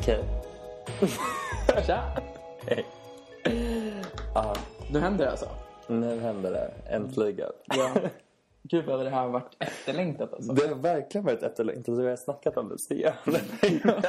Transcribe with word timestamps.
Okej. 0.00 0.24
Tja! 1.86 2.02
Hej. 2.66 2.86
Ja, 4.34 4.54
Nu 4.92 4.98
händer 4.98 5.24
det 5.24 5.30
alltså. 5.30 5.48
nu 5.86 6.20
händer 6.20 6.50
det. 6.50 6.70
Äntligen. 6.94 7.50
Ja. 7.64 7.90
Gud 8.62 8.84
vad 8.84 9.04
det 9.04 9.10
här 9.10 9.22
har 9.22 9.28
varit 9.28 9.56
efterlängtat 9.58 10.34
alltså. 10.34 10.52
Det 10.52 10.68
har 10.68 10.74
verkligen 10.74 11.24
varit 11.24 11.42
efterlängtat. 11.42 11.98
Vi 11.98 12.08
har 12.08 12.16
snackat 12.16 12.56
om 12.56 12.68
det 12.68 12.78
så 12.78 12.94
jävla 12.94 13.38
länge. 13.62 14.02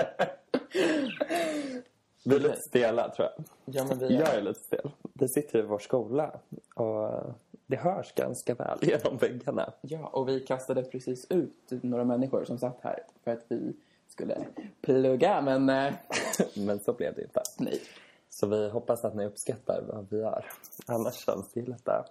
Vi 2.25 2.35
är 2.35 2.39
lite 2.39 2.61
stela, 2.61 3.09
tror 3.09 3.27
jag. 3.35 3.45
Ja, 3.65 3.85
men 3.89 3.99
vi 3.99 4.15
Jag 4.15 4.35
är 4.35 4.41
lite 4.41 4.59
stel. 4.59 4.91
Vi 5.13 5.27
sitter 5.27 5.59
i 5.59 5.61
vår 5.61 5.79
skola 5.79 6.31
och 6.75 7.23
det 7.67 7.75
hörs 7.75 8.13
ganska 8.15 8.55
väl 8.55 8.77
genom 8.81 9.17
väggarna. 9.17 9.73
Ja, 9.81 10.07
och 10.07 10.29
vi 10.29 10.39
kastade 10.39 10.83
precis 10.83 11.25
ut 11.29 11.69
några 11.69 12.03
människor 12.03 12.45
som 12.45 12.57
satt 12.57 12.79
här 12.81 12.99
för 13.23 13.31
att 13.31 13.45
vi 13.47 13.73
skulle 14.11 14.45
plugga, 14.81 15.41
men 15.41 15.69
eh, 15.69 15.93
Men 16.55 16.79
så 16.79 16.93
blev 16.93 17.15
det 17.15 17.21
inte. 17.21 17.41
nej. 17.59 17.81
Så 18.29 18.47
vi 18.47 18.69
hoppas 18.69 19.05
att 19.05 19.15
ni 19.15 19.25
uppskattar 19.25 19.83
vad 19.87 20.07
vi 20.09 20.17
gör. 20.19 20.45
Annars 20.85 21.15
känns 21.25 21.51
det 21.53 21.59
ju 21.59 21.65
lite... 21.65 22.03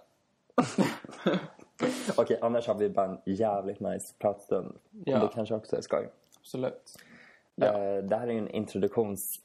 Okej, 2.17 2.39
annars 2.41 2.67
har 2.67 2.75
vi 2.75 2.89
bara 2.89 3.05
en 3.05 3.17
jävligt 3.25 3.79
nice 3.79 4.13
pratstund. 4.19 4.77
Ja. 5.05 5.19
Det 5.19 5.29
kanske 5.33 5.55
också 5.55 5.77
är 5.77 5.81
skoj. 5.81 6.09
Absolut. 6.39 6.97
Ja. 7.55 7.65
Eh, 7.65 8.03
Det 8.03 8.15
här 8.17 8.27
är 8.27 8.31
ju 8.31 8.37
en 8.37 8.49
introduktionsavsnitt. 8.49 9.43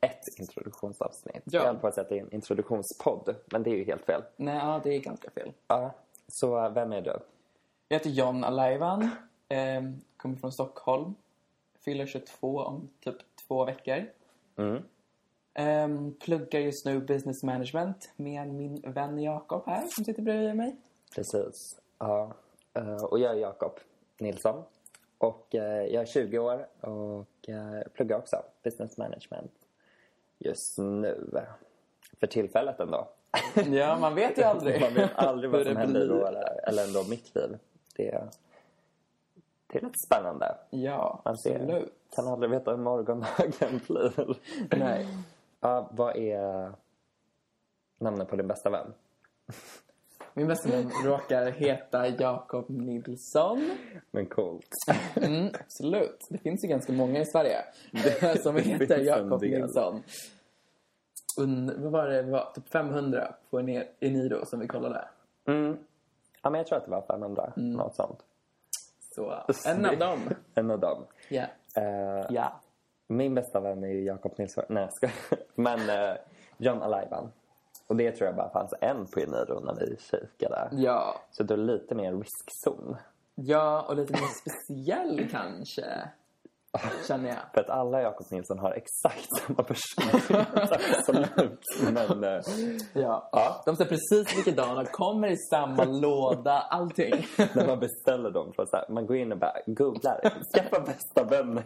Ett 0.00 0.38
introduktionsavsnitt. 0.38 1.42
Ja. 1.44 1.58
Jag 1.58 1.66
höll 1.66 1.76
på 1.76 1.86
att 1.86 1.94
säga 1.94 2.02
att 2.02 2.08
det 2.08 2.18
är 2.18 2.22
en 2.22 2.32
introduktionspodd, 2.34 3.34
men 3.46 3.62
det 3.62 3.70
är 3.70 3.76
ju 3.76 3.84
helt 3.84 4.04
fel. 4.04 4.22
Nej, 4.36 4.56
ja, 4.56 4.80
det 4.84 4.94
är 4.94 5.00
ganska 5.00 5.30
fel. 5.30 5.52
Ja. 5.66 5.94
Så 6.28 6.68
vem 6.68 6.92
är 6.92 7.02
du? 7.02 7.18
Jag 7.88 7.98
heter 7.98 8.10
John 8.10 8.44
Alaivan, 8.44 9.02
eh, 9.48 9.82
kommer 10.24 10.36
från 10.36 10.52
Stockholm, 10.52 11.14
fyller 11.84 12.06
22 12.06 12.58
om 12.60 12.90
typ 13.00 13.16
två 13.48 13.64
veckor. 13.64 14.04
Mm. 14.56 14.82
Ehm, 15.54 16.14
pluggar 16.14 16.60
just 16.60 16.86
nu 16.86 17.00
business 17.00 17.42
management 17.42 18.12
med 18.16 18.48
min 18.48 18.80
vän 18.86 19.22
Jakob 19.22 19.62
här 19.66 19.84
som 19.90 20.04
sitter 20.04 20.22
bredvid 20.22 20.56
mig. 20.56 20.76
Precis. 21.14 21.80
Ja. 21.98 22.32
Eh, 22.74 23.04
Och 23.04 23.18
jag 23.18 23.30
är 23.32 23.36
Jakob 23.40 23.80
Nilsson. 24.18 24.62
Och 25.18 25.54
eh, 25.54 25.84
jag 25.86 26.02
är 26.02 26.06
20 26.06 26.38
år 26.38 26.66
och 26.80 27.48
eh, 27.48 27.82
pluggar 27.94 28.18
också 28.18 28.36
business 28.62 28.96
management 28.96 29.52
just 30.38 30.78
nu. 30.78 31.30
För 32.20 32.26
tillfället 32.26 32.80
ändå. 32.80 33.08
Ja, 33.72 33.98
man 34.00 34.14
vet 34.14 34.38
ju 34.38 34.42
aldrig. 34.52 34.80
Man 34.80 34.94
vet 34.94 35.10
aldrig 35.14 35.50
vad 35.50 35.66
som 35.66 35.76
händer 35.76 36.06
blir. 36.06 36.16
våra, 36.16 36.42
eller 36.42 36.84
ändå 36.84 37.04
mitt 37.10 37.34
liv. 37.34 37.58
Det, 37.96 38.28
det 39.80 39.86
är 39.86 39.86
lite 39.86 39.98
spännande. 39.98 40.56
Ja, 40.70 41.20
Man 41.24 41.36
ser, 41.38 41.54
absolut. 41.60 41.92
kan 42.16 42.28
aldrig 42.28 42.50
veta 42.50 42.70
hur 42.70 42.78
morgondagen 42.78 43.80
blir. 43.86 44.36
Nej. 44.78 45.06
Ja, 45.60 45.88
vad 45.92 46.16
är 46.16 46.72
namnet 47.98 48.28
på 48.28 48.36
din 48.36 48.48
bästa 48.48 48.70
vän? 48.70 48.94
Min 50.34 50.46
bästa 50.46 50.68
vän 50.68 50.90
råkar 51.04 51.50
heta 51.50 52.08
Jakob 52.08 52.70
Nilsson. 52.70 53.70
Men 54.10 54.26
coolt. 54.26 54.68
Mm, 55.16 55.50
absolut. 55.60 56.26
Det 56.30 56.38
finns 56.38 56.64
ju 56.64 56.68
ganska 56.68 56.92
många 56.92 57.20
i 57.20 57.26
Sverige 57.26 57.64
som 58.42 58.54
finns 58.54 58.80
heter 58.80 58.98
en 58.98 59.04
Jakob 59.04 59.40
del. 59.40 59.60
Nilsson. 59.60 60.02
Und, 61.38 61.70
vad 61.70 61.92
var 61.92 62.06
det? 62.08 62.22
Det 62.22 62.30
var 62.30 62.52
typ 62.54 62.68
500 62.68 63.34
på 63.50 63.58
en 63.58 63.84
Eniro 64.00 64.46
som 64.46 64.60
vi 64.60 64.66
kollade. 64.66 65.08
Mm. 65.48 65.76
Ja, 66.42 66.50
men 66.50 66.58
jag 66.58 66.66
tror 66.66 66.78
att 66.78 66.84
det 66.84 66.90
var 66.90 67.02
500. 67.02 67.52
Mm. 67.56 67.72
Något 67.72 67.94
sånt. 67.96 68.18
Så 69.14 69.42
en 69.68 69.84
av 69.86 69.98
dem. 69.98 70.18
En 70.54 70.70
av 70.70 70.80
dem. 70.80 71.04
Ja. 71.28 71.44
Eh, 71.76 72.26
Ja. 72.30 72.60
Min 73.08 73.34
bästa 73.34 73.60
vän 73.60 73.84
är 73.84 73.88
ju 73.88 74.04
Jakob 74.04 74.32
Nilsson. 74.38 74.64
Nej, 74.68 74.82
jag 74.82 74.92
skojar. 74.92 75.44
Men 75.54 75.90
eh, 75.90 76.16
John 76.56 76.82
Alaivan. 76.82 77.32
Och 77.86 77.96
det 77.96 78.12
tror 78.12 78.26
jag 78.26 78.36
bara 78.36 78.50
fanns 78.50 78.74
en 78.80 79.06
på 79.06 79.20
Eniro 79.20 79.60
när 79.60 79.74
vi 79.74 79.96
kikade. 80.10 80.68
Ja. 80.72 81.14
Så 81.30 81.42
det 81.42 81.54
är 81.54 81.58
lite 81.58 81.94
mer 81.94 82.12
riskzon. 82.12 82.96
Ja, 83.34 83.82
och 83.88 83.96
lite 83.96 84.12
mer 84.12 84.28
speciell 84.50 85.28
kanske. 85.30 85.84
Känner 87.08 87.28
jag. 87.28 87.38
För 87.54 87.60
att 87.60 87.68
alla 87.70 88.02
Jakob 88.02 88.26
Nilsson 88.30 88.58
har 88.58 88.72
exakt 88.72 89.28
samma 89.40 89.62
person. 89.62 90.20
Absolut. 90.54 91.60
Men 91.92 92.24
eh, 92.24 92.40
Ja. 92.92 93.28
ja, 93.32 93.62
De 93.66 93.76
ser 93.76 93.84
precis 93.84 94.36
likadana, 94.36 94.84
kommer 94.84 95.28
i 95.28 95.36
samma 95.36 95.84
låda, 96.02 96.52
allting. 96.70 97.26
när 97.54 97.66
man 97.66 97.80
beställer 97.80 98.30
dem. 98.30 98.52
För 98.56 98.66
så 98.66 98.76
här, 98.76 98.84
man 98.88 99.06
går 99.06 99.16
in 99.16 99.32
och 99.32 99.38
bara 99.38 99.56
googlar. 99.66 100.20
Skaffa 100.54 100.80
bästa 100.80 101.24
vännen. 101.24 101.64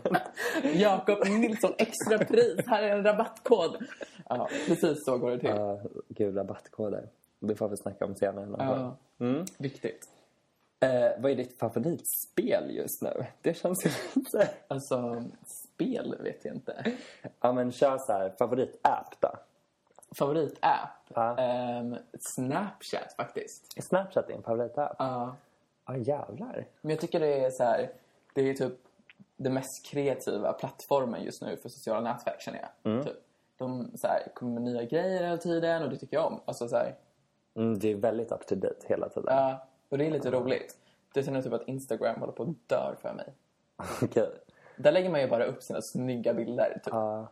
Jakob 0.75 1.19
Nilsson, 1.29 1.73
extra 1.79 2.19
pris, 2.27 2.67
här 2.67 2.83
är 2.83 2.97
en 2.97 3.05
rabattkod. 3.05 3.77
Ja, 4.29 4.49
precis 4.67 5.05
så 5.05 5.19
går 5.19 5.31
det 5.31 5.39
till. 5.39 5.51
Uh, 5.51 5.81
gud, 6.09 6.37
rabattkoder. 6.37 7.09
Det 7.41 7.55
får 7.57 7.69
vi 7.69 7.77
snacka 7.77 8.05
om 8.05 8.15
senare. 8.15 8.47
Ja. 8.59 8.97
Mm. 9.21 9.45
viktigt. 9.59 10.01
Eh, 10.81 11.11
vad 11.19 11.31
är 11.31 11.37
ditt 11.37 11.59
favoritspel 11.59 12.71
just 12.77 13.03
nu? 13.03 13.25
Det 13.43 13.55
känns 13.55 13.87
ju 13.87 13.91
lite... 14.21 14.51
Alltså, 14.69 15.25
spel 15.65 16.17
vet 16.21 16.45
jag 16.45 16.55
inte. 16.55 16.93
Ja, 17.41 17.53
men 17.53 17.73
kör 17.73 17.99
så 17.99 18.13
här, 18.13 18.35
favoritapp 18.39 19.15
då. 19.21 19.29
Favoritapp? 20.19 20.91
Ja. 21.15 21.37
Ehm, 21.39 21.97
Snapchat 22.35 23.13
faktiskt. 23.17 23.73
Är 23.77 23.83
Snapchat 23.83 24.29
din 24.29 24.43
favoritapp? 24.43 24.97
Ja, 24.99 25.37
Ja. 25.87 25.97
jävlar. 25.97 26.67
Men 26.81 26.91
jag 26.91 27.01
tycker 27.01 27.21
det 27.21 27.45
är 27.45 27.51
så 27.51 27.65
här, 27.65 27.91
det 28.35 28.51
är 28.51 28.55
typ 28.55 28.73
den 29.37 29.55
mest 29.55 29.87
kreativa 29.87 30.53
plattformen 30.53 31.23
just 31.23 31.43
nu 31.43 31.57
för 31.57 31.69
sociala 31.69 32.01
nätverk 32.01 32.41
känner 32.41 32.69
jag. 32.83 33.05
Typ. 33.05 33.17
De 33.57 33.91
så 33.97 34.07
här, 34.07 34.23
kommer 34.35 34.53
med 34.53 34.63
nya 34.63 34.83
grejer 34.85 35.23
hela 35.25 35.37
tiden 35.37 35.83
och 35.83 35.91
det 35.91 35.97
tycker 35.97 36.17
jag 36.17 36.27
om. 36.27 36.41
Alltså 36.45 36.69
så 36.69 36.77
här, 36.77 36.95
Mm, 37.55 37.79
det 37.79 37.91
är 37.93 37.95
väldigt 37.97 38.33
up 38.33 38.47
to 38.47 38.55
date 38.55 38.87
hela 38.89 39.09
tiden. 39.09 39.35
ja, 39.37 39.67
och 39.89 39.99
det 39.99 40.07
är 40.07 40.11
lite 40.11 40.31
roligt. 40.31 40.77
Det 41.15 41.23
känner 41.23 41.43
typ 41.43 41.53
att 41.53 41.69
Instagram 41.69 42.21
håller 42.21 42.33
på 42.33 42.43
att 42.43 42.69
dö 42.69 42.95
för 43.03 43.13
mig. 43.13 43.27
Okej. 44.03 44.31
Där 44.77 44.93
lägger 44.93 45.11
man 45.11 45.21
ju 45.21 45.29
bara 45.29 45.45
upp 45.45 45.63
sina 45.63 45.83
snygga 45.83 46.35
bilder. 46.35 46.81
Typ. 46.85 46.95
Ja, 46.95 47.29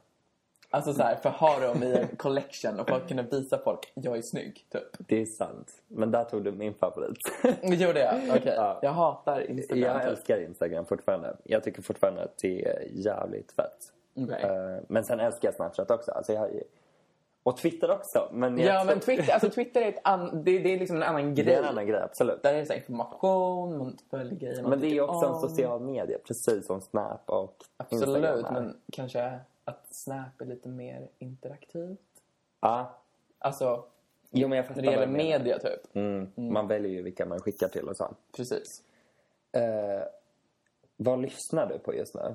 Alltså 0.70 0.92
så 0.92 1.02
här, 1.02 1.16
för 1.16 1.30
ha 1.30 1.60
dem 1.60 1.82
i 1.82 1.96
en 1.96 2.16
collection 2.16 2.80
och 2.80 2.88
för 2.88 2.96
att 2.96 3.08
kunna 3.08 3.22
visa 3.22 3.58
folk 3.58 3.92
jag 3.94 4.16
är 4.16 4.22
snygg. 4.22 4.66
Typ. 4.68 4.82
det 4.98 5.22
är 5.22 5.26
sant. 5.26 5.82
Men 5.88 6.10
där 6.10 6.24
tog 6.24 6.44
du 6.44 6.52
min 6.52 6.74
favorit. 6.74 7.18
Gjorde 7.62 8.00
jag? 8.00 8.36
Okej. 8.36 8.54
Ja. 8.56 8.78
Jag 8.82 8.90
hatar 8.90 9.50
Instagram. 9.50 9.82
jag 9.82 10.02
typ. 10.02 10.10
älskar 10.10 10.40
Instagram 10.40 10.86
fortfarande. 10.86 11.36
Jag 11.44 11.64
tycker 11.64 11.82
fortfarande 11.82 12.22
att 12.22 12.38
det 12.38 12.66
är 12.66 12.88
jävligt 12.92 13.52
fett. 13.52 13.92
Okej. 14.14 14.42
Eh, 14.42 14.82
men 14.88 15.04
sen 15.04 15.20
älskar 15.20 15.48
jag 15.48 15.54
Snapchat 15.54 15.90
också. 15.90 16.12
Alltså 16.12 16.32
jag, 16.32 16.50
och 17.46 17.56
Twitter 17.56 17.90
också. 17.90 18.28
Men 18.32 18.58
Ja, 18.58 18.84
men 18.84 19.00
Twitter, 19.00 19.32
alltså 19.32 19.50
Twitter 19.50 19.82
är, 19.82 19.88
ett 19.88 20.00
an, 20.04 20.44
det, 20.44 20.58
det 20.58 20.74
är 20.74 20.78
liksom 20.78 20.96
en 20.96 21.02
annan 21.02 21.34
grej. 21.34 21.46
Det 21.46 21.54
är 21.54 21.58
en 21.58 21.68
annan 21.68 21.86
grej, 21.86 22.02
absolut. 22.02 22.42
Där 22.42 22.54
är 22.54 22.58
det 22.58 22.66
så 22.66 22.72
information, 22.72 23.78
man 23.78 23.98
följer 24.10 24.34
grejer 24.38 24.62
man 24.62 24.70
Men 24.70 24.80
det 24.80 24.86
är 24.86 25.00
också 25.00 25.26
en 25.26 25.32
om. 25.32 25.40
social 25.40 25.80
media, 25.80 26.18
precis 26.24 26.66
som 26.66 26.80
Snap 26.80 27.30
och 27.30 27.64
Instagram 27.90 28.24
Absolut, 28.24 28.50
men 28.50 28.76
kanske 28.92 29.40
att 29.64 29.86
Snap 29.90 30.40
är 30.40 30.44
lite 30.44 30.68
mer 30.68 31.08
interaktivt. 31.18 31.98
Ja, 32.60 32.98
Alltså, 33.38 33.84
jo, 34.30 34.48
men 34.48 34.56
jag 34.58 34.76
när 34.76 34.82
det 34.82 34.90
gäller 34.90 35.06
media 35.06 35.58
typ. 35.58 35.96
Mm. 35.96 36.30
Man 36.36 36.68
väljer 36.68 36.92
ju 36.92 37.02
vilka 37.02 37.26
man 37.26 37.40
skickar 37.40 37.68
till 37.68 37.88
och 37.88 37.96
så. 37.96 38.14
Precis. 38.36 38.82
Eh, 39.52 40.02
vad 40.96 41.20
lyssnar 41.20 41.66
du 41.66 41.78
på 41.78 41.94
just 41.94 42.14
nu? 42.14 42.34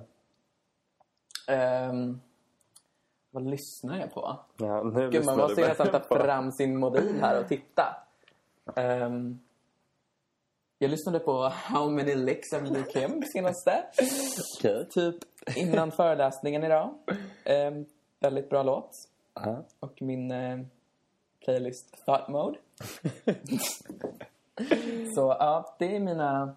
Ehm, 1.47 2.21
vad 3.31 3.43
lyssnar 3.43 3.99
jag 3.99 4.13
på? 4.13 4.39
Ja, 4.57 4.83
nu 4.83 5.09
Gud, 5.09 5.25
man 5.25 5.37
måste 5.37 5.61
ju 5.61 5.67
nästan 5.67 5.87
ta 5.87 5.99
fram 5.99 6.51
sin 6.51 6.77
mobil 6.77 7.19
här 7.21 7.41
och 7.41 7.47
titta. 7.47 7.95
Ehm, 8.75 9.39
jag 10.77 10.91
lyssnade 10.91 11.19
på 11.19 11.49
How 11.49 11.89
many 11.89 12.15
licks 12.15 12.53
of 12.53 12.61
Lil 12.61 12.83
Kim 12.83 13.23
senaste. 13.33 13.83
Okej. 14.57 14.89
Typ 14.89 15.15
innan 15.55 15.91
föreläsningen 15.91 16.63
idag. 16.63 16.93
Ehm, 17.43 17.85
väldigt 18.19 18.49
bra 18.49 18.63
låt. 18.63 18.91
Ja. 19.33 19.63
Och 19.79 20.01
min 20.01 20.31
eh, 20.31 20.59
playlist 21.45 22.05
Thought 22.05 22.27
Mode. 22.27 22.57
Så 25.15 25.35
ja, 25.39 25.75
det 25.79 25.95
är 25.95 25.99
mina... 25.99 26.55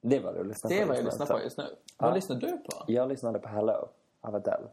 Det 0.00 0.18
vad 0.18 0.34
du 0.34 0.44
lyssnar 0.44 0.70
Det 0.70 0.80
är 0.80 0.82
på 0.82 0.88
vad 0.88 0.96
jag 0.96 1.04
just 1.04 1.18
nu, 1.18 1.24
lyssnar 1.24 1.26
på 1.26 1.32
alltså. 1.32 1.44
just 1.44 1.58
nu. 1.58 1.64
Vad 1.98 2.14
lyssnar 2.14 2.36
du 2.36 2.58
på? 2.58 2.84
Jag 2.86 3.08
lyssnade 3.08 3.38
på 3.38 3.48
Hello 3.48 3.88
av 4.20 4.34
Adele. 4.34 4.68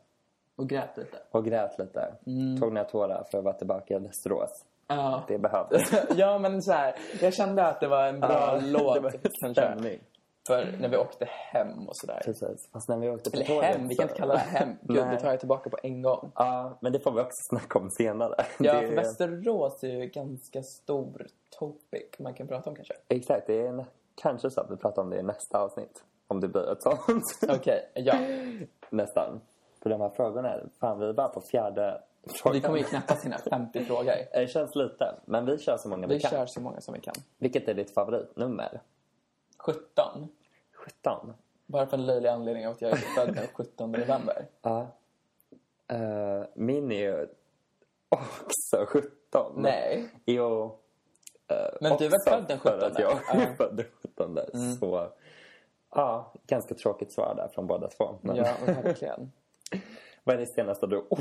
Och 0.55 0.69
grät 0.69 0.97
lite. 0.97 1.17
Och 1.31 1.45
grät 1.45 1.79
lite. 1.79 2.13
Mm. 2.25 2.59
Tog 2.59 2.73
några 2.73 2.87
tårar 2.87 3.27
för 3.31 3.37
att 3.37 3.43
vara 3.43 3.55
tillbaka 3.55 3.95
i 3.95 3.99
Västerås. 3.99 4.65
Ja. 4.87 5.23
Det 5.27 5.37
behövdes. 5.37 5.91
ja, 6.15 6.37
men 6.39 6.61
så 6.61 6.71
här, 6.71 6.95
jag 7.21 7.33
kände 7.33 7.67
att 7.67 7.79
det 7.79 7.87
var 7.87 8.07
en 8.07 8.19
bra 8.19 8.59
låt 8.61 8.95
det 8.95 8.99
var 8.99 9.11
kanske. 9.11 9.53
stämning. 9.53 9.99
För 10.47 10.77
när 10.79 10.89
vi 10.89 10.97
åkte 10.97 11.25
hem 11.29 11.87
och 11.87 11.97
sådär. 11.97 12.21
Precis. 12.25 12.69
Fast 12.73 12.89
när 12.89 12.97
vi 12.97 13.09
åkte 13.09 13.29
på 13.29 13.37
Eller 13.37 13.45
tåget 13.45 13.63
hem, 13.63 13.87
vi 13.87 13.95
kan 13.95 14.03
inte 14.03 14.15
kalla 14.15 14.33
det 14.33 14.39
hem. 14.39 14.69
Gud, 14.81 15.07
det 15.07 15.19
tar 15.19 15.29
jag 15.29 15.39
tillbaka 15.39 15.69
på 15.69 15.77
en 15.83 16.01
gång. 16.01 16.31
Ja, 16.35 16.77
men 16.81 16.91
det 16.93 16.99
får 16.99 17.11
vi 17.11 17.21
också 17.21 17.37
snacka 17.49 17.79
om 17.79 17.89
senare. 17.91 18.35
Ja, 18.59 18.81
det 18.81 18.87
för 18.87 18.95
Västerås 18.95 19.83
är 19.83 19.87
ju 19.87 20.05
ganska 20.05 20.63
stor 20.63 21.27
topic 21.59 22.19
man 22.19 22.33
kan 22.33 22.47
prata 22.47 22.69
om 22.69 22.75
kanske. 22.75 22.93
Exakt, 23.07 23.47
det 23.47 23.61
är 23.61 23.67
en, 23.67 23.83
kanske 24.15 24.49
så 24.49 24.61
att 24.61 24.71
vi 24.71 24.77
pratar 24.77 25.01
om 25.01 25.09
det 25.09 25.19
i 25.19 25.23
nästa 25.23 25.59
avsnitt. 25.59 26.03
Om 26.27 26.39
det 26.39 26.47
blir 26.47 26.71
ett 26.71 26.83
sånt. 26.83 27.23
Okej, 27.59 27.89
ja. 27.93 28.15
Nästan. 28.89 29.41
För 29.83 29.89
de 29.89 30.01
här 30.01 30.09
frågorna, 30.09 30.59
fan 30.79 30.99
vi 30.99 31.05
är 31.05 31.13
bara 31.13 31.27
på 31.27 31.41
fjärde 31.41 32.01
frågan. 32.27 32.53
Vi 32.55 32.61
kommer 32.61 32.77
ju 32.77 32.83
knappast 32.83 33.25
hinna 33.25 33.37
50 33.37 33.85
frågor. 33.85 34.13
Det 34.33 34.47
känns 34.47 34.75
lite, 34.75 35.15
men 35.25 35.45
vi 35.45 35.57
kör 35.57 35.77
så 35.77 35.89
många 35.89 36.07
vi, 36.07 36.13
Vi 36.15 36.19
kan. 36.21 36.31
kör 36.31 36.45
så 36.45 36.61
många 36.61 36.81
som 36.81 36.93
vi 36.93 36.99
kan. 36.99 37.13
Vilket 37.37 37.67
är 37.67 37.73
ditt 37.73 37.93
favoritnummer? 37.93 38.81
17. 39.57 40.27
17? 40.73 41.33
Bara 41.65 41.85
för 41.87 41.97
en 41.97 42.05
löjlig 42.05 42.29
anledning 42.29 42.65
att 42.65 42.81
jag 42.81 42.91
är 42.91 42.95
född 42.95 43.35
den 43.35 43.47
17 43.53 43.91
november. 43.91 44.45
Ja. 44.61 44.87
Uh, 45.93 46.43
min 46.55 46.91
är 46.91 46.95
ju 46.95 47.27
också 48.09 48.85
17. 48.87 49.11
Nej. 49.55 50.09
Jo. 50.25 50.77
eh, 51.47 51.57
Men 51.81 51.97
du 51.97 52.05
är 52.05 52.29
född 52.29 52.45
den 52.47 52.59
för 52.59 52.77
att 52.77 52.83
17? 52.83 53.01
Jag 53.01 53.11
är 53.11 53.41
Ja. 53.49 53.55
född 53.57 53.75
den 53.77 53.85
17. 54.01 54.37
Så, 54.79 55.07
ja, 55.95 56.33
ganska 56.47 56.75
tråkigt 56.75 57.13
svar 57.13 57.33
där 57.35 57.47
från 57.47 57.67
båda 57.67 57.87
två. 57.87 58.15
Men 58.21 58.35
Ja, 58.35 58.53
verkligen. 58.65 59.31
Vad 60.23 60.35
är 60.35 60.39
det 60.39 60.47
senaste 60.55 60.87
du 60.87 60.97
åt? 60.97 61.19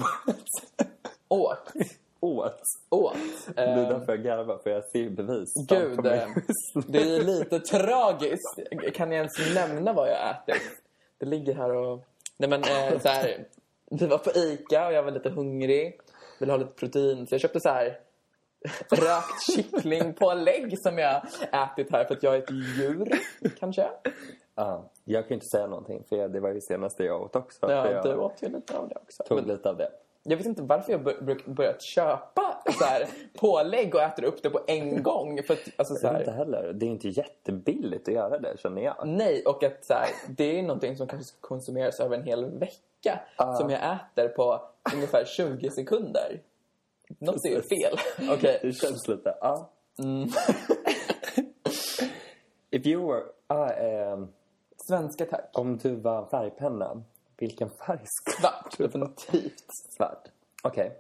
Åt. 1.29 1.73
åt? 2.21 2.61
Åt. 2.91 3.17
Det 3.55 3.61
är 3.63 3.79
Eh, 3.83 3.89
därför 3.89 4.13
jag 4.13 4.25
garvar, 4.25 4.59
för 4.63 4.71
jag 4.71 4.85
ser 4.85 5.11
bevis. 5.11 5.55
Gud, 5.69 6.07
eh, 6.07 6.29
nu. 6.75 6.83
det 6.89 6.99
är 6.99 7.23
lite 7.23 7.59
tragiskt. 7.61 8.61
Kan 8.95 9.13
jag 9.13 9.19
ens 9.19 9.55
nämna 9.55 9.93
vad 9.93 10.09
jag 10.09 10.31
ätit? 10.31 10.63
Det 11.19 11.27
ligger 11.27 11.55
här 11.55 11.77
och... 11.77 12.05
Nej 12.37 12.51
men 12.51 12.63
eh, 12.63 13.01
så 13.01 13.09
här, 13.09 13.47
Vi 13.91 14.07
var 14.07 14.19
på 14.19 14.31
Ica 14.31 14.87
och 14.87 14.93
jag 14.93 15.03
var 15.03 15.11
lite 15.11 15.31
hungrig. 15.31 16.01
Ville 16.41 16.53
ha 16.53 16.57
lite 16.57 16.73
protein. 16.73 17.27
Så 17.27 17.35
jag 17.35 17.41
köpte 17.41 17.61
så 17.61 17.69
här 17.69 17.99
rökt 18.91 19.47
kycklingpålägg 19.57 20.75
som 20.79 20.99
jag 20.99 21.17
ätit 21.53 21.93
här 21.93 22.05
för 22.05 22.15
att 22.15 22.23
jag 22.23 22.35
är 22.35 22.39
ett 22.39 22.51
djur, 22.51 23.09
kanske. 23.59 23.89
Ja, 24.55 24.91
jag 25.05 25.23
kan 25.25 25.29
ju 25.29 25.35
inte 25.35 25.47
säga 25.47 25.67
någonting, 25.67 26.05
för 26.09 26.29
det 26.29 26.41
var 26.41 26.51
ju 26.51 26.61
senaste 26.61 27.05
jag 27.05 27.23
åt 27.23 27.37
också. 27.37 27.59
Ja, 27.61 27.91
jag 27.91 28.05
du 28.05 28.15
åt 28.17 28.43
ju 28.43 28.49
lite 28.49 28.79
av 28.79 28.89
det 28.89 28.95
också. 29.03 29.23
tog 29.23 29.39
Men 29.39 29.49
lite 29.49 29.69
av 29.69 29.77
det. 29.77 29.89
jag 30.23 30.37
vet 30.37 30.47
inte 30.47 30.63
varför 30.63 30.93
jag 30.93 31.03
bör- 31.03 31.21
bör- 31.23 31.51
börjat 31.55 31.83
köpa 31.83 32.63
så 32.79 32.85
här 32.85 33.07
pålägg 33.39 33.95
och 33.95 34.03
äter 34.03 34.25
upp 34.25 34.43
det 34.43 34.51
på 34.51 34.61
en 34.67 35.03
gång. 35.03 35.43
För 35.43 35.55
att, 35.55 35.61
alltså, 35.77 35.95
så 35.95 36.11
vet 36.11 36.19
inte 36.21 36.31
här, 36.31 36.39
heller. 36.39 36.73
Det 36.73 36.87
är 36.87 36.91
inte 36.91 37.09
jättebilligt 37.09 38.09
att 38.09 38.15
göra 38.15 38.39
det, 38.39 38.59
känner 38.59 38.83
jag. 38.83 39.09
nej, 39.09 39.43
och 39.47 39.63
att 39.65 39.85
så 39.85 39.95
här, 39.95 40.09
det 40.29 40.59
är 40.59 40.63
någonting 40.63 40.97
som 40.97 41.07
kanske 41.07 41.25
ska 41.29 41.37
konsumeras 41.41 42.01
över 42.01 42.17
en 42.17 42.23
hel 42.25 42.59
vecka. 42.59 43.21
Ja. 43.39 43.55
Som 43.55 43.71
jag 43.71 43.81
äter 44.17 44.29
på 44.29 44.61
ungefär 44.95 45.25
20 45.25 45.71
sekunder. 45.71 46.41
Något 47.19 47.45
är 47.45 47.51
ju 47.51 47.63
fel. 47.63 47.97
Okej. 48.33 48.59
Det 48.63 48.73
känns 48.73 49.09
lite... 49.09 49.35
Ja. 49.41 49.71
Mm. 49.99 50.29
If 52.71 52.87
you 52.87 53.07
were... 53.13 53.23
Ah, 53.47 53.69
ehm, 53.71 54.29
Svenska 54.87 55.27
tack. 55.27 55.51
om 55.53 55.77
du 55.79 55.95
var 55.95 56.25
färgpenna, 56.27 57.03
vilken 57.37 57.71
färg 57.71 58.01
ska 58.05 58.33
Svart, 58.33 58.79
definitivt. 58.79 59.65
Svart. 59.91 60.29
Okej. 60.63 60.99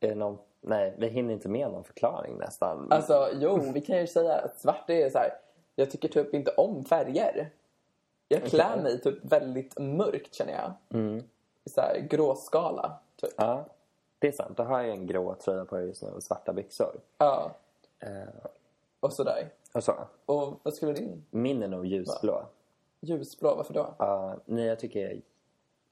Är 0.00 0.08
det 0.08 0.14
någon... 0.14 0.38
Nej, 0.60 0.94
vi 0.98 1.08
hinner 1.08 1.34
inte 1.34 1.48
med 1.48 1.70
någon 1.70 1.84
förklaring 1.84 2.38
nästan. 2.38 2.92
Alltså, 2.92 3.28
jo, 3.34 3.70
vi 3.74 3.80
kan 3.80 3.98
ju 3.98 4.06
säga 4.06 4.34
att 4.38 4.60
svart 4.60 4.90
är 4.90 5.10
så 5.10 5.18
här. 5.18 5.30
Jag 5.76 5.90
tycker 5.90 6.08
typ 6.08 6.34
inte 6.34 6.50
om 6.50 6.84
färger. 6.84 7.50
Jag 8.28 8.44
klär 8.44 8.70
Okej. 8.72 8.82
mig 8.82 9.00
typ 9.00 9.18
väldigt 9.24 9.78
mörkt 9.78 10.34
känner 10.34 10.52
jag. 10.52 11.00
Mm. 11.00 11.18
I 11.64 11.70
så 11.70 11.80
här 11.80 11.98
gråskala, 12.10 12.98
typ. 13.16 13.34
Ja, 13.36 13.64
det 14.18 14.28
är 14.28 14.32
sant. 14.32 14.56
Då 14.56 14.62
har 14.62 14.80
jag 14.80 14.90
en 14.90 15.06
grå 15.06 15.34
tröja 15.34 15.64
på 15.64 15.80
just 15.80 16.02
nu 16.02 16.08
och 16.08 16.22
svarta 16.22 16.52
byxor. 16.52 17.00
Ja, 17.18 17.50
Eh, 18.00 18.28
och 19.00 19.12
sådär. 19.12 19.48
och 19.72 19.84
så. 19.84 19.94
Och 20.26 20.60
vad 20.62 20.74
skulle 20.74 20.92
din 20.92 21.24
Min 21.30 21.62
är 21.62 21.68
nog 21.68 21.86
ljusblå. 21.86 22.42
Ljusblå, 23.02 23.54
varför 23.54 23.74
då? 23.74 23.94
Ja, 23.98 24.36
nej, 24.44 24.64
jag 24.66 24.78
tycker... 24.80 25.20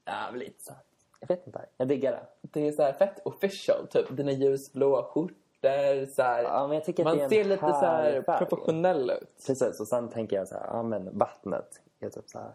Jävligt 0.05 0.61
så. 0.61 0.73
Jag 1.19 1.27
vet 1.27 1.47
inte. 1.47 1.65
Jag 1.77 1.87
diggar 1.87 2.11
det. 2.11 2.25
Det 2.41 2.67
är 2.67 2.71
så 2.71 2.81
här 2.83 2.93
fett 2.93 3.19
official, 3.25 3.87
typ. 3.87 4.17
Dina 4.17 4.31
ljusblåa 4.31 5.03
skjortor, 5.03 6.05
så 6.05 6.21
här. 6.21 6.43
Ja, 6.43 6.67
men 6.67 6.75
jag 6.75 6.85
tycker 6.85 7.03
att 7.03 7.07
Man 7.07 7.17
det 7.17 7.21
är 7.21 7.23
en 7.23 7.29
ser 7.29 7.43
lite 7.43 7.61
så 7.67 7.71
här 7.85 8.21
färg. 8.21 8.45
professionell 8.45 9.09
ut. 9.09 9.47
Precis, 9.47 9.79
och 9.79 9.87
sen 9.87 10.09
tänker 10.09 10.35
jag 10.35 10.47
så 10.47 10.55
här, 10.55 10.65
ja 10.67 10.83
men 10.83 11.17
vattnet 11.17 11.81
är 11.99 12.09
typ 12.09 12.29
så 12.29 12.39
här. 12.39 12.51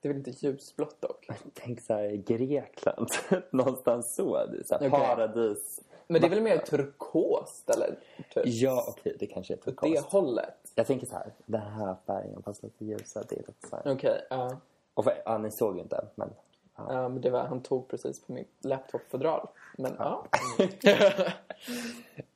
Det 0.00 0.08
är 0.08 0.12
väl 0.12 0.18
inte 0.28 0.46
ljusblått 0.46 1.00
dock? 1.00 1.28
Tänk 1.54 1.80
så 1.80 1.94
här 1.94 2.08
Grekland, 2.10 3.08
någonstans 3.50 4.14
så. 4.14 4.46
Det 4.46 4.58
är 4.58 4.64
så 4.64 4.74
här 4.78 4.88
Okej. 4.88 4.90
paradis. 4.90 5.80
Men 6.06 6.20
det 6.20 6.26
är 6.26 6.30
väl 6.30 6.40
mer 6.42 6.58
turkost, 6.58 7.70
eller? 7.70 7.98
Typ. 8.34 8.42
Ja, 8.46 8.84
okej, 8.88 9.16
det 9.20 9.26
kanske 9.26 9.54
är 9.54 9.58
Åt 9.58 9.64
det 9.64 9.70
turkost. 9.72 10.04
hållet. 10.12 10.61
Jag 10.74 10.86
tänker 10.86 11.06
så 11.06 11.14
här, 11.14 11.32
den 11.46 11.60
här 11.60 11.96
färgen 12.06 12.42
fast 12.42 12.62
lite 12.62 12.84
ljusare, 12.84 13.24
det 13.28 13.34
är 13.34 13.38
lite 13.46 13.68
så 13.68 13.76
här. 13.76 13.92
Okej, 13.92 14.26
ja. 14.30 14.60
Och 14.94 15.04
för, 15.04 15.22
ja, 15.24 15.38
ni 15.38 15.50
såg 15.50 15.76
ju 15.76 15.82
inte, 15.82 16.04
men. 16.14 16.30
Ja. 16.76 16.94
Ja, 16.94 17.08
men 17.08 17.20
det 17.20 17.30
var, 17.30 17.44
han 17.44 17.62
tog 17.62 17.88
precis 17.88 18.26
på 18.26 18.32
mitt 18.32 18.64
laptop-fodral. 18.64 19.48
Men 19.78 19.94
ja. 19.98 20.26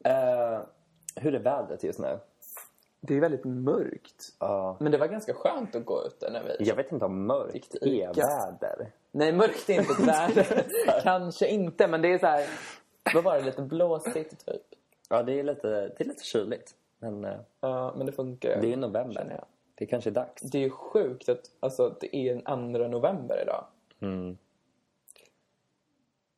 Eh, 0.05 0.61
hur 1.17 1.35
är 1.35 1.39
vädret 1.39 1.85
just 1.85 1.99
nu? 1.99 2.19
Det 3.01 3.17
är 3.17 3.21
väldigt 3.21 3.45
mörkt. 3.45 4.33
Ja. 4.39 4.77
Men 4.81 4.93
det 4.93 4.99
var 4.99 5.07
ganska 5.07 5.35
skönt 5.35 5.75
att 5.75 5.85
gå 5.85 6.07
ute 6.07 6.31
när 6.31 6.43
vi... 6.43 6.69
jag 6.69 6.77
vet 6.77 6.93
inte 6.93 7.05
om 7.05 7.27
mörkt 7.27 7.71
till 7.71 8.01
är 8.01 8.15
väder. 8.15 8.93
Nej, 9.11 9.33
mörkt 9.33 9.71
är 9.71 9.75
inte 9.75 9.93
ett 9.93 10.09
väder. 10.09 10.67
Kanske 11.03 11.49
inte, 11.49 11.89
men 11.89 12.03
det 12.03 12.13
är 12.13 12.19
så 12.19 12.27
här... 12.27 12.47
Vad 13.15 13.25
var 13.25 13.39
det? 13.39 13.45
Lite 13.45 13.63
blåsigt, 13.63 14.47
typ. 14.47 14.63
Ja, 15.09 15.23
det 15.23 15.33
är 15.33 15.43
lite, 15.43 15.69
det 15.69 16.01
är 16.01 16.05
lite 16.05 16.25
kyligt. 16.25 16.75
Men 16.99 17.27
Ja, 17.61 17.95
men 17.97 18.07
det 18.07 18.13
funkar 18.13 18.61
det 18.61 18.73
är 18.73 18.77
november. 18.77 19.45
Det 19.75 19.87
kanske 19.87 20.11
är 20.11 20.15
dags. 20.15 20.43
Det 20.43 20.59
är 20.59 20.63
ju 20.63 20.71
sjukt 20.71 21.29
att 21.29 21.41
alltså, 21.61 21.97
det 22.01 22.17
är 22.17 22.33
en 22.49 22.75
2 22.75 22.89
november 22.89 23.43
idag. 23.43 23.65
Mm. 24.01 24.37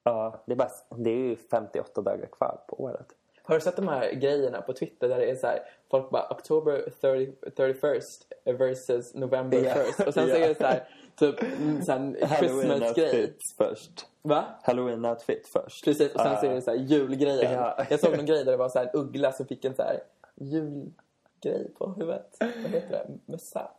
Ja, 0.02 0.43
det 0.46 0.52
är, 0.52 0.56
bara, 0.56 0.70
det 0.96 1.10
är 1.10 1.16
ju 1.16 1.37
58 1.37 2.02
dagar 2.02 2.26
kvar 2.26 2.60
på 2.69 2.82
året. 2.82 3.06
Har 3.43 3.55
du 3.55 3.60
sett 3.60 3.76
de 3.76 3.88
här 3.88 4.12
grejerna 4.12 4.60
på 4.62 4.72
Twitter 4.72 5.08
där 5.08 5.19
det 5.19 5.31
är 5.31 5.37
så 5.37 5.46
här, 5.46 5.58
folk 5.90 6.10
bara 6.10 6.28
October 6.31 6.90
30, 7.00 7.32
31st 7.56 8.22
versus 8.58 9.14
November 9.14 9.58
Ja. 9.58 9.75
1st. 9.75 10.06
Och 10.06 10.14
sen 10.14 10.28
så 10.28 10.31
Ja. 10.31 10.37
är 10.37 10.49
det 10.49 10.55
så 10.55 10.64
här, 10.64 10.88
typ 11.16 11.43
mm, 11.43 11.82
så 11.82 11.93
här 11.93 12.26
Christmas-grej. 12.38 13.05
outfit 13.20 13.43
först. 13.58 14.06
Va? 14.22 14.44
Halloween 14.62 15.05
outfit 15.05 15.49
först. 15.49 15.84
Precis, 15.84 16.14
och 16.14 16.20
sen 16.20 16.32
Ja. 16.32 16.40
så 16.40 16.46
är 16.46 16.55
det 16.55 16.62
så 16.62 16.70
här 16.70 16.78
julgrejer. 16.78 17.52
Ja. 17.52 17.84
Jag 17.90 18.00
såg 18.00 18.16
någon 18.16 18.26
grej 18.26 18.44
där 18.44 18.50
det 18.52 18.58
var 18.58 18.69
så 18.69 18.78
här 18.78 18.87
en 18.87 19.00
uggla 19.00 19.32
som 19.32 19.46
fick 19.46 19.64
en 19.64 19.75
så 19.75 19.82
här 19.82 20.00
julgrej 20.40 21.72
på 21.79 21.89
huvudet. 21.96 22.36
Vad 22.41 22.70
heter 22.70 22.91
det? 22.91 23.19
Mössa? 23.32 23.70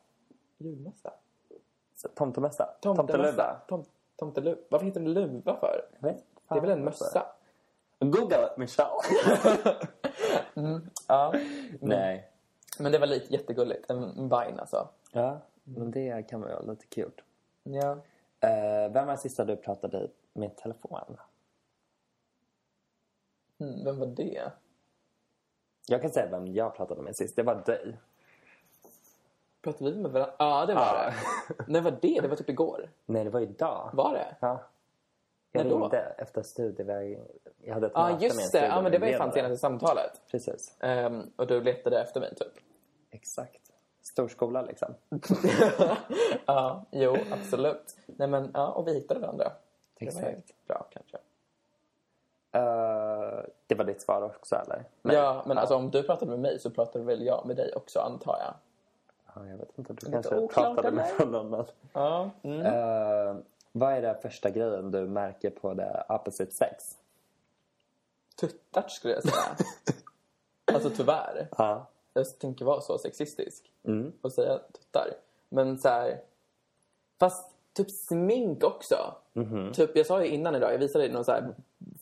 Julmössa? 0.58 1.14
Tomtemössa. 2.16 2.66
Tomtemössa? 2.82 3.62
Tom, 3.68 3.86
tomteluva? 4.16 4.62
Varför 4.70 4.86
heter 4.86 5.00
det 5.00 5.10
luva 5.10 5.60
för? 5.60 5.86
Det 6.00 6.56
är 6.56 6.62
väl 6.62 6.70
en 6.70 6.84
mössa? 6.84 7.26
Google 8.00 8.50
Michelle. 8.58 8.90
Ja. 11.08 11.34
Nej. 11.82 12.30
Men 12.80 12.92
det 12.92 13.00
var 13.00 13.08
lite 13.08 13.34
jättegulligt. 13.34 13.90
En 13.90 14.04
en 14.04 14.30
vine 14.30 14.60
alltså. 14.60 14.88
Ja, 15.12 15.40
men 15.64 15.92
det 15.92 16.30
kan 16.30 16.42
vara 16.42 16.62
lite 16.62 16.86
kul. 16.86 17.12
Ja. 17.64 17.92
Uh, 17.92 18.94
vem 18.94 19.08
var 19.08 19.16
sista 19.16 19.46
du 19.46 19.56
pratade 19.56 20.10
med 20.34 20.58
telefon? 20.58 21.18
Mm, 23.60 23.84
vem 23.84 24.00
var 24.00 24.08
det? 24.08 24.52
Jag 25.90 26.02
kan 26.02 26.12
säga 26.12 26.28
vem 26.32 26.48
jag 26.48 26.76
pratade 26.76 27.02
med 27.02 27.16
sist. 27.16 27.36
Det 27.36 27.44
var 27.44 27.56
dig. 27.66 27.98
Pratade 29.62 29.92
vi 29.92 29.98
med 29.98 30.12
varandra? 30.12 30.34
Ja, 30.40 30.66
det 30.66 30.74
var 30.74 30.82
Ja. 30.82 31.12
det. 31.58 31.64
När 31.68 31.82
var 31.82 31.92
det? 32.02 32.20
Det 32.22 32.28
var 32.28 32.36
typ 32.36 32.50
igår. 32.50 32.90
Nej, 33.06 33.24
det 33.24 33.30
var 33.30 33.40
idag. 33.40 33.90
Var 33.94 34.14
det? 34.14 34.36
Ja. 34.40 34.60
Jag 35.52 35.64
När 35.64 35.70
då? 35.72 35.80
ringde 35.80 35.98
efter 36.18 36.44
studieväg. 36.44 37.20
Jag 37.62 37.74
hade 37.74 37.88
ett 37.88 37.92
Ja, 37.96 38.02
möte 38.02 38.14
med 38.14 38.32
en 38.32 38.38
just 38.40 38.52
det. 38.52 38.66
Ja, 38.66 38.82
men 38.82 38.92
det 38.92 38.98
var 38.98 39.08
ju 39.08 39.18
fan 39.18 39.32
senaste 39.32 39.58
samtalet. 39.58 40.22
Precis. 40.32 40.76
Ehm, 40.80 41.32
och 41.36 41.48
du 41.48 41.62
letade 41.62 42.02
efter 42.02 42.20
mig, 42.20 42.36
typ. 42.36 42.54
Exakt. 43.12 43.62
Storskola 44.02 44.62
liksom. 44.62 44.94
ja, 46.46 46.86
jo, 46.92 47.18
absolut. 47.32 47.96
Nej, 48.06 48.28
men 48.28 48.52
ja, 48.54 48.68
och 48.68 48.88
vi 48.88 48.94
hittade 48.94 49.20
varandra. 49.20 49.52
Det 50.00 50.06
var 50.16 50.22
Exakt. 50.30 50.68
bra, 50.68 50.88
kanske. 50.90 51.18
Eh, 52.52 53.40
det 53.68 53.76
var 53.76 53.86
ditt 53.86 54.02
svar 54.02 54.22
också 54.22 54.56
eller? 54.56 54.84
Nej. 55.02 55.16
Ja, 55.16 55.44
men 55.46 55.58
alltså 55.58 55.76
om 55.76 55.92
du 55.92 56.04
pratade 56.04 56.32
med 56.32 56.40
mig 56.40 56.60
så 56.60 56.70
pratade 56.70 57.06
väl 57.06 57.26
jag 57.26 57.46
med 57.46 57.56
dig 57.56 57.74
också, 57.76 58.00
antar 58.00 58.38
jag. 58.40 58.54
Ja, 59.36 59.48
jag 59.48 59.58
vet 59.58 59.78
inte. 59.78 59.94
Du 59.94 60.06
Lite 60.06 60.12
kanske 60.12 60.48
pratade 60.48 60.92
med 60.92 61.12
någon 61.20 61.36
annan. 61.36 61.66
Ja. 61.94 62.30
Mm. 62.42 62.62
Eh, 62.66 63.36
vad 63.72 63.94
är 63.94 64.02
den 64.02 64.16
första 64.22 64.50
grejen 64.50 64.92
du 64.92 65.08
märker 65.08 65.50
på 65.50 65.74
det 65.74 66.04
opposite 66.10 66.52
sex? 66.52 66.98
Tuttar, 68.36 68.88
skulle 68.88 69.14
jag 69.14 69.24
säga. 69.24 69.56
alltså, 70.74 70.90
tyvärr. 70.90 71.48
Ja. 71.58 71.88
Jag 72.14 72.40
tänker 72.40 72.66
vara 72.66 72.82
så 72.82 72.98
sexistisk. 72.98 73.72
Mm. 73.84 74.14
och 74.22 74.32
säga 74.32 74.58
tuttar. 74.58 75.08
Men 75.50 75.80
så 75.80 75.90
här... 75.90 76.22
Fast 77.20 77.54
typ 77.74 77.92
smink 77.92 78.64
också. 78.64 79.16
Mhm. 79.34 79.74
Typ, 79.74 79.96
jag 79.96 80.06
sa 80.06 80.24
ju 80.24 80.30
innan 80.30 80.56
idag, 80.56 80.74
jag 80.74 80.78
visade 80.78 81.04
dig 81.04 81.14
någon 81.14 81.26
så 81.26 81.32
här 81.32 81.54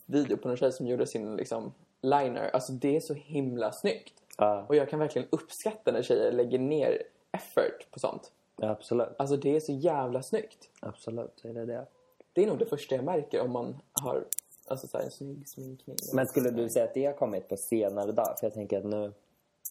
video 0.07 0.37
på 0.37 0.47
någon 0.47 0.57
tjej 0.57 0.71
som 0.71 0.87
gjorde 0.87 1.07
sin 1.07 1.35
liksom, 1.35 1.73
liner. 2.01 2.49
Alltså 2.53 2.71
det 2.71 2.95
är 2.95 2.99
så 2.99 3.13
himla 3.13 3.71
snyggt. 3.71 4.13
Ja. 4.37 4.65
Och 4.67 4.75
jag 4.75 4.89
kan 4.89 4.99
verkligen 4.99 5.27
uppskatta 5.31 5.91
när 5.91 6.01
tjejer 6.01 6.31
lägger 6.31 6.59
ner 6.59 7.03
effort 7.31 7.91
på 7.91 7.99
sånt. 7.99 8.31
Ja, 8.55 8.69
absolut. 8.69 9.09
Alltså 9.17 9.37
det 9.37 9.55
är 9.55 9.59
så 9.59 9.71
jävla 9.71 10.23
snyggt. 10.23 10.69
Absolut, 10.79 11.45
är 11.45 11.53
det 11.53 11.65
det. 11.65 11.85
Det 12.33 12.43
är 12.43 12.47
nog 12.47 12.59
det 12.59 12.65
första 12.65 12.95
jag 12.95 13.05
märker 13.05 13.41
om 13.41 13.51
man 13.51 13.77
har 13.93 14.25
alltså, 14.67 14.87
så 14.87 14.97
här, 14.97 15.05
en 15.05 15.11
snygg 15.11 15.47
sminkning. 15.47 15.97
Men 16.13 16.27
skulle 16.27 16.49
du 16.49 16.69
säga 16.69 16.85
att 16.85 16.93
det 16.93 17.05
har 17.05 17.13
kommit 17.13 17.49
på 17.49 17.57
senare 17.57 18.11
dag? 18.11 18.35
För 18.39 18.45
jag 18.45 18.53
tänker 18.53 18.77
att 18.77 18.85
nu 18.85 19.13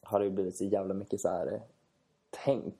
har 0.02 0.18
det 0.18 0.24
ju 0.24 0.30
blivit 0.30 0.56
så 0.56 0.64
jävla 0.64 0.94
mycket 0.94 1.20
så 1.20 1.28
här 1.28 1.46
eh, 1.46 1.60
tänk 2.30 2.74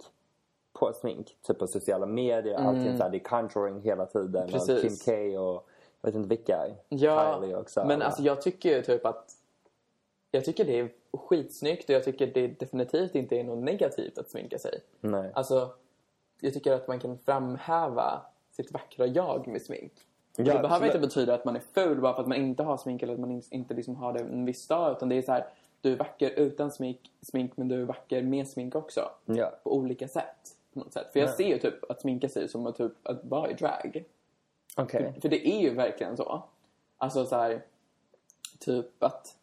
på 0.73 0.93
smink. 0.93 1.37
Typ 1.43 1.59
på 1.59 1.67
sociala 1.67 2.07
medier, 2.07 2.55
allting 2.55 2.97
så 2.97 3.03
här, 3.03 3.11
det 3.11 3.17
är 3.17 3.25
contouring 3.25 3.81
hela 3.81 4.07
tiden. 4.07 4.45
Och 4.45 4.51
Precis. 4.51 5.05
Kim 5.05 5.15
K 5.35 5.41
och 5.41 5.69
jag 6.01 6.09
vet 6.09 6.15
inte 6.17 6.29
vilka. 6.29 6.67
Ja, 6.89 7.39
Kylie 7.41 7.57
också. 7.57 7.85
men 7.85 8.03
alltså 8.03 8.23
jag 8.23 8.43
tycker 8.43 8.77
ju 8.77 8.83
typ 8.83 9.07
att 9.07 9.33
jag 10.31 10.45
tycker 10.45 10.65
det 10.65 10.79
är 10.81 10.89
skitsnyggt 11.13 11.89
och 11.89 11.95
jag 11.95 12.05
tycker 12.05 12.27
det 12.27 12.47
definitivt 12.47 13.15
inte 13.15 13.37
är 13.37 13.45
något 13.45 13.65
negativt 13.65 14.19
att 14.19 14.31
sminka 14.31 14.59
sig. 14.59 14.81
Nej. 15.01 15.31
Alltså, 15.35 15.71
jag 16.41 16.55
tycker 16.55 16.73
att 16.73 16.89
man 16.89 17.01
kan 17.01 17.19
framhäva 17.19 18.21
sitt 18.51 18.73
vackra 18.73 19.07
jag 19.07 19.49
med 19.49 19.63
smink. 19.63 19.93
Ja, 20.37 20.45
det 20.45 20.51
behöver 20.51 20.69
absolut. 20.69 20.95
inte 20.95 21.07
betyda 21.07 21.35
att 21.35 21.45
man 21.45 21.57
är 21.57 21.63
ful 21.75 22.01
bara 22.01 22.15
för 22.15 22.23
att 22.23 22.29
man 22.29 22.39
inte 22.39 22.63
har 22.63 22.77
smink 22.77 23.03
eller 23.03 23.13
att 23.15 23.21
man 23.21 23.31
in- 23.31 23.43
inte 23.51 23.75
liksom 23.75 23.97
har 23.97 24.13
det 24.13 24.21
en 24.21 24.45
viss 24.45 24.67
dag. 24.67 24.93
Utan 24.93 25.09
det 25.09 25.15
är 25.17 25.23
så 25.23 25.33
här, 25.33 25.47
du 25.81 25.93
är 25.93 25.97
vacker 25.97 26.31
utan 26.31 26.71
smink, 26.71 27.11
smink 27.23 27.57
men 27.57 27.69
du 27.69 27.81
är 27.81 27.85
vacker 27.85 28.23
med 28.23 28.49
smink 28.49 28.75
också. 28.75 29.11
Ja. 29.25 29.53
På 29.63 29.75
olika 29.77 30.09
sätt. 30.09 30.57
På 30.73 30.79
något 30.79 30.93
sätt. 30.93 31.07
För 31.13 31.21
jag 31.21 31.27
Nej. 31.27 31.37
ser 31.37 31.45
ju 31.49 31.59
typ 31.59 31.91
att 31.91 32.01
sminka 32.01 32.29
sig 32.29 32.49
som 32.49 32.67
att, 32.67 32.77
typ, 32.77 32.93
att 33.03 33.25
vara 33.25 33.51
i 33.51 33.55
drag. 33.55 34.05
Okej. 34.77 35.15
För 35.21 35.29
det 35.29 35.49
är 35.49 35.61
ju 35.61 35.75
verkligen 35.75 36.17
så. 36.17 36.43
Alltså 36.97 37.27
så 37.27 37.37
här, 37.37 37.65
typ 38.59 39.03
att... 39.03 39.37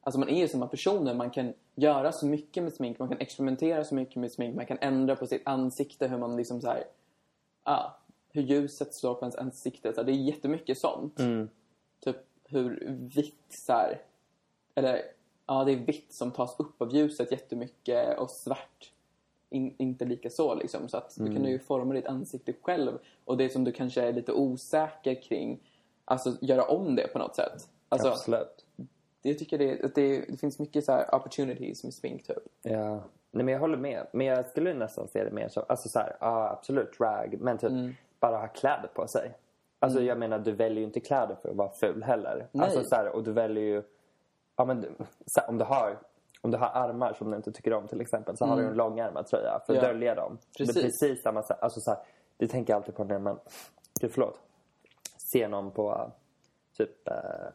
Alltså 0.00 0.20
man 0.20 0.28
är 0.28 0.40
ju 0.40 0.48
samma 0.48 0.66
personer. 0.66 1.14
Man 1.14 1.30
kan 1.30 1.54
göra 1.74 2.12
så 2.12 2.26
mycket 2.26 2.62
med 2.62 2.72
smink. 2.72 2.98
Man 2.98 3.08
kan 3.08 3.18
experimentera 3.20 3.84
så 3.84 3.94
mycket 3.94 4.16
med 4.16 4.32
smink. 4.32 4.56
Man 4.56 4.66
kan 4.66 4.78
ändra 4.80 5.16
på 5.16 5.26
sitt 5.26 5.42
ansikte. 5.44 6.08
Hur 6.08 6.18
man 6.18 6.36
liksom 6.36 6.60
så 6.60 6.68
här... 6.68 6.84
Ja, 7.64 7.98
hur 8.32 8.42
ljuset 8.42 8.94
slår 8.94 9.14
på 9.14 9.20
ens 9.20 9.36
ansikte. 9.36 9.92
Så 9.92 10.00
här, 10.00 10.06
det 10.06 10.12
är 10.12 10.22
jättemycket 10.22 10.78
sånt. 10.78 11.18
Mm. 11.18 11.48
Typ 12.00 12.16
hur 12.44 12.96
vitt 13.14 13.46
så 13.48 13.72
här... 13.72 14.02
Eller 14.74 15.02
ja, 15.46 15.64
det 15.64 15.72
är 15.72 15.76
vitt 15.76 16.12
som 16.12 16.30
tas 16.30 16.60
upp 16.60 16.82
av 16.82 16.94
ljuset 16.94 17.32
jättemycket 17.32 18.18
och 18.18 18.30
svart 18.30 18.92
in, 19.50 19.74
inte 19.78 20.04
lika 20.04 20.30
så 20.30 20.54
liksom. 20.54 20.88
Så 20.88 20.96
att 20.96 21.14
du 21.16 21.34
kan 21.34 21.44
ju 21.44 21.58
forma 21.58 21.94
ditt 21.94 22.06
ansikte 22.06 22.52
själv. 22.62 22.98
Och 23.24 23.36
det 23.36 23.48
som 23.48 23.64
du 23.64 23.72
kanske 23.72 24.02
är 24.02 24.12
lite 24.12 24.32
osäker 24.32 25.22
kring, 25.22 25.60
alltså 26.04 26.36
göra 26.40 26.64
om 26.64 26.96
det 26.96 27.12
på 27.12 27.18
något 27.18 27.36
sätt. 27.36 27.68
Alltså, 27.88 28.08
Absolut. 28.08 28.66
jag 29.22 29.38
tycker 29.38 29.58
det, 29.58 29.84
att 29.84 29.94
det, 29.94 30.20
det 30.28 30.36
finns 30.36 30.58
mycket 30.58 30.84
så 30.84 31.02
opportunities 31.12 31.84
med 31.84 31.94
smink 31.94 32.26
typ. 32.26 32.42
Ja. 32.62 33.02
Nej, 33.30 33.44
men 33.44 33.48
jag 33.48 33.60
håller 33.60 33.76
med. 33.76 34.06
Men 34.12 34.26
jag 34.26 34.46
skulle 34.46 34.74
nästan 34.74 35.08
se 35.08 35.24
det 35.24 35.30
mer 35.30 35.48
som, 35.48 35.62
alltså 35.68 35.88
så 35.88 35.98
här, 35.98 36.16
ja 36.20 36.50
absolut 36.50 36.98
drag, 36.98 37.36
men 37.40 37.58
typ 37.58 37.70
Mm. 37.70 37.94
bara 38.20 38.36
ha 38.38 38.46
kläder 38.48 38.90
på 38.94 39.06
sig. 39.08 39.32
Alltså 39.78 40.02
jag 40.02 40.18
menar, 40.18 40.38
du 40.38 40.52
väljer 40.52 40.78
ju 40.78 40.84
inte 40.84 41.00
kläder 41.00 41.36
för 41.42 41.48
att 41.48 41.56
vara 41.56 41.70
ful 41.70 42.02
heller. 42.02 42.46
Nej. 42.52 42.64
Alltså 42.64 42.84
så 42.84 42.94
här, 42.94 43.08
och 43.08 43.24
du 43.24 43.32
väljer 43.32 43.64
ju, 43.64 43.82
ja 44.56 44.64
men 44.64 44.84
så 45.26 45.40
här, 45.40 45.48
om 45.48 45.58
du 45.58 45.64
har 45.64 45.98
om 46.40 46.50
du 46.50 46.58
har 46.58 46.68
armar 46.68 47.12
som 47.12 47.30
du 47.30 47.36
inte 47.36 47.52
tycker 47.52 47.72
om 47.72 47.88
till 47.88 48.00
exempel 48.00 48.36
så 48.36 48.44
har 48.46 48.56
du 48.56 48.66
en 48.66 48.74
långärmad 48.74 49.26
tröja 49.26 49.50
för 49.50 49.56
att 49.56 49.68
Mm. 49.68 49.82
Ja. 49.82 49.88
dölja 49.88 50.14
dem. 50.14 50.38
Precis. 50.58 50.74
Det 50.74 50.80
är 50.80 50.84
precis 50.84 51.22
samma 51.22 51.42
sak. 51.42 51.58
Alltså 51.60 51.80
så 51.80 51.90
här, 51.90 52.00
det 52.36 52.48
tänker 52.48 52.72
jag 52.72 52.76
alltid 52.76 52.94
på 52.94 53.04
när 53.04 53.18
man, 53.18 53.38
gud 54.00 54.12
förlåt, 54.12 54.38
ser 55.32 55.48
någon 55.48 55.70
på 55.70 55.90
uh, 55.92 56.08
typ 56.76 57.08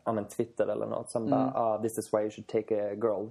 uh, 0.08 0.14
men 0.14 0.26
Twitter 0.26 0.68
eller 0.68 0.86
något 0.86 1.12
som 1.12 1.30
bara, 1.30 1.52
ah, 1.56 1.78
this 1.82 1.98
is 1.98 2.14
why 2.14 2.20
you 2.20 2.30
should 2.30 2.48
take 2.48 2.92
a 2.92 2.94
girl 2.94 3.28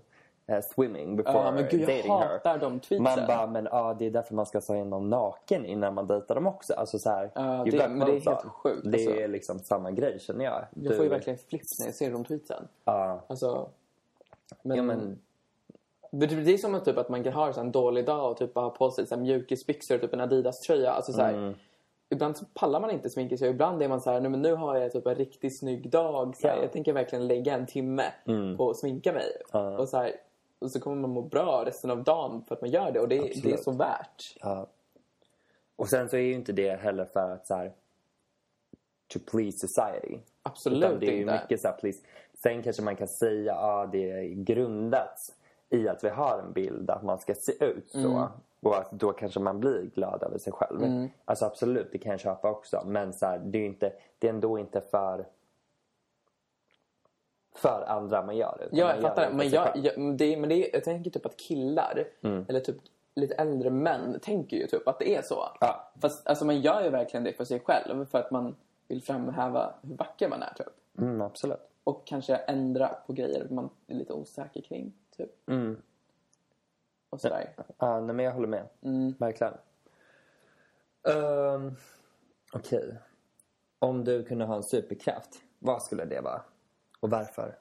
uh, 0.52 0.60
swimming 0.74 1.16
before 1.16 1.38
Mm. 1.40 1.44
Ja, 1.46 1.52
men 1.52 1.68
gud 1.70 1.80
jag 1.80 1.88
dating 1.96 2.12
her. 2.12 2.28
hatar 2.28 2.58
de 2.58 2.80
tweetsen. 2.80 3.02
Man 3.02 3.26
bara, 3.26 3.46
men 3.46 3.64
ja, 3.64 3.94
det 3.98 4.06
är 4.06 4.10
därför 4.10 4.34
man 4.34 4.46
ska 4.46 4.60
ta 4.60 4.76
in 4.76 4.90
någon 4.90 5.10
naken 5.10 5.66
innan 5.66 5.94
man 5.94 6.06
dejtar 6.06 6.34
dem 6.34 6.46
också. 6.46 6.74
Alltså 6.74 6.98
så 6.98 7.10
här, 7.10 7.24
you 7.66 7.70
det- 7.78 7.88
men 7.88 7.98
det 8.06 8.16
är 8.16 8.20
helt 8.20 8.42
sjukt, 8.44 8.82
Det 8.84 8.88
alltså. 8.98 9.10
är 9.10 9.28
liksom 9.28 9.58
samma 9.58 9.90
grej 9.90 10.18
känner 10.20 10.44
jag. 10.44 10.64
jag 10.70 10.94
får 10.96 11.04
ju 11.04 11.10
verkligen 11.10 11.38
flips 11.38 11.78
när 11.80 11.86
jag 11.86 11.94
ser 11.94 12.12
de 12.12 12.24
tweetsen. 12.24 12.68
Ja, 12.84 13.20
Alltså, 13.26 13.68
men, 14.62 14.76
ja 14.76 14.82
men 14.82 15.18
Det, 16.14 16.26
det 16.26 16.52
är 16.54 16.58
som 16.58 16.74
att, 16.74 16.84
typ, 16.84 16.98
att 16.98 17.08
man 17.08 17.24
kan 17.24 17.32
ha 17.32 17.60
en 17.60 17.72
dålig 17.72 18.06
dag 18.06 18.30
och 18.30 18.36
typ 18.36 18.54
ha 18.54 18.70
på 18.70 18.90
sig 18.90 19.06
så 19.06 19.14
här 19.14 19.22
mjukisbyxor 19.22 19.94
och 19.94 20.00
typ 20.00 20.12
en 20.12 20.20
Adidas-tröja. 20.20 20.90
Alltså, 20.90 21.12
så 21.12 21.22
här, 21.22 21.32
Mm. 21.34 21.54
Ibland 22.10 22.36
så 22.36 22.44
pallar 22.54 22.80
man 22.80 22.90
inte 22.90 23.10
sminka 23.10 23.36
sig 23.36 23.50
ibland 23.50 23.82
är 23.82 23.88
man 23.88 24.00
så 24.00 24.10
här, 24.10 24.20
"Nej, 24.20 24.30
men 24.30 24.42
nu 24.42 24.54
har 24.54 24.76
jag 24.76 24.92
typ 24.92 25.06
en 25.06 25.14
riktigt 25.14 25.58
snygg 25.58 25.90
dag. 25.90 26.36
Så 26.36 26.48
här, 26.48 26.56
Ja. 26.56 26.62
Jag 26.62 26.72
tänker 26.72 26.92
verkligen 26.92 27.26
lägga 27.26 27.54
en 27.54 27.66
timme 27.66 28.02
på 28.56 28.70
att 28.70 28.78
sminka 28.78 29.12
mig. 29.12 29.32
Ja. 29.52 29.78
Och, 29.78 29.88
så 29.88 29.96
här, 29.96 30.12
och 30.58 30.70
så 30.70 30.80
kommer 30.80 30.96
man 30.96 31.10
må 31.10 31.22
bra 31.22 31.64
resten 31.66 31.90
av 31.90 32.04
dagen 32.04 32.44
för 32.48 32.54
att 32.54 32.60
man 32.60 32.70
gör 32.70 32.92
det. 32.92 33.00
Och 33.00 33.08
det, 33.08 33.42
det 33.42 33.52
är 33.52 33.56
så 33.56 33.70
värt. 33.72 34.36
Ja. 34.40 34.66
Och 35.76 35.88
sen 35.88 36.08
så 36.08 36.16
är 36.16 36.20
ju 36.20 36.32
inte 36.34 36.52
det 36.52 36.80
heller 36.80 37.04
för 37.04 37.30
att 37.30 37.46
så 37.46 37.54
här, 37.54 37.72
to 39.12 39.18
please 39.30 39.58
society. 39.68 40.18
Absolut 40.42 40.84
Utan 40.84 41.00
det 41.00 41.06
är 41.06 41.12
ju 41.12 41.20
inte. 41.20 41.40
mycket 41.42 41.60
så 41.60 41.68
här, 41.68 41.76
please. 41.76 41.98
Sen 42.42 42.62
kanske 42.62 42.82
man 42.82 42.96
kan 42.96 43.08
säga 43.08 43.54
att 43.54 43.62
ah, 43.62 43.86
det 43.86 44.10
är 44.10 44.22
grundat 44.44 45.18
i 45.72 45.88
att 45.88 46.04
vi 46.04 46.08
har 46.08 46.38
en 46.38 46.52
bild 46.52 46.90
att 46.90 47.02
man 47.02 47.18
ska 47.18 47.34
se 47.34 47.64
ut 47.64 47.90
så. 47.90 47.98
Mm. 47.98 48.28
Och 48.60 48.76
att 48.76 48.90
då 48.90 49.12
kanske 49.12 49.40
man 49.40 49.60
blir 49.60 49.82
glad 49.94 50.22
över 50.22 50.38
sig 50.38 50.52
själv. 50.52 51.08
Alltså 51.24 51.44
absolut, 51.44 51.88
det 51.92 51.98
kan 51.98 52.10
jag 52.10 52.20
köpa 52.20 52.50
också. 52.50 52.82
Men 52.86 53.12
så 53.12 53.26
här, 53.26 53.38
det, 53.38 53.58
är 53.58 53.66
inte, 53.66 53.92
det 54.18 54.26
är 54.26 54.32
ändå 54.32 54.58
inte 54.58 54.80
för 54.80 55.26
för 57.54 57.84
andra 57.88 58.22
man 58.22 58.36
gör 58.36 58.56
det. 58.58 58.76
Ja, 58.78 58.94
jag 58.94 59.00
fattar. 59.02 59.26
för 59.26 59.36
Men, 59.36 59.48
jag, 59.48 59.76
jag, 59.76 60.16
det, 60.16 60.36
men 60.36 60.48
det 60.48 60.70
jag 60.72 60.84
tänker 60.84 61.10
typ 61.10 61.26
att 61.26 61.36
killar, 61.36 62.04
Mm. 62.22 62.44
eller 62.48 62.60
typ 62.60 62.76
lite 63.14 63.34
äldre 63.34 63.70
män, 63.70 64.18
tänker 64.22 64.56
ju 64.56 64.66
typ 64.66 64.88
att 64.88 64.98
det 64.98 65.14
är 65.16 65.22
så. 65.22 65.48
Ja. 65.60 65.92
Fast 66.00 66.26
alltså, 66.26 66.44
man 66.44 66.60
gör 66.60 66.82
ju 66.82 66.90
verkligen 66.90 67.24
det 67.24 67.32
för 67.32 67.44
sig 67.44 67.60
själv. 67.60 68.06
För 68.06 68.18
att 68.18 68.30
man 68.30 68.56
vill 68.88 69.02
framhäva 69.02 69.74
hur 69.82 69.96
vacker 69.96 70.28
man 70.28 70.42
är 70.42 70.54
typ. 70.54 70.98
Mm, 70.98 71.20
absolut. 71.22 71.58
Och 71.84 72.06
kanske 72.06 72.36
ändra 72.36 72.88
på 73.06 73.12
grejer 73.12 73.46
man 73.50 73.70
är 73.86 73.94
lite 73.94 74.12
osäker 74.12 74.60
kring. 74.60 74.92
Typ. 75.22 75.48
Mm. 75.48 75.82
Och 77.10 77.20
sådär. 77.20 77.54
Ja, 77.78 78.00
nej, 78.00 78.14
men 78.14 78.24
jag 78.24 78.32
håller 78.32 78.48
med. 78.48 78.68
Mm. 78.82 79.14
Verkligen. 79.18 79.54
Um, 81.02 81.76
Okej. 82.52 82.94
Om 83.78 84.04
du 84.04 84.24
kunde 84.24 84.44
ha 84.44 84.56
en 84.56 84.62
superkraft, 84.62 85.42
vad 85.58 85.82
skulle 85.82 86.04
det 86.04 86.20
vara? 86.20 86.42
Och 87.00 87.10
varför? 87.10 87.58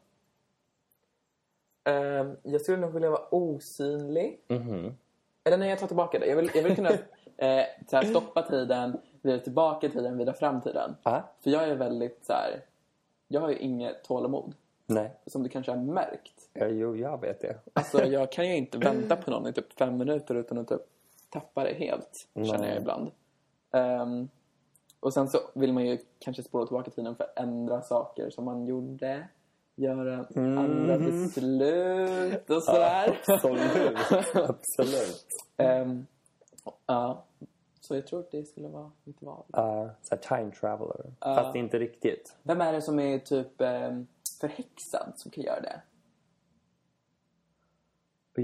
Ehm, 1.84 2.38
jag 2.44 2.62
skulle 2.62 2.78
nog 2.78 2.94
vilja 2.94 3.10
vara 3.10 3.28
osynlig. 3.32 4.42
Mhm. 4.48 4.98
Eller 5.44 5.58
nej, 5.58 5.70
jag 5.70 5.80
tar 5.80 5.88
tillbaka 5.88 6.20
det. 6.20 6.26
Jag 6.26 6.36
vill, 6.36 6.52
jag 6.56 6.64
vill 6.64 6.76
kunna 6.76 6.90
eh, 7.38 7.66
så 7.88 7.96
här, 7.96 8.04
stoppa 8.04 8.42
tiden, 8.42 8.98
vrida 9.22 9.40
tillbaka 9.40 9.90
tiden, 9.90 10.16
vrida 10.16 10.34
fram 10.34 10.62
tiden. 10.62 10.96
Ja. 11.04 11.32
För 11.40 11.50
jag 11.50 11.64
är 11.64 11.76
väldigt 11.76 12.26
så 12.26 12.34
här. 12.34 12.66
Jag 13.28 13.42
har 13.42 13.50
ju 13.50 13.58
inget 13.58 14.04
tålamod. 14.04 14.56
Nej. 14.86 15.20
Som 15.26 15.44
du 15.44 15.50
kanske 15.50 15.72
har 15.72 15.80
märkt. 15.80 16.41
Ja, 16.54 16.68
jo, 16.68 16.96
jag 16.96 17.22
vet 17.22 17.42
det. 17.42 17.58
Alltså 17.74 18.06
jag 18.06 18.32
kan 18.32 18.48
ju 18.48 18.56
inte 18.56 18.78
vänta 18.78 19.16
på 19.16 19.32
någon 19.32 19.48
i 19.48 19.54
typ 19.54 19.74
fem 19.74 19.98
minuter 19.98 20.36
utan 20.36 20.58
att 20.58 20.68
typ 20.68 20.82
tappa 21.30 21.64
det 21.64 21.74
helt. 21.74 22.28
Känner 22.36 22.58
Nej. 22.58 22.70
jag 22.70 22.78
ibland. 22.78 23.12
Ehm, 23.72 24.30
och 25.00 25.14
sen 25.14 25.28
så 25.28 25.40
vill 25.54 25.74
man 25.74 25.86
ju 25.86 25.98
kanske 26.20 26.44
spola 26.44 26.66
tillbaka 26.66 26.92
tiden 26.92 27.16
för 27.16 27.24
att 27.24 27.40
ändra 27.40 27.82
saker 27.82 28.30
som 28.30 28.46
man 28.46 28.66
gjorde. 28.66 29.28
Göra 29.76 30.26
andra 30.36 30.98
beslut 30.98 32.50
och 32.50 32.64
sådär. 32.64 33.20
Absolut. 33.28 33.98
Absolut. 34.34 35.26
Ehm, 35.58 36.06
ja. 36.86 37.24
Så 37.82 37.96
jag 37.96 38.08
tror 38.08 38.20
att 38.20 38.32
det 38.32 38.44
skulle 38.44 38.68
vara 38.68 38.92
mitt 39.04 39.22
val. 39.22 39.44
Uh, 39.58 39.92
så 40.02 40.18
time 40.18 40.52
traveler. 40.52 41.14
Fast 41.20 41.56
inte 41.56 41.80
riktigt. 41.80 42.36
Vem 42.44 42.62
är 42.62 42.74
det 42.74 42.82
som 42.82 43.00
är 43.00 43.20
typ 43.20 43.52
um, 43.58 44.08
förhäxad 44.42 45.14
som 45.16 45.32
kan 45.32 45.44
göra 45.44 45.62
det? 45.62 45.82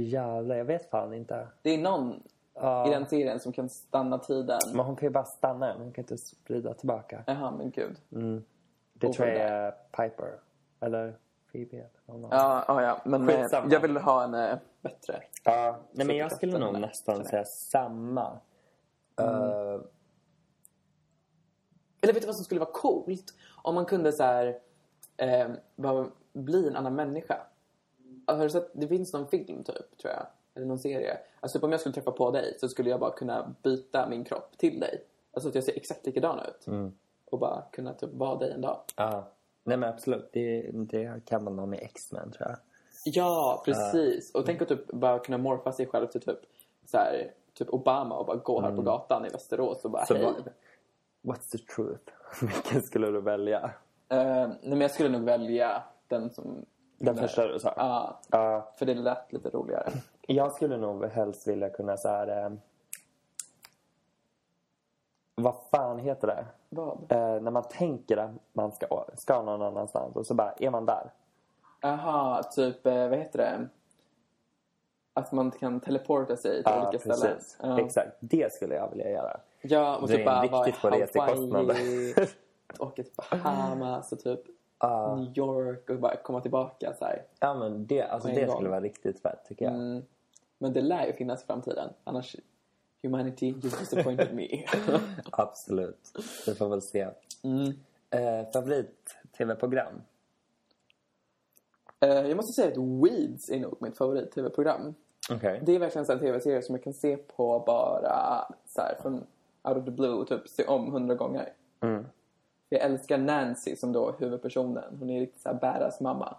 Jävlar, 0.04 0.56
jag 0.56 0.66
vet 0.66 0.90
fan 0.90 1.14
inte. 1.14 1.48
Det 1.62 1.70
är 1.70 1.78
någon 1.78 2.24
Ja. 2.60 2.88
i 2.88 2.90
den 2.90 3.06
serien 3.06 3.40
som 3.40 3.52
kan 3.52 3.70
stanna 3.70 4.18
tiden. 4.18 4.60
Men 4.74 4.86
hon 4.86 4.96
kan 4.96 5.06
ju 5.08 5.10
bara 5.14 5.24
stanna 5.26 5.68
den, 5.68 5.78
hon 5.82 5.92
kan 5.92 6.02
inte 6.04 6.18
sprida 6.18 6.74
tillbaka. 6.74 7.24
Jaha, 7.28 7.52
men 7.52 7.72
gud. 7.72 7.96
Det 8.94 9.08
Och 9.08 9.14
tror 9.14 9.28
jag 9.28 9.38
är 9.38 9.72
Piper. 9.72 10.40
Eller 10.80 11.16
Phoebe 11.52 11.78
eller 12.08 12.20
någon. 12.20 12.30
Ja, 12.32 12.66
ja, 12.68 12.82
ja. 12.82 13.02
men 13.06 13.30
eh, 13.30 13.38
Skitsamma. 13.42 13.68
jag 13.72 13.80
vill 13.80 13.98
ha 13.98 14.24
en 14.24 14.58
bättre. 14.82 15.22
Ja, 15.44 15.80
nej, 15.92 16.08
men 16.08 16.18
jag 16.18 16.32
skulle 16.32 16.58
nog 16.60 16.80
nästan 16.80 17.26
säga 17.26 17.46
samma. 17.46 18.40
Eh, 19.20 19.80
Eller 22.02 22.14
vet 22.14 22.22
du 22.22 22.26
vad 22.28 22.36
som 22.36 22.46
skulle 22.46 22.60
vara 22.60 22.72
coolt? 22.74 23.34
Om 23.64 23.76
man 23.76 23.86
kunde 23.86 24.12
så 24.14 24.24
här, 24.24 24.60
eh, 25.18 25.48
bli 26.34 26.68
en 26.68 26.76
annan 26.76 26.96
människa. 26.96 27.38
Har 28.28 28.44
du 28.44 28.50
sett, 28.50 28.70
det 28.74 28.88
finns 28.88 29.14
någon 29.14 29.28
film 29.28 29.64
typ, 29.64 29.98
tror 29.98 30.14
jag. 30.14 30.26
Eller 30.56 30.66
någon 30.66 30.80
serie. 30.80 31.18
Alltså 31.40 31.58
typ 31.60 31.64
om 31.64 31.72
jag 31.72 31.80
skulle 31.80 31.94
träffa 31.94 32.12
på 32.12 32.32
dig 32.32 32.58
så 32.60 32.68
skulle 32.70 32.90
jag 32.90 33.00
bara 33.00 33.12
kunna 33.12 33.54
byta 33.64 34.10
min 34.10 34.24
kropp 34.24 34.58
till 34.58 34.80
dig. 34.80 35.04
Alltså 35.34 35.50
att 35.50 35.56
jag 35.56 35.64
ser 35.64 35.76
exakt 35.78 36.06
likadan 36.06 36.40
ut. 36.40 36.66
Och 37.26 37.40
bara 37.40 37.64
kunna 37.72 37.94
typ 37.94 38.14
vara 38.14 38.40
dig 38.40 38.52
en 38.52 38.62
dag. 38.62 38.80
ja. 38.96 39.28
Nej 39.64 39.78
men 39.78 39.90
absolut, 39.90 40.30
det, 40.34 40.70
det 40.74 41.22
kan 41.26 41.44
man 41.44 41.60
ha 41.60 41.66
med 41.66 41.80
X-Men 41.82 42.32
tror 42.32 42.50
jag. 42.50 42.58
Ja, 43.06 43.62
precis. 43.66 44.32
Och 44.36 44.46
tänk 44.46 44.62
att 44.62 44.68
typ 44.68 44.88
bara 44.92 45.20
kunna 45.20 45.38
morfa 45.38 45.72
sig 45.72 45.86
själv 45.88 46.08
till 46.08 46.22
typ 46.22 46.40
så 46.86 46.98
här, 46.98 47.32
typ 47.54 47.70
Obama 47.74 48.18
och 48.18 48.26
bara 48.26 48.38
gå 48.38 48.62
här 48.62 48.76
på 48.76 48.82
gatan 48.82 49.26
i 49.26 49.30
Västerås 49.30 49.86
och 49.86 49.92
bara 49.92 50.06
Så 50.06 50.14
hej. 50.14 50.24
vad- 50.24 50.50
What's 51.36 51.52
the 51.52 51.58
truth? 51.58 52.12
Vilken 52.42 52.82
skulle 52.82 53.08
du 53.12 53.22
välja? 53.22 53.72
Eh, 54.10 54.48
nej, 54.48 54.58
men 54.62 54.82
jag 54.82 54.92
skulle 54.92 55.10
nog 55.10 55.22
välja 55.24 55.84
den 56.08 56.30
som... 56.30 56.66
Den 56.98 57.16
första 57.18 57.48
du 57.48 57.60
sa? 57.60 57.74
Ja, 57.78 58.20
Ja, 58.32 58.72
för 58.76 58.86
det 58.86 58.94
lät 58.94 59.34
lite 59.34 59.50
roligare. 59.50 59.90
jag 60.28 60.52
skulle 60.52 60.78
nog 60.78 61.06
helst 61.06 61.48
vilja 61.48 61.70
kunna 61.70 61.98
så 61.98 62.08
här... 62.10 62.44
Eh, 62.46 62.52
vad 65.36 65.56
fan 65.72 66.00
heter 66.00 66.28
det? 66.28 66.46
Vad? 66.70 66.98
Eh, 67.12 67.42
när 67.42 67.52
man 67.52 67.64
tänker 67.64 68.18
att 68.18 68.32
man 68.54 68.72
ska, 68.72 69.06
ska 69.14 69.42
någon 69.42 69.62
annanstans 69.62 70.16
och 70.16 70.26
så 70.28 70.34
bara 70.34 70.52
är 70.52 70.70
man 70.70 70.86
där. 70.86 71.12
Aha, 71.82 72.44
typ, 72.44 72.86
eh, 72.86 73.08
vad 73.10 73.18
heter 73.18 73.38
det? 73.40 73.68
Att 75.14 75.32
man 75.32 75.52
kan 75.52 75.80
teleporta 75.80 76.36
sig 76.38 76.64
till 76.64 76.74
Ja, 76.76 76.88
olika 76.90 77.00
ställen. 77.00 77.36
precis. 77.38 77.58
Ja. 77.62 77.80
Exakt. 77.80 78.18
Det 78.20 78.54
skulle 78.54 78.76
jag 78.76 78.90
vilja 78.90 79.10
göra. 79.10 79.40
Ja, 79.62 79.98
och 79.98 80.08
typ 80.08 80.26
bara 80.26 80.48
vara 80.48 80.68
i. 80.68 80.72
Hawaii, 81.52 82.14
åka 82.80 83.04
till 83.04 83.12
Bahamas 83.32 84.12
och 84.12 84.20
typ 84.20 84.42
New 85.18 85.38
York 85.38 85.90
och 85.90 86.00
bara 86.00 86.16
komma 86.16 86.42
tillbaka 86.42 86.94
så 87.00 87.06
här. 87.06 87.24
Ja, 87.40 87.54
men 87.54 87.86
det, 87.88 88.02
alltså, 88.02 88.30
det 88.30 88.46
gång. 88.46 88.56
skulle 88.56 88.70
vara 88.70 88.82
riktigt 88.82 89.22
fett 89.22 89.46
tycker 89.48 89.66
jag. 89.66 89.74
Mm. 89.74 90.04
Men 90.58 90.74
det 90.74 90.82
lär 90.82 91.08
ju 91.08 91.14
finnas 91.14 91.44
i 91.44 91.46
framtiden. 91.46 91.90
Annars, 92.04 92.36
humanity 93.04 93.56
just 93.64 93.80
disappointed 93.80 94.36
me. 94.36 94.48
Absolut. 95.32 96.12
Vi 96.46 96.56
får 96.56 96.70
väl 96.70 96.82
se. 96.82 97.08
Mm. 97.44 97.74
Eh, 98.10 98.52
Favorit-tv-program? 98.54 100.02
Eh, 102.00 102.10
jag 102.10 102.36
måste 102.36 102.62
säga 102.62 102.72
att 102.72 102.78
Weeds 102.78 103.50
är 103.50 103.60
nog 103.60 103.78
mitt 103.80 103.98
favorit-tv-program. 103.98 104.96
Okej. 105.32 105.62
Det 105.66 105.76
är 105.76 105.80
verkligen 105.80 106.12
en 106.12 106.20
tv-serie 106.20 106.62
som 106.62 106.76
jag 106.76 106.84
kan 106.84 106.94
se 106.94 107.18
på 107.18 107.64
bara 107.66 108.48
så 108.66 108.82
här 108.82 108.98
från 109.02 109.14
out 109.64 109.78
of 109.78 109.86
the 109.86 109.92
blue 109.92 110.26
typ 110.26 110.48
se 110.50 110.66
om 110.66 110.92
hundra 110.92 111.16
gånger. 111.16 111.54
Mm. 111.80 112.06
Jag 112.70 112.82
älskar 112.82 113.18
Nancy 113.18 113.76
som 113.76 113.92
då 113.94 114.12
huvudpersonen. 114.12 114.98
Hon 115.00 115.10
är 115.10 115.20
riktigt 115.20 115.42
så 115.42 115.50
här 115.50 115.56
badass 115.56 116.00
mamma. 116.02 116.36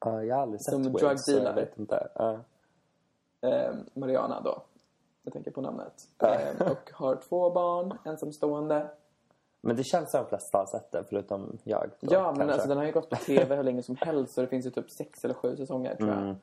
Ja, 0.00 0.22
jag 0.22 0.34
har 0.36 0.42
aldrig 0.42 0.60
sett 0.60 0.72
Som 0.74 0.82
Weeds, 0.82 1.00
drug 1.00 1.20
så 1.20 1.32
jag 1.32 1.40
dealer. 1.42 1.54
vet 1.54 1.78
inte. 1.78 2.08
Ja. 2.14 2.38
Eh, 3.40 3.74
Mariana 3.94 4.40
då. 4.40 4.62
Jag 5.22 5.32
tänker 5.32 5.50
på 5.50 5.60
namnet. 5.60 6.08
Eh, 6.18 6.70
och 6.70 6.90
har 6.92 7.16
två 7.16 7.50
barn, 7.50 7.98
ensamstående. 8.04 8.88
Men 9.60 9.76
det 9.76 9.84
känns 9.84 10.10
som 10.10 10.20
de 10.22 10.28
flesta 10.28 10.58
har 10.58 10.66
sett 10.66 10.90
det, 10.90 11.04
förutom 11.08 11.58
jag. 11.64 11.90
då, 12.00 12.14
Ja, 12.14 12.22
men 12.26 12.36
kanske. 12.36 12.52
alltså, 12.52 12.68
den 12.68 12.78
har 12.78 12.84
ju 12.84 12.92
gått 12.92 13.10
på 13.10 13.16
tv 13.16 13.56
hur 13.56 13.62
länge 13.62 13.82
som 13.82 13.96
helst. 14.00 14.34
Så 14.34 14.40
det 14.40 14.46
finns 14.46 14.66
ju 14.66 14.70
typ 14.70 14.90
sex 14.90 15.24
eller 15.24 15.34
sju 15.34 15.56
säsonger 15.56 15.96
tror 15.96 16.08
jag. 16.10 16.18
Mm. 16.22 16.36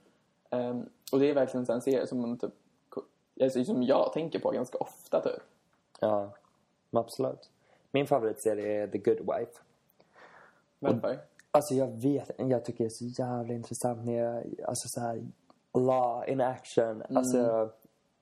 Ehm, 0.49 0.89
och 1.11 1.19
det 1.19 1.29
är 1.29 1.33
verkligen 1.33 1.65
en 1.69 1.81
serie 1.81 2.07
som 2.07 2.21
man 2.21 2.37
typ 2.37 2.53
alltså, 3.41 3.63
som 3.63 3.83
jag 3.83 4.13
tänker 4.13 4.39
på 4.39 4.51
ganska 4.51 4.77
ofta 4.77 5.21
typ. 5.21 5.41
Ja, 5.99 6.29
absolut. 6.91 7.49
Min 7.91 8.07
favoritserie 8.07 8.83
är 8.83 8.87
The 8.87 8.97
Good 8.97 9.19
Wife. 9.19 9.51
Varför? 10.79 11.19
Alltså 11.51 11.73
jag 11.73 11.87
vet 11.87 12.31
jag 12.37 12.65
tycker 12.65 12.83
det 12.83 12.87
är 12.87 12.89
så 12.89 13.21
jävla 13.21 13.53
intressant 13.53 14.05
när 14.05 14.45
alltså 14.67 14.87
så 14.87 15.01
här, 15.01 15.21
law 15.73 16.29
in 16.29 16.41
action. 16.41 17.03
Alltså, 17.15 17.69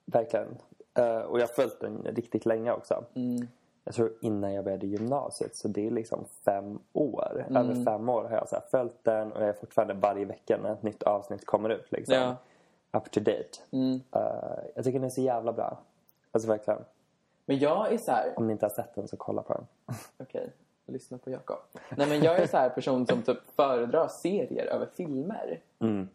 verkligen. 0.06 0.58
Eh, 0.94 1.18
och 1.18 1.40
jag 1.40 1.48
har 1.48 1.54
följt 1.54 1.80
den 1.80 2.04
riktigt 2.04 2.46
länge 2.46 2.72
också. 2.72 3.06
Mm. 3.16 3.48
Jag 3.84 3.96
tror 3.96 4.14
innan 4.22 4.54
jag 4.54 4.64
började 4.64 4.88
gymnasiet, 4.88 5.56
så 5.56 5.68
det 5.68 5.88
är 5.88 5.92
liksom 5.92 6.26
fem 6.46 6.80
år. 6.94 7.46
Över 7.50 7.86
fem 7.86 8.10
år 8.10 8.24
har 8.24 8.36
jag 8.36 8.50
så 8.50 8.56
här 8.56 8.64
följt 8.72 9.04
den 9.04 9.32
och 9.32 9.42
jag 9.42 9.50
är 9.50 9.54
fortfarande 9.54 9.94
varje 9.94 10.26
vecka 10.26 10.58
när 10.64 10.74
ett 10.74 10.84
nytt 10.84 11.04
avsnitt 11.04 11.46
kommer 11.46 11.70
ut. 11.70 11.92
Liksom. 11.92 12.16
Ja. 12.16 12.36
Up 12.92 13.12
to 13.12 13.20
date. 13.20 13.60
Mm. 13.72 14.02
Eh, 14.12 14.60
jag 14.76 14.84
tycker 14.84 15.00
den 15.00 15.06
är 15.06 15.10
så 15.10 15.22
jävla 15.22 15.54
bra. 15.54 15.78
Alltså 16.32 16.50
verkligen. 16.50 16.80
Men 17.50 17.60
jag 17.60 17.94
är 17.94 17.98
så 17.98 18.12
här, 18.12 18.34
Om 18.36 18.48
ni 18.48 18.54
inte 18.54 18.66
har 18.66 18.70
sett 18.70 18.96
den 18.96 19.08
så 19.08 19.18
kolla 19.18 19.42
på 19.42 19.54
den. 19.54 19.66
okej, 20.18 20.54
lyssna 20.86 21.18
på 21.18 21.30
Jakob. 21.30 21.58
Nej 21.98 22.10
men 22.10 22.24
jag 22.24 22.40
är 22.40 22.48
så 22.48 22.58
här 22.58 22.70
person 22.70 23.08
som 23.08 23.22
typ 23.22 23.38
föredrar 23.56 24.08
serier 24.08 24.66
över 24.66 24.86
filmer. 24.98 25.60
Mm. 25.80 26.10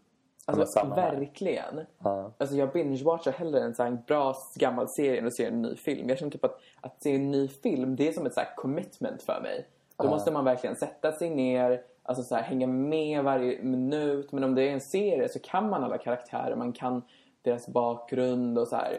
Alltså 0.46 0.86
verkligen. 0.86 1.80
Ja. 1.98 2.32
Alltså 2.38 2.56
jag 2.56 2.72
binge-watchar 2.72 3.32
hellre 3.32 3.60
en 3.60 3.74
så 3.74 3.82
här 3.82 3.90
bra 4.06 4.34
gammal 4.54 4.88
serie 4.88 5.20
än 5.20 5.26
att 5.26 5.36
se 5.36 5.46
en 5.46 5.62
ny 5.62 5.76
film. 5.76 6.08
Jag 6.08 6.18
känner 6.18 6.32
typ 6.32 6.44
att, 6.44 6.60
att 6.80 7.02
se 7.02 7.14
en 7.14 7.30
ny 7.30 7.48
film, 7.48 7.96
det 7.96 8.08
är 8.08 8.12
som 8.12 8.26
ett 8.26 8.34
så 8.34 8.40
här 8.40 8.54
commitment 8.56 9.22
för 9.22 9.40
mig. 9.42 9.68
Då 9.96 10.08
måste 10.08 10.32
man 10.32 10.44
verkligen 10.44 10.76
sätta 10.76 11.12
sig 11.12 11.30
ner, 11.30 11.82
alltså 12.02 12.22
så 12.22 12.34
här, 12.34 12.42
hänga 12.42 12.66
med 12.66 13.24
varje 13.24 13.62
minut. 13.62 14.32
Men 14.32 14.44
om 14.44 14.54
det 14.54 14.62
är 14.62 14.72
en 14.72 14.80
serie 14.80 15.28
så 15.28 15.38
kan 15.38 15.70
man 15.70 15.84
alla 15.84 15.98
karaktärer, 15.98 16.56
man 16.56 16.72
kan 16.72 17.02
deras 17.42 17.68
bakgrund 17.68 18.58
och 18.58 18.68
så 18.68 18.76
här. 18.76 18.98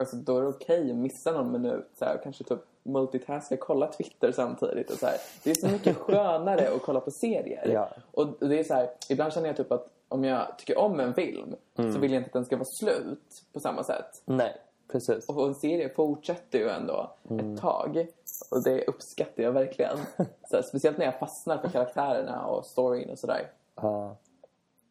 Alltså 0.00 0.16
då 0.16 0.38
är 0.38 0.42
det 0.42 0.48
okej 0.48 0.90
att 0.90 0.96
missa 0.96 1.32
någon 1.32 1.52
minut 1.52 1.90
så 1.98 2.04
här, 2.04 2.14
och 2.14 2.22
kanske 2.22 2.44
typ 2.44 2.58
multitaska, 2.82 3.56
kolla 3.56 3.86
Twitter 3.86 4.32
samtidigt 4.32 4.90
och 4.90 4.98
så 4.98 5.06
här. 5.06 5.16
Det 5.44 5.50
är 5.50 5.54
så 5.54 5.68
mycket 5.68 5.96
skönare 6.06 6.68
att 6.74 6.82
kolla 6.82 7.00
på 7.00 7.10
serier. 7.10 7.68
Ja. 7.72 7.88
Och 8.10 8.48
det 8.48 8.58
är 8.58 8.64
så 8.64 8.74
här, 8.74 8.90
ibland 9.08 9.32
känner 9.32 9.46
jag 9.46 9.56
typ 9.56 9.72
att 9.72 9.88
om 10.08 10.24
jag 10.24 10.58
tycker 10.58 10.78
om 10.78 11.00
en 11.00 11.14
film 11.14 11.56
så 11.76 11.98
vill 11.98 12.12
jag 12.12 12.20
inte 12.20 12.26
att 12.26 12.32
den 12.32 12.44
ska 12.44 12.56
vara 12.56 12.64
slut 12.64 13.42
på 13.52 13.60
samma 13.60 13.84
sätt. 13.84 14.22
Nej, 14.24 14.56
precis. 14.88 15.28
Och 15.28 15.46
en 15.46 15.54
serie 15.54 15.88
fortsätter 15.88 16.58
ju 16.58 16.68
ändå 16.68 17.10
ett 17.24 17.60
tag. 17.60 18.06
Och 18.50 18.62
det 18.62 18.84
uppskattar 18.84 19.42
jag 19.42 19.52
verkligen. 19.52 19.98
Så 20.50 20.56
här, 20.56 20.62
speciellt 20.62 20.98
när 20.98 21.04
jag 21.04 21.18
fastnar 21.18 21.58
för 21.58 21.68
karaktärerna 21.68 22.46
och 22.46 22.64
storyn 22.66 23.10
och 23.10 23.18
sådär. 23.18 23.50
Ja. 23.74 24.16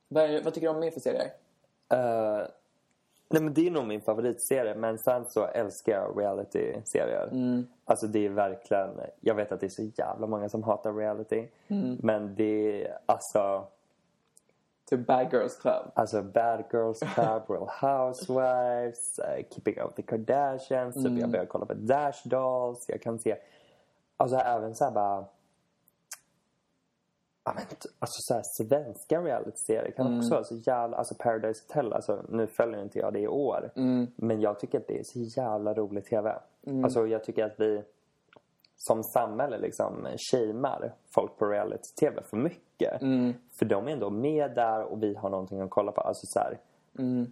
Vad, 0.08 0.43
vad 0.43 0.54
tycker 0.54 0.67
du 0.67 0.74
om 0.74 0.80
mer 0.80 0.91
för 0.91 1.00
serier? 1.00 1.34
Eh, 1.89 2.48
nej 3.29 3.41
men 3.41 3.53
det 3.53 3.67
är 3.67 3.71
nog 3.71 3.85
min 3.87 4.01
favoritserie 4.01 4.75
men 4.75 4.97
sen 4.97 5.25
så 5.29 5.45
älskar 5.45 5.91
jag 5.93 6.19
reality-serier. 6.21 7.29
Alltså 7.85 8.07
det 8.07 8.25
är 8.25 8.29
verkligen, 8.29 8.89
jag 9.21 9.35
vet 9.35 9.51
att 9.51 9.59
det 9.59 9.65
är 9.67 9.69
så 9.69 9.91
jävla 9.95 10.27
många 10.27 10.49
som 10.49 10.63
hatar 10.63 10.93
reality. 10.93 11.47
Men 12.01 12.35
det 12.35 12.83
är 12.83 12.97
alltså, 13.05 13.67
Typ 14.89 15.07
Bad 15.07 15.33
Girls 15.33 15.55
Club. 15.61 15.91
alltså 15.93 16.21
Bad 16.23 16.63
Girls 16.73 16.99
Club, 17.13 17.43
Real 17.47 17.69
Housewives, 17.81 19.19
eh, 19.19 19.45
Keeping 19.49 19.79
Up 19.79 19.87
with 19.87 19.95
the 19.95 20.01
Kardashians, 20.01 20.95
typ 20.95 21.19
jag 21.19 21.29
börjar 21.29 21.45
kolla 21.45 21.65
på 21.65 21.73
Dash 21.73 22.27
Dolls, 22.27 22.85
jag 22.89 23.01
kan 23.01 23.19
se, 23.19 23.37
alltså 24.17 24.37
även 24.37 24.75
så 24.75 24.83
här 24.83 24.91
bara 24.91 25.25
Alltså 27.99 28.17
så 28.21 28.33
här, 28.33 28.41
svenska 28.43 29.21
reality-serier 29.21 29.91
kan 29.91 30.17
också 30.17 30.33
vara 30.33 30.43
så 30.43 30.55
jävla... 30.55 30.97
Alltså 30.97 31.15
Paradise 31.15 31.63
Hotel, 31.67 31.93
alltså, 31.93 32.21
nu 32.29 32.47
följer 32.47 32.81
inte 32.81 32.99
jag 32.99 33.13
det 33.13 33.19
i 33.19 33.27
år. 33.27 33.71
Men 34.15 34.41
jag 34.41 34.60
tycker 34.60 34.77
att 34.77 34.88
det 34.88 34.99
är 34.99 35.03
så 35.03 35.19
jävla 35.41 35.73
rolig 35.73 36.05
TV. 36.05 36.36
Alltså 36.83 37.07
jag 37.07 37.23
tycker 37.23 37.45
att 37.45 37.60
vi 37.60 37.83
som 38.75 39.03
samhälle 39.03 39.57
liksom 39.57 40.07
shamear 40.31 40.93
folk 41.15 41.38
på 41.38 41.45
reality-TV 41.45 42.21
för 42.23 42.38
mycket. 42.38 43.01
För 43.60 43.65
de 43.65 43.88
är 43.88 43.91
ändå 43.91 44.10
med 44.10 44.55
där 44.55 44.83
och 44.83 45.03
vi 45.03 45.15
har 45.15 45.29
någonting 45.29 45.62
att 45.62 45.69
kolla 45.69 45.91
på. 45.91 46.01
Alltså 46.01 46.25
så 46.27 46.39
här, 46.39 46.57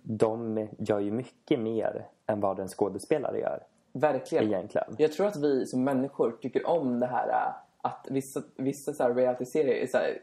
De 0.04 0.67
gör 0.78 0.99
ju 0.99 1.12
mycket 1.12 1.60
mer 1.60 2.08
än 2.25 2.39
vad 2.39 2.60
en 2.60 2.67
skådespelare 2.67 3.39
gör 3.39 3.63
Verkligen. 3.93 4.43
egentligen. 4.43 4.95
Jag 4.97 5.12
tror 5.13 5.28
att 5.28 5.38
vi 5.38 5.65
som 5.65 5.84
människor 5.84 6.38
tycker 6.41 6.69
om 6.69 6.99
det 6.99 7.08
här 7.08 7.28
äh, 7.30 7.54
att 7.86 8.08
vissa, 8.10 8.41
vissa 8.56 8.93
så 8.93 9.04
här 9.04 9.13
reality-serier 9.13 9.76
är 9.84 9.88
så 9.88 9.98
här 9.98 10.17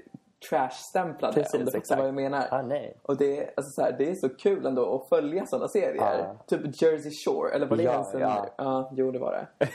trash-stämplade. 0.50 1.34
Precis, 1.34 1.54
om 1.60 1.64
du 1.64 1.78
exakt. 1.78 1.98
vad 1.98 2.08
jag 2.08 2.14
menar. 2.14 2.44
Ah, 2.50 2.62
nej. 2.62 2.96
Och 3.02 3.16
det 3.16 3.38
är, 3.38 3.50
alltså 3.56 3.70
så 3.72 3.82
här, 3.82 3.92
det 3.98 4.10
är 4.10 4.14
så 4.14 4.28
kul 4.28 4.66
ändå 4.66 4.94
att 4.94 5.08
följa 5.08 5.46
sådana 5.46 5.68
serier. 5.68 5.94
Ja. 6.18 6.36
Typ 6.46 6.82
Jersey 6.82 7.10
Shore, 7.24 7.50
eller 7.54 7.66
var 7.66 7.76
det 7.76 7.82
Ja, 7.82 7.92
ens 7.92 8.14
en... 8.14 8.20
ja. 8.20 8.46
ja, 8.58 8.90
jo 8.96 9.10
det 9.10 9.18
var 9.18 9.32
det. 9.32 9.66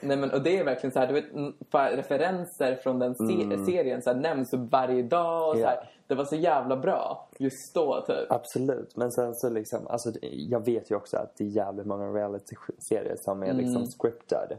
Nej 0.00 0.16
men 0.16 0.30
och 0.30 0.42
det 0.42 0.58
är 0.58 0.64
verkligen 0.64 0.92
så 0.92 0.98
här, 0.98 1.06
du 1.06 1.14
vet, 1.14 1.32
mm, 1.32 1.52
referenser 1.96 2.74
från 2.76 2.98
den 2.98 3.14
se- 3.14 3.64
serien 3.72 4.02
så 4.02 4.10
här, 4.12 4.16
nämns 4.20 4.50
varje 4.54 5.02
dag 5.02 5.48
och 5.48 5.54
så 5.56 5.60
Mm. 5.60 5.62
Ja. 5.62 5.68
här, 5.80 5.90
Det 6.06 6.14
var 6.14 6.24
så 6.24 6.36
jävla 6.36 6.76
bra 6.76 7.28
just 7.38 7.74
då 7.74 8.04
typ. 8.06 8.32
Absolut, 8.32 8.96
men 8.96 9.12
sen 9.12 9.34
så 9.34 9.50
liksom, 9.50 9.86
alltså 9.86 10.12
jag 10.22 10.64
vet 10.64 10.90
ju 10.90 10.94
också 10.96 11.16
att 11.16 11.36
det 11.36 11.44
är 11.44 11.48
jävligt 11.48 11.86
många 11.86 12.06
reality-serier 12.06 13.16
som 13.18 13.42
är 13.42 13.52
liksom 13.52 13.86
scripted. 13.86 14.58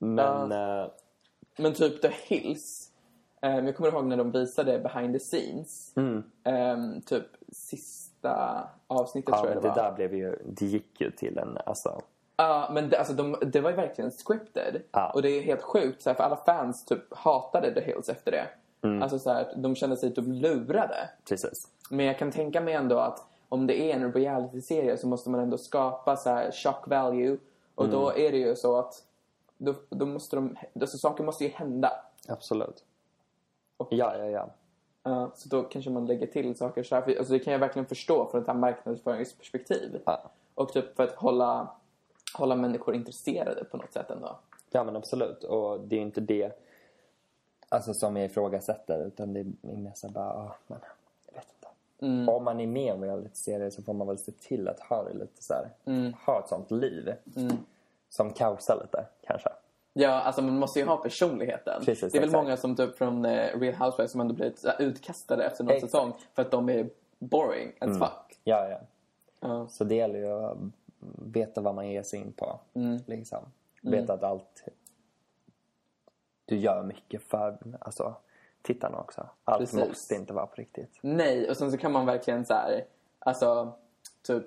Men, 0.00 0.52
eh, 0.52 0.86
Men 1.58 1.74
typ 1.74 2.02
The 2.02 2.08
Hills. 2.24 2.84
Um, 3.42 3.66
jag 3.66 3.76
kommer 3.76 3.92
ihåg 3.92 4.04
när 4.04 4.16
de 4.16 4.30
visade 4.30 4.78
behind 4.78 5.12
the 5.14 5.18
scenes. 5.18 5.92
Mm. 5.96 6.22
Ehm, 6.44 7.00
typ 7.02 7.24
sista 7.52 8.64
avsnittet 8.86 9.28
ja, 9.32 9.36
tror 9.40 9.48
jag 9.52 9.62
det 9.62 9.68
det 9.68 9.68
var. 9.68 9.82
där 9.82 9.92
blev 9.92 10.14
ju, 10.14 10.36
det 10.46 10.64
gick 10.66 11.00
ju 11.00 11.10
till 11.10 11.38
en, 11.38 11.58
alltså, 11.66 12.02
Ja, 12.36 12.70
men 12.72 12.88
det, 12.88 12.98
alltså, 12.98 13.12
de, 13.14 13.36
det 13.42 13.60
var 13.60 13.70
ju 13.70 13.76
verkligen 13.76 14.10
scripted. 14.10 14.82
Ja. 14.92 15.10
Och 15.14 15.22
det 15.22 15.28
är 15.30 15.42
helt 15.42 15.62
sjukt, 15.62 16.02
så 16.02 16.10
här, 16.10 16.14
för 16.14 16.24
alla 16.24 16.36
fans 16.36 16.84
typ 16.84 17.14
hatade 17.14 17.74
The 17.74 17.80
Hills 17.80 18.08
efter 18.08 18.30
det. 18.30 18.46
Mm. 18.88 19.02
Alltså 19.02 19.18
så 19.18 19.30
här, 19.32 19.52
de 19.56 19.74
kände 19.74 19.96
sig 19.96 20.14
typ 20.14 20.24
lurade. 20.26 21.10
precis. 21.28 21.68
Men 21.90 22.06
jag 22.06 22.18
kan 22.18 22.30
tänka 22.30 22.60
mig 22.60 22.74
ändå 22.74 22.98
att 22.98 23.26
om 23.48 23.66
det 23.66 23.80
är 23.92 23.94
en 23.96 24.12
reality-serie 24.12 24.96
så 24.96 25.06
måste 25.06 25.30
man 25.30 25.40
ändå 25.40 25.58
skapa 25.58 26.16
så 26.16 26.30
här 26.30 26.50
shock 26.52 26.86
value. 26.88 27.36
Och 27.74 27.88
då 27.88 28.10
Mm. 28.10 28.26
är 28.26 28.32
det 28.32 28.38
ju 28.38 28.56
så 28.56 28.76
att 28.78 29.02
då, 29.58 29.74
då 29.88 30.06
måste 30.06 30.36
de, 30.36 30.56
alltså 30.80 30.98
saker 30.98 31.24
måste 31.24 31.44
ju 31.44 31.50
hända. 31.50 31.92
Absolut. 32.28 32.84
Och- 33.76 33.88
Ja, 33.92 34.16
ja, 34.18 34.24
ja. 34.26 34.50
Ja, 35.02 35.30
så 35.34 35.48
då 35.48 35.62
kanske 35.62 35.90
man 35.90 36.06
lägger 36.06 36.26
till 36.26 36.56
saker 36.56 36.82
så 36.82 36.94
här. 36.94 37.02
För, 37.02 37.16
alltså 37.18 37.32
det 37.32 37.38
kan 37.38 37.52
jag 37.52 37.60
verkligen 37.60 37.86
förstå 37.86 38.28
från 38.30 38.40
ett 38.42 38.46
här 38.46 38.54
marknadsföringsperspektiv. 38.54 40.00
Ja. 40.04 40.30
Och 40.54 40.72
typ 40.72 40.96
för 40.96 41.02
att 41.04 41.12
hålla, 41.14 41.68
hålla 42.34 42.56
människor 42.56 42.94
intresserade 42.94 43.64
på 43.64 43.76
något 43.76 43.92
sätt 43.92 44.10
ändå. 44.10 44.38
Ja 44.70 44.84
men 44.84 44.96
absolut. 44.96 45.44
Och 45.44 45.80
det 45.80 45.94
är 45.96 45.98
ju 45.98 46.04
inte 46.06 46.20
det 46.20 46.52
alltså, 47.68 47.94
som 47.94 48.16
jag 48.16 48.24
ifrågasätter. 48.26 49.06
Utan 49.06 49.32
det 49.34 49.40
är 49.40 49.46
mer 49.76 49.92
så 49.94 50.08
bara, 50.08 50.32
ah, 50.32 50.56
men 50.66 50.78
jag 51.26 51.34
vet 51.34 51.46
inte. 51.56 51.68
Mm. 52.06 52.28
Om 52.28 52.44
man 52.44 52.60
är 52.60 52.66
med 52.66 52.82
i 52.84 52.88
en 52.88 53.02
realityserie 53.04 53.70
så 53.70 53.82
får 53.82 53.92
man 53.92 54.06
väl 54.06 54.18
se 54.18 54.32
till 54.32 54.68
att 54.68 54.80
ha 54.80 55.04
det 55.04 55.14
lite 55.18 55.42
så 55.42 55.54
här, 55.54 55.68
Mm. 55.84 56.12
ha 56.26 56.40
ett 56.40 56.48
sånt 56.48 56.70
liv. 56.70 57.14
Som 58.08 58.32
kaosar 58.32 58.80
lite 58.82 59.06
kanske. 59.26 59.48
Ja, 59.92 60.10
alltså 60.10 60.42
man 60.42 60.58
måste 60.58 60.78
ju 60.78 60.86
ha 60.86 60.96
personligheten. 60.96 61.84
Precis, 61.84 62.12
det 62.12 62.18
är 62.18 62.20
väl 62.20 62.28
exakt. 62.28 62.44
många 62.44 62.56
som 62.56 62.76
typ 62.76 62.98
från 62.98 63.24
eh, 63.24 63.60
Real 63.60 63.74
Housewives 63.74 64.12
som 64.12 64.20
ändå 64.20 64.34
blivit 64.34 64.64
utkastade 64.78 65.44
efter 65.44 65.64
någon 65.64 65.74
Exakt. 65.74 65.92
säsong 65.92 66.12
för 66.34 66.42
att 66.42 66.50
de 66.50 66.68
är 66.68 66.90
boring 67.18 67.72
as 67.78 67.98
fuck. 67.98 68.40
Ja, 68.44 68.68
ja. 68.68 68.80
Ja. 69.40 69.68
Så 69.68 69.84
det 69.84 69.94
gäller 69.94 70.18
ju 70.18 70.30
att 70.30 70.58
veta 71.18 71.60
vad 71.60 71.74
man 71.74 71.88
ger 71.88 72.02
sig 72.02 72.20
in 72.20 72.32
på. 72.32 72.60
Mm. 72.74 73.00
Liksom. 73.06 73.38
Veta 73.82 74.12
att 74.12 74.22
allt... 74.22 74.64
Du 76.44 76.56
gör 76.56 76.82
mycket 76.82 77.22
för 77.22 77.58
alltså, 77.80 78.14
tittarna 78.62 78.98
också. 78.98 79.28
Allt 79.44 79.58
Precis. 79.58 79.88
måste 79.88 80.14
inte 80.14 80.32
vara 80.32 80.46
på 80.46 80.54
riktigt. 80.54 80.98
Nej, 81.00 81.50
och 81.50 81.56
sen 81.56 81.70
så 81.70 81.78
kan 81.78 81.92
man 81.92 82.06
verkligen 82.06 82.44
så 82.44 82.54
här, 82.54 82.84
alltså 83.18 83.72
typ 84.22 84.46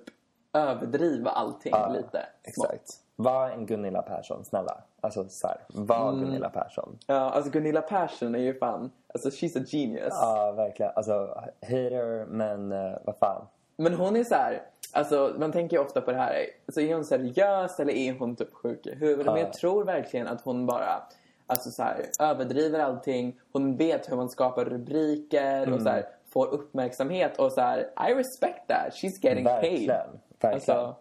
överdriva 0.54 1.32
allting 1.32 1.74
lite. 1.94 2.26
smått. 2.54 3.00
Var 3.24 3.50
en 3.50 3.66
Gunilla 3.66 4.02
Persson, 4.02 4.46
snälla. 4.46 4.78
Alltså 5.02 5.26
så 5.30 5.48
här, 5.48 5.58
var 5.68 6.10
Mm. 6.10 6.26
Gunilla 6.26 6.50
Persson. 6.50 6.98
Ja, 7.08 7.16
alltså 7.16 7.52
Gunilla 7.52 7.82
Persson 7.82 8.36
är 8.36 8.40
ju 8.40 8.54
fan, 8.54 8.92
alltså 9.14 9.30
she's 9.30 9.62
a 9.62 9.66
genius. 9.68 10.08
Ja, 10.22 10.52
verkligen. 10.52 10.92
Alltså, 10.96 11.42
hater, 11.62 12.26
men 12.26 12.72
uh, 12.72 12.98
vad 13.04 13.18
fan. 13.18 13.46
Men 13.78 13.94
hon 13.94 14.16
är 14.16 14.24
så 14.24 14.36
här, 14.36 14.62
alltså 14.94 15.36
man 15.40 15.52
tänker 15.52 15.78
ju 15.78 15.84
ofta 15.84 16.02
på 16.02 16.12
det 16.12 16.18
här, 16.18 16.46
alltså 16.68 16.82
är 16.82 16.94
hon 16.94 17.06
seriös 17.06 17.80
eller 17.80 17.94
är 17.94 18.14
hon 18.20 18.36
typ 18.36 18.54
sjuk 18.54 18.88
i 18.88 18.96
huvudet? 18.96 19.26
Men 19.26 19.40
jag 19.40 19.54
tror 19.54 19.84
verkligen 19.84 20.28
att 20.28 20.42
hon 20.42 20.66
bara, 20.66 21.04
alltså 21.48 21.72
så 21.72 21.84
här, 21.84 22.06
överdriver 22.20 22.80
allting. 22.80 23.40
Hon 23.52 23.76
vet 23.78 24.12
hur 24.12 24.16
man 24.16 24.30
skapar 24.30 24.66
rubriker 24.66 25.74
och 25.74 25.82
så 25.82 25.90
här, 25.90 26.06
får 26.30 26.48
uppmärksamhet 26.48 27.40
och 27.40 27.52
så 27.52 27.62
här, 27.62 27.80
I 27.80 28.14
respect 28.14 28.68
that, 28.68 28.94
she's 28.94 29.26
getting 29.26 29.44
Verkligen. 29.46 29.88
paid. 29.88 30.20
Verkligen. 30.40 30.54
Alltså, 30.54 30.96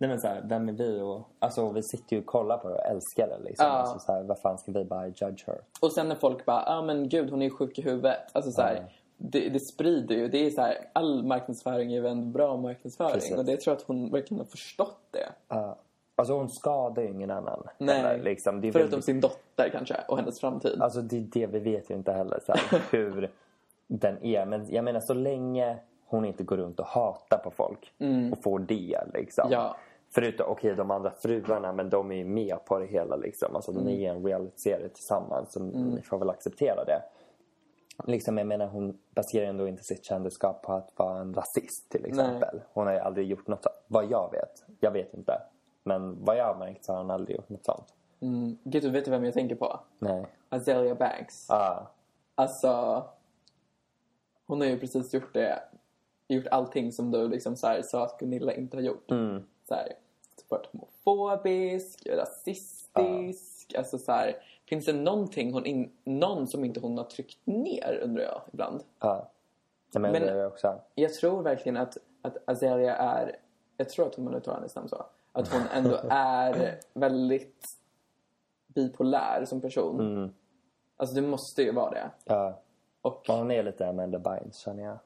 Nej 0.00 0.10
men 0.10 0.20
så 0.20 0.26
här, 0.26 0.42
vem 0.44 0.68
är 0.68 0.72
vi 0.72 1.00
och... 1.00 1.28
Alltså 1.38 1.70
vi 1.72 1.82
sitter 1.82 2.16
ju 2.16 2.20
och 2.22 2.26
kollar 2.26 2.58
på 2.58 2.68
det 2.68 2.74
och 2.74 2.84
älskar 2.84 3.28
det 3.28 3.38
liksom. 3.44 3.66
Ja. 3.66 3.72
Alltså, 3.72 3.98
så 3.98 4.12
här, 4.12 4.22
vad 4.22 4.40
fan 4.40 4.58
ska 4.58 4.72
vi 4.72 4.84
bara 4.84 5.06
judge 5.06 5.46
her? 5.46 5.60
och 5.80 5.92
sen 5.92 6.08
när 6.08 6.14
folk 6.14 6.44
bara, 6.44 6.62
ja 6.66 6.76
ah, 6.78 6.82
men 6.82 7.08
gud 7.08 7.30
hon 7.30 7.42
är 7.42 7.46
ju 7.46 7.50
sjuk 7.50 7.78
i 7.78 7.82
huvudet. 7.82 8.18
Alltså 8.32 8.50
så 8.50 8.62
här, 8.62 8.74
Ja. 8.74 8.82
det, 9.16 9.48
det 9.48 9.60
sprider 9.60 10.14
ju, 10.14 10.28
det 10.28 10.46
är 10.46 10.50
så 10.50 10.60
här, 10.60 10.74
all 10.92 11.24
marknadsföring 11.24 11.92
är 11.92 12.00
ju 12.00 12.06
en 12.08 12.32
bra 12.32 12.56
marknadsföring. 12.56 13.12
Precis. 13.12 13.36
Och 13.36 13.44
det 13.44 13.56
tror 13.56 13.72
jag 13.72 13.76
att 13.80 13.86
hon 13.86 14.10
verkligen 14.10 14.38
har 14.38 14.46
förstott 14.46 15.00
det. 15.10 15.28
Ja. 15.48 15.76
alltså 16.16 16.34
hon 16.34 16.48
skadar 16.50 17.02
ju 17.02 17.08
ingen 17.08 17.30
annan. 17.30 17.66
Nej, 17.78 17.96
heller, 18.02 18.24
liksom. 18.24 18.60
det 18.60 18.72
förutom 18.72 18.90
väldigt- 18.90 19.04
sin 19.04 19.20
dotter 19.20 19.68
kanske 19.72 19.96
och 20.08 20.18
hennes 20.18 20.40
framtid. 20.40 20.82
Alltså 20.82 21.00
det 21.02 21.16
är 21.16 21.20
det 21.20 21.46
vi 21.46 21.58
vet 21.58 21.90
ju 21.90 21.94
inte 21.94 22.12
heller 22.12 22.40
så 22.46 22.52
här, 22.52 22.82
hur 22.90 23.30
den 23.86 24.24
är. 24.24 24.46
Men 24.46 24.66
jag 24.70 24.84
menar 24.84 25.00
så 25.00 25.14
länge 25.14 25.78
hon 26.06 26.24
inte 26.24 26.42
går 26.42 26.56
runt 26.56 26.80
och 26.80 26.86
hatar 26.86 27.38
på 27.38 27.50
folk 27.50 27.92
och 28.32 28.42
får 28.42 28.58
det 28.58 28.98
liksom. 29.14 29.46
Mm. 29.46 29.58
Ja. 29.60 29.76
Förutom, 30.20 30.46
okej 30.48 30.74
de 30.74 30.90
andra 30.90 31.10
fruarna 31.10 31.72
men 31.72 31.90
de 31.90 32.12
är 32.12 32.16
ju 32.16 32.24
med 32.24 32.64
på 32.64 32.78
det 32.78 32.86
hela 32.86 33.16
liksom. 33.16 33.56
Alltså 33.56 33.72
de 33.72 33.88
är 33.88 33.92
Mm. 34.10 34.16
en 34.16 34.24
realityserie 34.26 34.88
tillsammans 34.88 35.52
så 35.52 35.60
ni 35.62 36.02
får 36.02 36.18
väl 36.18 36.30
acceptera 36.30 36.84
det. 36.84 37.02
Liksom 38.06 38.38
jag 38.38 38.46
menar 38.46 38.66
hon 38.66 38.98
baserar 39.14 39.46
ändå 39.46 39.68
inte 39.68 39.84
sitt 39.84 40.04
kändisskap 40.04 40.62
på 40.62 40.72
att 40.72 40.92
vara 40.96 41.18
en 41.20 41.34
rasist 41.34 41.88
till 41.90 42.04
exempel. 42.06 42.60
Hon 42.72 42.86
har 42.86 42.94
ju 42.94 43.00
aldrig 43.00 43.26
gjort 43.26 43.46
något 43.46 43.62
sånt. 43.62 43.74
Vad 43.86 44.10
jag 44.10 44.32
vet. 44.32 44.64
Jag 44.80 44.90
vet 44.90 45.14
inte. 45.14 45.42
Men 45.82 46.24
vad 46.24 46.36
jag 46.36 46.44
har 46.44 46.54
märkt 46.58 46.84
så 46.84 46.92
har 46.92 46.98
hon 46.98 47.10
aldrig 47.10 47.36
gjort 47.36 47.48
något 47.48 47.64
sånt. 47.64 47.94
Mm. 48.20 48.58
Gud, 48.64 48.92
vet 48.92 49.04
du 49.04 49.10
vem 49.10 49.24
jag 49.24 49.34
tänker 49.34 49.56
på? 49.56 49.80
Nej. 49.98 50.26
Azalea 50.48 50.94
Banks. 50.94 51.50
Ah. 51.50 51.86
Alltså, 52.34 53.04
hon 54.46 54.60
har 54.60 54.68
ju 54.68 54.78
precis 54.80 55.14
gjort 55.14 55.34
det. 55.34 55.62
Gjort 56.28 56.46
allting 56.50 56.92
som 56.92 57.10
du 57.10 57.28
liksom 57.28 57.56
så 57.56 57.66
här, 57.66 57.82
sa 57.82 58.04
att 58.04 58.18
Gunilla 58.18 58.52
inte 58.52 58.76
har 58.76 58.82
gjort. 58.82 59.10
Mm. 59.10 59.42
Så 59.68 59.74
här, 59.74 59.92
varit 60.48 60.66
homofobisk, 60.72 62.06
rasistisk. 62.06 63.74
Alltså 63.78 63.98
så 63.98 64.12
här, 64.12 64.36
finns 64.66 64.84
det 64.86 64.92
någonting 64.92 65.52
hon 65.52 65.66
in, 65.66 65.92
någon 66.04 66.46
som 66.46 66.64
inte 66.64 66.80
hon 66.80 66.98
har 66.98 67.04
tryckt 67.04 67.46
ner 67.46 68.00
undrar 68.02 68.22
jag 68.24 68.40
ibland. 68.52 68.82
Ja. 68.98 69.30
Nej, 69.94 70.02
men, 70.02 70.12
Men- 70.12 70.22
det 70.22 70.30
är 70.30 70.46
också. 70.46 70.80
Jag 70.94 71.14
tror 71.14 71.42
verkligen 71.42 71.76
att, 71.76 71.96
att 72.22 72.36
Azelia 72.46 72.96
är, 72.96 73.36
jag 73.76 73.88
tror 73.88 74.06
att 74.06 74.14
hon 74.14 74.34
uttalar 74.34 74.58
hennes 74.58 74.74
namn 74.74 74.88
så, 74.88 75.06
att 75.32 75.48
hon 75.48 75.62
ändå 75.74 76.00
är 76.10 76.80
väldigt 76.92 77.64
bipolär 78.66 79.44
som 79.44 79.60
person. 79.60 80.00
Mm. 80.00 80.34
Alltså 80.96 81.14
det 81.14 81.22
måste 81.22 81.62
ju 81.62 81.72
vara 81.72 81.90
det. 81.90 82.10
Ja. 82.24 82.60
Och 83.02 83.24
hon 83.28 83.50
är 83.50 83.62
lite 83.62 83.88
Amanda 83.88 84.18
Bynes 84.18 84.56
känner 84.58 84.82
jag. 84.84 84.98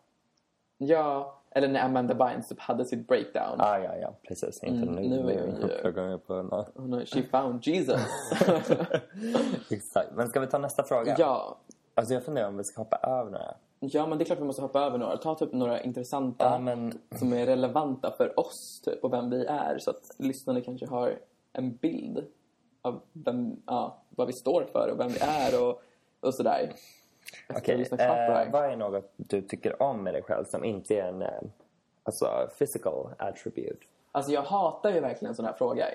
ja, 0.79 1.42
eller 1.55 1.69
när 1.69 1.81
Amanda 1.85 2.15
Bynes 2.15 2.49
typ 2.49 2.61
hade 2.61 2.85
sitt 2.85 3.09
breakdown. 3.09 3.61
Ah, 3.61 3.79
ja, 3.79 3.97
ja, 3.97 4.15
precis. 4.29 4.63
Inte 4.63 4.83
Mm, 4.91 4.95
nu. 4.95 5.09
nu 5.09 5.33
är 5.33 5.41
hon 5.41 6.11
ju- 6.11 6.19
på. 6.19 6.65
Hon 6.75 6.93
har, 6.93 7.05
she 7.05 7.23
found 7.23 7.67
Jesus. 7.67 8.01
Exakt. 9.71 10.09
Men 10.15 10.29
ska 10.29 10.41
vi 10.41 10.47
ta 10.47 10.59
nästa 10.59 10.83
fråga? 10.85 11.15
ja. 11.19 11.59
Alltså 11.95 12.15
jag 12.15 12.25
funderar 12.25 12.49
om 12.49 12.57
vi 12.57 12.65
ska 12.65 12.81
hoppa 12.81 12.97
över 12.97 13.31
några. 13.31 13.55
ja, 13.81 14.07
men 14.07 14.19
det 14.19 14.23
är 14.25 14.27
klart 14.27 14.39
vi 14.39 14.45
måste 14.45 14.63
hoppa 14.63 14.81
över 14.81 14.99
några. 14.99 15.17
Ta 15.17 15.35
typ 15.35 15.53
några 15.53 15.81
intressanta 15.83 16.45
Ja, 16.45 16.59
men 16.59 16.99
som 17.19 17.33
är 17.33 17.47
relevanta 17.47 18.11
för 18.17 18.41
oss 18.41 18.81
typ, 18.85 19.05
och 19.05 19.13
vem 19.13 19.31
vi 19.31 19.45
är. 19.47 19.79
Så 19.79 19.91
att 19.91 20.11
lyssnarna 20.19 20.61
kanske 20.61 20.87
har 20.87 21.19
en 21.53 21.77
bild 21.77 22.25
av 22.83 23.03
vem, 23.13 23.57
ja, 23.67 24.03
vad 24.11 24.27
vi 24.27 24.33
står 24.33 24.65
för 24.73 24.89
och 24.93 25.01
vem 25.01 25.09
vi 25.09 25.19
är 25.21 25.63
och, 25.69 25.83
och 26.21 26.35
sådär. 26.35 26.73
Okej. 27.57 27.87
Eh, 28.45 28.53
vad 28.53 28.65
är 28.65 28.77
något 28.77 29.13
du 29.17 29.43
tycker 29.43 29.83
om 29.83 30.05
med 30.05 30.15
dig 30.15 30.23
själv 30.23 30.45
som 30.45 30.65
inte 30.65 30.95
är 30.95 31.09
en 31.09 31.23
eh, 31.23 31.29
alltså, 32.03 32.27
physical 32.59 33.09
attribute? 33.19 33.87
Alltså 34.13 34.33
jag 34.33 34.43
hatar 34.43 34.91
ju 34.93 35.01
verkligen 35.01 35.31
en 35.31 35.35
sån 35.37 35.45
här 35.45 35.53
fråga. 35.53 35.87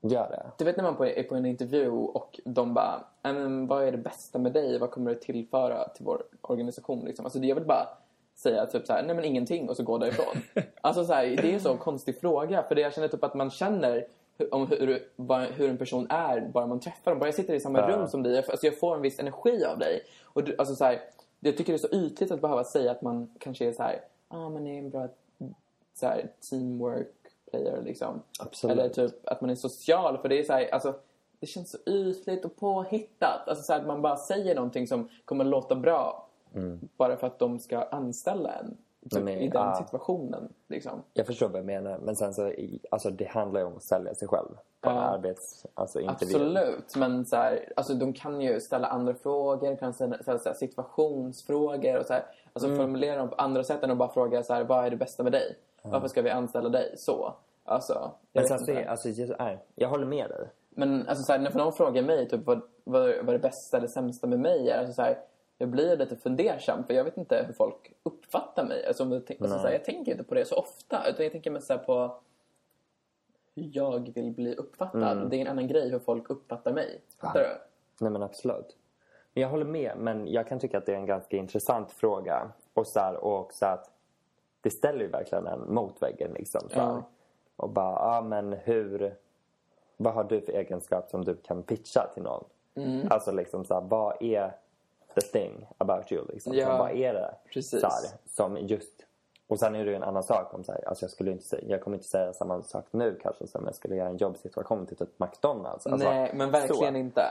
Gör 0.00 0.28
det. 0.30 0.46
Du 0.58 0.64
vet 0.64 0.76
när 0.76 0.84
man 0.84 0.96
på- 0.96 1.06
är 1.06 1.22
på 1.22 1.34
en 1.34 1.46
intervju 1.46 1.90
och 1.90 2.40
de 2.44 2.74
bara 2.74 3.04
"Ja, 3.22 3.32
men 3.32 3.66
vad 3.66 3.84
är 3.84 3.92
det 3.92 3.98
bästa 3.98 4.38
med 4.38 4.52
dig? 4.52 4.78
Vad 4.78 4.90
kommer 4.90 5.10
du 5.14 5.20
tillföra 5.20 5.88
till 5.88 6.04
vår 6.04 6.22
organisation? 6.40 7.04
Liksom. 7.04 7.24
Alltså, 7.26 7.38
jag 7.38 7.54
vill 7.54 7.64
bara 7.64 7.88
säga 8.34 8.66
typ 8.66 8.86
så 8.86 8.92
här, 8.92 9.02
nej 9.02 9.16
men 9.16 9.24
ingenting 9.24 9.68
och 9.68 9.76
så 9.76 9.82
gå 9.82 9.98
därifrån. 9.98 10.42
alltså 10.80 11.04
så 11.04 11.12
här, 11.12 11.22
det 11.26 11.50
är 11.50 11.54
en 11.54 11.60
så 11.60 11.76
konstig 11.76 12.20
fråga 12.20 12.62
för 12.62 12.74
det 12.74 12.80
jag 12.80 12.92
känner 12.94 13.08
typ 13.08 13.24
att 13.24 13.34
man 13.34 13.50
känner 13.50 14.06
om 14.50 14.66
hur, 14.66 15.08
vad- 15.16 15.42
hur 15.46 15.70
en 15.70 15.78
person 15.78 16.06
är 16.10 16.40
bara 16.40 16.66
man 16.66 16.80
träffar 16.80 17.10
dem. 17.10 17.18
Bara 17.20 17.26
jag 17.26 17.34
sitter 17.34 17.54
i 17.54 17.60
samma 17.60 17.78
Ja. 17.80 17.88
rum 17.96 18.08
som 18.08 18.22
dig, 18.22 18.36
alltså 18.38 18.66
jag 18.66 18.78
får 18.78 18.94
en 18.96 19.02
viss 19.02 19.18
energi 19.18 19.64
av 19.64 19.78
dig. 19.78 20.02
Och 20.24 20.44
du, 20.44 20.54
alltså 20.58 20.74
så 20.74 20.84
här, 20.84 21.00
jag 21.40 21.56
tycker 21.56 21.72
det 21.72 21.76
är 21.76 21.88
så 21.88 21.94
ytligt 21.96 22.30
att 22.30 22.40
behöva 22.40 22.64
säga 22.64 22.90
att 22.90 23.02
man 23.02 23.30
kanske 23.38 23.68
är 23.68 23.72
så 23.72 23.82
här, 23.82 24.00
ah, 24.28 24.48
man 24.48 24.66
är 24.66 24.78
en 24.78 24.90
bra 24.90 25.08
så 25.94 26.06
här, 26.06 26.28
teamwork 26.50 27.08
player 27.50 27.82
liksom. 27.84 28.22
Absolut. 28.40 28.78
Eller 28.78 28.88
typ 28.88 29.28
att 29.28 29.40
man 29.40 29.50
är 29.50 29.54
social. 29.54 30.18
För 30.18 30.28
det 30.28 30.38
är 30.40 30.44
så 30.44 30.52
här, 30.52 30.74
alltså, 30.74 30.94
det 31.40 31.46
känns 31.46 31.70
så 31.70 31.78
ytligt 31.90 32.44
och 32.44 32.56
påhittat. 32.56 33.48
Alltså 33.48 33.64
så 33.64 33.72
här, 33.72 33.80
att 33.80 33.86
man 33.86 34.02
bara 34.02 34.16
säger 34.16 34.54
någonting 34.54 34.86
som 34.86 35.08
kommer 35.24 35.44
låta 35.44 35.74
bra. 35.74 36.26
Bara 36.96 37.16
för 37.16 37.26
att 37.26 37.38
de 37.38 37.58
ska 37.58 37.82
anställa 37.82 38.52
en. 38.54 38.76
Typ, 39.10 39.20
Mm. 39.20 39.38
I 39.38 39.48
den 39.48 39.62
ah. 39.62 39.74
situationen. 39.74 40.52
Liksom. 40.68 41.02
Jag 41.12 41.26
förstår 41.26 41.48
vad 41.48 41.58
jag 41.58 41.66
menar. 41.66 41.98
Men 41.98 42.16
sen 42.16 42.34
så, 42.34 42.52
alltså 42.90 43.10
det 43.10 43.24
handlar 43.28 43.60
ju 43.60 43.66
om 43.66 43.76
att 43.76 43.82
sälja 43.82 44.14
sig 44.14 44.28
själv. 44.28 44.48
På 44.80 44.90
Ja. 44.90 45.00
arbets, 45.00 45.66
alltså. 45.74 46.00
Absolut. 46.08 46.96
Men 46.96 47.26
så 47.26 47.36
här, 47.36 47.72
alltså, 47.76 47.94
de 47.94 48.12
kan 48.12 48.40
ju 48.40 48.60
ställa 48.60 48.86
andra 48.88 49.14
frågor. 49.14 49.76
Kan 49.76 49.94
ställa, 49.94 50.16
så 50.24 50.30
här, 50.30 50.54
situationsfrågor. 50.54 51.98
Och 51.98 52.06
så 52.06 52.12
här, 52.12 52.22
alltså 52.52 52.66
Mm. 52.66 52.78
formulera 52.78 53.16
dem 53.16 53.28
på 53.28 53.34
andra 53.34 53.64
sätt 53.64 53.82
än 53.82 53.90
att 53.90 53.98
bara 53.98 54.08
fråga 54.12 54.42
så 54.42 54.54
här, 54.54 54.64
vad 54.64 54.84
är 54.84 54.90
det 54.90 54.96
bästa 54.96 55.22
med 55.22 55.32
dig? 55.32 55.56
Varför 55.82 56.08
ska 56.08 56.22
vi 56.22 56.30
anställa 56.30 56.68
dig? 56.68 56.94
Så. 56.96 57.34
Alltså, 57.64 58.10
jag 58.32 58.40
Men 58.42 58.48
sen 58.48 58.58
så, 58.58 58.88
alltså, 58.90 59.08
nej, 59.38 59.58
jag 59.74 59.88
håller 59.88 60.06
med 60.06 60.30
dig. 60.30 60.48
Men 60.70 61.08
alltså, 61.08 61.24
så 61.24 61.32
här, 61.32 61.38
när 61.38 61.54
någon 61.54 61.72
frågar 61.72 62.02
mig 62.02 62.28
typ, 62.28 62.46
vad, 62.46 62.60
vad, 62.84 63.14
vad 63.24 63.34
det 63.34 63.38
bästa 63.38 63.76
eller 63.76 63.86
sämsta 63.88 64.26
med 64.26 64.40
mig 64.40 64.70
är, 64.70 64.78
alltså, 64.78 64.92
så 64.92 65.02
här, 65.02 65.18
jag 65.58 65.68
blir 65.68 65.96
lite 65.96 66.16
fundersam 66.16 66.84
för 66.84 66.94
jag 66.94 67.04
vet 67.04 67.16
inte 67.16 67.44
hur 67.46 67.52
folk 67.52 67.92
uppfattar 68.02 68.64
mig. 68.64 68.86
Alltså, 68.86 69.02
om 69.02 69.12
jag, 69.12 69.26
tänk, 69.26 69.40
alltså, 69.40 69.58
så 69.58 69.66
här, 69.66 69.72
jag 69.72 69.84
tänker 69.84 70.12
inte 70.12 70.24
på 70.24 70.34
det 70.34 70.44
så 70.44 70.56
ofta, 70.56 71.08
utan 71.08 71.24
jag 71.24 71.32
tänker 71.32 71.50
mest 71.50 71.86
på 71.86 72.20
hur 73.54 73.70
jag 73.72 74.12
vill 74.14 74.32
bli 74.32 74.54
uppfattad. 74.54 75.30
Det 75.30 75.36
är 75.36 75.40
en 75.40 75.46
annan 75.46 75.68
grej 75.68 75.90
hur 75.90 75.98
folk 75.98 76.30
uppfattar 76.30 76.72
mig. 76.72 77.00
Fattar 77.20 77.40
du? 77.40 77.48
Nej 78.04 78.12
men 78.12 78.22
absolut. 78.22 78.76
Men 79.34 79.42
jag 79.42 79.48
håller 79.48 79.64
med, 79.64 79.92
men 79.96 80.28
jag 80.28 80.48
kan 80.48 80.58
tycka 80.58 80.78
att 80.78 80.86
det 80.86 80.92
är 80.92 80.96
en 80.96 81.06
ganska 81.06 81.36
intressant 81.36 81.92
fråga. 81.92 82.50
Och, 82.74 82.86
så 82.86 83.00
här, 83.00 83.16
och 83.16 83.38
också 83.38 83.66
att 83.66 83.90
det 84.60 84.70
ställer 84.70 85.00
ju 85.00 85.08
verkligen 85.08 85.46
en 85.46 85.74
mot 85.74 86.02
väggen 86.02 86.30
liksom. 86.32 86.68
Så. 86.68 86.78
Ja. 86.78 87.02
Och 87.56 87.70
bara, 87.70 87.92
ja 87.92 88.18
ah, 88.18 88.22
men 88.22 88.52
hur... 88.52 89.16
Vad 89.96 90.14
har 90.14 90.24
du 90.24 90.40
för 90.40 90.52
egenskap 90.52 91.10
som 91.10 91.24
du 91.24 91.36
kan 91.36 91.62
pitcha 91.62 92.06
till 92.14 92.22
någon? 92.22 92.44
Mm. 92.74 93.06
Alltså 93.10 93.32
liksom 93.32 93.64
så 93.64 93.74
här, 93.74 93.80
vad 93.80 94.22
är... 94.22 94.52
the 95.14 95.20
thing 95.20 95.66
about 95.78 96.12
you 96.12 96.26
liksom. 96.28 96.54
Ja, 96.54 96.66
Som, 96.66 96.78
vad 96.78 96.90
är 96.90 97.14
det? 97.14 97.34
precis. 97.52 97.80
Så 97.80 97.86
här, 97.86 98.18
som 98.26 98.56
just... 98.56 99.04
Och 99.46 99.58
sen 99.60 99.74
är 99.74 99.84
det 99.84 99.90
ju 99.90 99.96
en 99.96 100.02
annan 100.02 100.22
sak 100.22 100.54
om 100.54 100.64
så 100.64 100.72
här, 100.72 100.88
alltså 100.88 101.04
jag 101.04 101.10
skulle 101.10 101.30
inte 101.32 101.44
säga, 101.44 101.62
jag 101.68 101.80
kommer 101.80 101.96
inte 101.96 102.08
säga 102.08 102.32
samma 102.32 102.62
sak 102.62 102.84
nu 102.90 103.18
kanske 103.22 103.46
som 103.46 103.64
jag 103.64 103.74
skulle 103.74 103.96
göra 103.96 104.08
en 104.08 104.16
jobbsituation 104.16 104.86
till 104.86 104.96
typ 104.96 105.18
McDonalds. 105.20 105.86
Alltså, 105.86 106.08
Nej, 106.08 106.30
men 106.34 106.50
verkligen 106.50 106.94
så. 106.94 106.98
inte. 106.98 107.22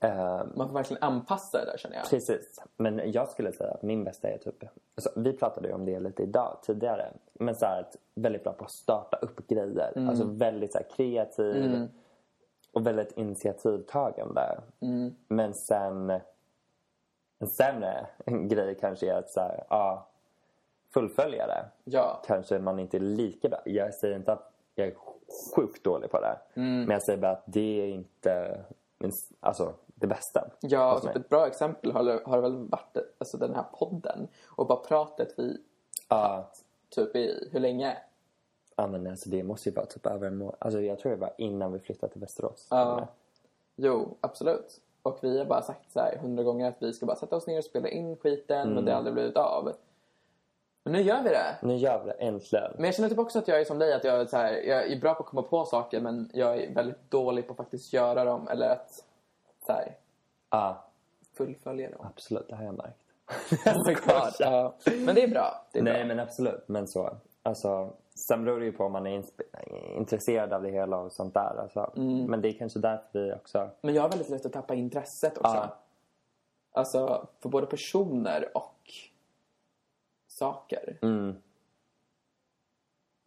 Eh, 0.00 0.40
Man 0.54 0.68
får 0.68 0.74
verkligen 0.74 1.02
anpassa 1.02 1.58
det 1.58 1.64
där 1.70 1.78
känner 1.78 1.96
jag. 1.96 2.10
Precis. 2.10 2.62
Men 2.76 3.12
jag 3.12 3.28
skulle 3.28 3.52
säga 3.52 3.70
att 3.70 3.82
min 3.82 4.04
bästa 4.04 4.28
är 4.28 4.38
typ... 4.38 4.64
Alltså, 4.96 5.10
vi 5.16 5.32
pratade 5.32 5.68
ju 5.68 5.74
om 5.74 5.84
det 5.84 6.00
lite 6.00 6.22
idag, 6.22 6.58
tidigare. 6.62 7.12
Men 7.32 7.54
så 7.54 7.66
här, 7.66 7.80
att 7.80 7.96
väldigt 8.14 8.44
bra 8.44 8.52
på 8.52 8.64
att 8.64 8.70
starta 8.70 9.16
upp 9.16 9.46
grejer. 9.48 9.92
Mm. 9.96 10.08
Alltså 10.08 10.24
väldigt 10.24 10.72
så 10.72 10.78
här, 10.78 10.86
kreativ 10.96 11.88
och 12.72 12.86
väldigt 12.86 13.12
initiativtagande. 13.12 14.60
Mm. 14.80 15.14
Men 15.28 15.54
sen... 15.54 16.20
En 17.42 17.48
sämre 17.48 18.06
grej 18.26 18.74
kanske 18.80 19.12
är 19.12 19.18
att 19.18 19.30
så 19.30 19.40
här, 19.40 19.64
ja, 19.68 20.06
fullfölja 20.90 21.46
det. 21.46 21.64
Ja. 21.84 22.22
Kanske 22.26 22.58
man 22.58 22.78
inte 22.78 22.96
är 22.96 23.00
lika 23.00 23.48
bra. 23.48 23.58
Jag 23.64 23.94
säger 23.94 24.16
inte 24.16 24.32
att 24.32 24.52
jag 24.74 24.86
är 24.86 24.94
sjukt 25.56 25.84
dålig 25.84 26.10
på 26.10 26.20
det. 26.20 26.38
Mm. 26.54 26.80
Men 26.80 26.90
jag 26.90 27.02
säger 27.02 27.18
bara 27.18 27.32
att 27.32 27.42
det 27.46 27.80
är 27.80 27.86
inte 27.86 28.60
alltså, 29.40 29.74
det 29.86 30.06
bästa. 30.06 30.50
Ja, 30.60 31.00
mig. 31.04 31.16
ett 31.16 31.28
bra 31.28 31.46
exempel 31.46 31.92
har, 31.92 32.22
har 32.24 32.40
väl 32.40 32.68
varit 32.68 32.96
alltså, 33.18 33.36
den 33.36 33.54
här 33.54 33.64
podden 33.78 34.28
och 34.46 34.66
bara 34.66 34.78
pratet 34.78 35.34
vi 35.36 35.60
Ja. 36.08 36.50
typ 36.88 37.16
i 37.16 37.48
hur 37.52 37.60
länge? 37.60 37.96
Ja 38.76 38.86
men 38.86 39.06
alltså 39.06 39.30
det 39.30 39.42
måste 39.42 39.68
ju 39.68 39.74
vara 39.74 39.86
typ 39.86 40.06
över 40.06 40.26
en 40.26 40.36
månad. 40.36 40.56
Alltså 40.58 40.80
jag 40.80 40.98
tror 40.98 41.12
det 41.12 41.18
var 41.18 41.32
innan 41.38 41.72
vi 41.72 41.78
flyttade 41.78 42.12
till 42.12 42.20
Västerås. 42.20 42.66
Ja. 42.70 43.08
Jo, 43.76 44.16
absolut. 44.20 44.80
Och 45.02 45.18
vi 45.20 45.38
har 45.38 45.44
bara 45.44 45.62
sagt 45.62 45.92
så 45.92 46.00
här 46.00 46.16
hundra 46.16 46.42
gånger 46.42 46.68
att 46.68 46.76
vi 46.82 46.92
ska 46.92 47.06
bara 47.06 47.16
sätta 47.16 47.36
oss 47.36 47.46
ner 47.46 47.58
och 47.58 47.64
spela 47.64 47.88
in 47.88 48.16
skiten 48.16 48.74
men 48.74 48.84
det 48.84 48.90
har 48.90 48.98
aldrig 48.98 49.14
blivit 49.14 49.36
av. 49.36 49.72
Men 50.84 50.92
nu 50.92 51.00
gör 51.02 51.22
vi 51.22 51.28
det. 51.28 51.56
Nu 51.62 51.76
gör 51.76 51.98
vi 52.04 52.06
det 52.06 52.12
äntligen. 52.12 52.72
Men 52.76 52.84
jag 52.84 52.94
känner 52.94 53.08
typ 53.08 53.18
också 53.18 53.38
att 53.38 53.48
jag 53.48 53.60
är 53.60 53.64
som 53.64 53.78
dig, 53.78 53.92
att 53.92 54.04
jag 54.04 54.20
är, 54.20 54.26
så 54.26 54.36
här, 54.36 54.52
jag 54.52 54.92
är 54.92 55.00
bra 55.00 55.14
på 55.14 55.22
att 55.22 55.28
komma 55.28 55.42
på 55.42 55.64
saker 55.64 56.00
men 56.00 56.30
jag 56.34 56.56
är 56.62 56.74
väldigt 56.74 57.10
dålig 57.10 57.46
på 57.46 57.50
att 57.52 57.56
faktiskt 57.56 57.92
göra 57.92 58.24
dem 58.24 58.48
eller 58.48 58.68
att 58.70 59.04
så 59.66 59.72
här, 59.72 59.96
Ja, 60.50 60.84
fullfölja 61.36 61.90
dem. 61.90 62.06
absolut. 62.14 62.48
Det 62.48 62.54
har 62.56 62.64
jag 62.64 62.74
märkt. 62.76 62.96
Oh 63.66 63.84
God. 63.94 64.32
Ja. 64.38 64.74
Men 64.98 65.14
det 65.14 65.22
är 65.22 65.28
bra. 65.28 65.66
Det 65.72 65.78
är 65.78 65.82
Nej 65.82 65.94
bra. 65.94 66.04
men 66.04 66.20
absolut. 66.20 66.64
Men 66.68 66.86
så. 66.88 67.16
Alltså, 67.42 67.90
sen 68.14 68.44
beror 68.44 68.60
det 68.60 68.64
ju 68.64 68.72
på 68.72 68.84
om 68.84 68.92
man 68.92 69.06
är 69.06 69.24
intresserad 69.96 70.52
av 70.52 70.62
det 70.62 70.70
hela 70.70 70.96
och 70.96 71.12
sånt 71.12 71.34
där. 71.34 71.60
Alltså. 71.60 71.92
Mm. 71.96 72.24
Men 72.24 72.42
det 72.42 72.48
är 72.48 72.52
kanske 72.52 72.78
därför 72.78 73.06
vi 73.12 73.32
också... 73.32 73.70
Men 73.80 73.94
jag 73.94 74.02
har 74.02 74.08
väldigt 74.08 74.28
lätt 74.28 74.46
att 74.46 74.52
tappa 74.52 74.74
intresset 74.74 75.38
också. 75.38 75.56
Ja. 75.56 75.78
Alltså, 76.72 77.28
för 77.40 77.48
både 77.48 77.66
personer 77.66 78.56
och 78.56 78.92
saker. 80.28 80.98
Mm. 81.02 81.34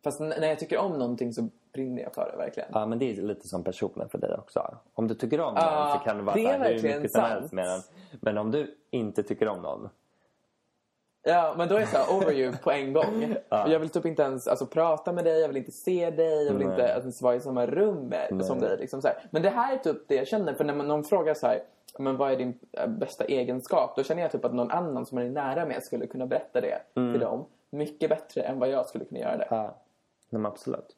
Fast 0.04 0.20
när 0.20 0.48
jag 0.48 0.60
tycker 0.60 0.78
om 0.78 0.92
någonting 0.92 1.34
så 1.34 1.50
brinner 1.74 2.04
jag 2.04 2.14
för 2.14 2.32
det 2.32 2.38
verkligen. 2.38 2.70
Ja 2.74 2.86
men 2.86 3.00
det 3.00 3.12
är 3.12 3.22
lite 3.22 3.48
som 3.48 3.64
personen 3.64 4.10
för 4.10 4.18
dig 4.18 4.36
också. 4.38 4.78
Om 4.94 5.08
du 5.08 5.16
tycker 5.16 5.42
om 5.42 5.54
någon 5.54 5.64
Ja, 5.64 5.98
så 6.00 6.06
kan 6.06 6.18
det 6.18 6.24
vara 6.24 6.36
det 6.36 6.42
så 6.42 6.50
är 6.50 6.60
här, 6.60 6.74
hur 6.74 6.82
mycket 6.82 7.12
som 7.12 7.22
sant. 7.22 7.34
helst 7.34 7.54
med 7.54 7.66
den. 7.66 7.82
Men 8.22 8.38
om 8.38 8.52
du 8.52 8.78
inte 8.90 9.24
tycker 9.24 9.48
om 9.48 9.62
någon. 9.62 9.90
Ja, 11.28 11.54
men 11.58 11.68
då 11.68 11.76
är 11.76 11.80
jag 11.80 11.90
så 11.90 11.98
här 11.98 12.18
over 12.18 12.34
you 12.34 12.58
på 12.64 12.72
en 12.72 12.94
gång. 12.94 13.36
Och 13.50 13.70
Jag 13.70 13.80
vill 13.80 13.90
typ 13.90 14.06
inte 14.06 14.24
ens 14.24 14.48
alltså, 14.48 14.66
prata 14.66 15.12
med 15.14 15.24
dig, 15.24 15.42
jag 15.42 15.48
vill 15.48 15.58
inte 15.58 15.72
se 15.72 16.10
dig, 16.10 16.46
jag 16.46 16.54
vill 16.54 16.68
Nej. 16.68 16.72
inte 16.72 16.82
ens 16.82 17.22
vara 17.22 17.36
i 17.36 17.40
samma 17.40 17.66
rum 17.66 18.08
med, 18.08 18.46
som 18.46 18.60
dig. 18.60 18.78
Liksom 18.78 19.02
så 19.02 19.08
här. 19.08 19.18
Men 19.30 19.42
det 19.42 19.50
här 19.50 19.74
är 19.74 19.78
typ 19.78 19.98
det 20.08 20.16
jag 20.16 20.28
känner, 20.28 20.54
för 20.54 20.64
när 20.64 20.74
man, 20.74 20.88
någon 20.88 21.04
frågar 21.04 21.34
så 21.34 21.48
här, 21.48 21.64
men 21.98 22.18
vad 22.18 22.32
är 22.32 22.36
din 22.36 22.60
äh, 22.72 22.88
bästa 22.88 23.26
egenskap? 23.26 23.96
Då 23.96 24.04
känner 24.04 24.22
jag 24.22 24.32
typ 24.32 24.46
att 24.46 24.54
någon 24.54 24.72
annan 24.72 25.06
som 25.06 25.16
man 25.16 25.26
är 25.26 25.30
nära 25.30 25.66
med 25.66 25.84
skulle 25.84 26.08
kunna 26.08 26.26
berätta 26.26 26.62
det 26.62 26.80
till 26.94 27.20
dem. 27.20 27.46
Mycket 27.70 28.10
bättre 28.10 28.42
än 28.42 28.60
vad 28.60 28.70
jag 28.70 28.86
skulle 28.86 29.06
kunna 29.06 29.20
göra 29.20 29.38
det. 29.38 29.48
Ja, 29.50 29.76
nej, 30.30 30.46
absolut. 30.46 30.96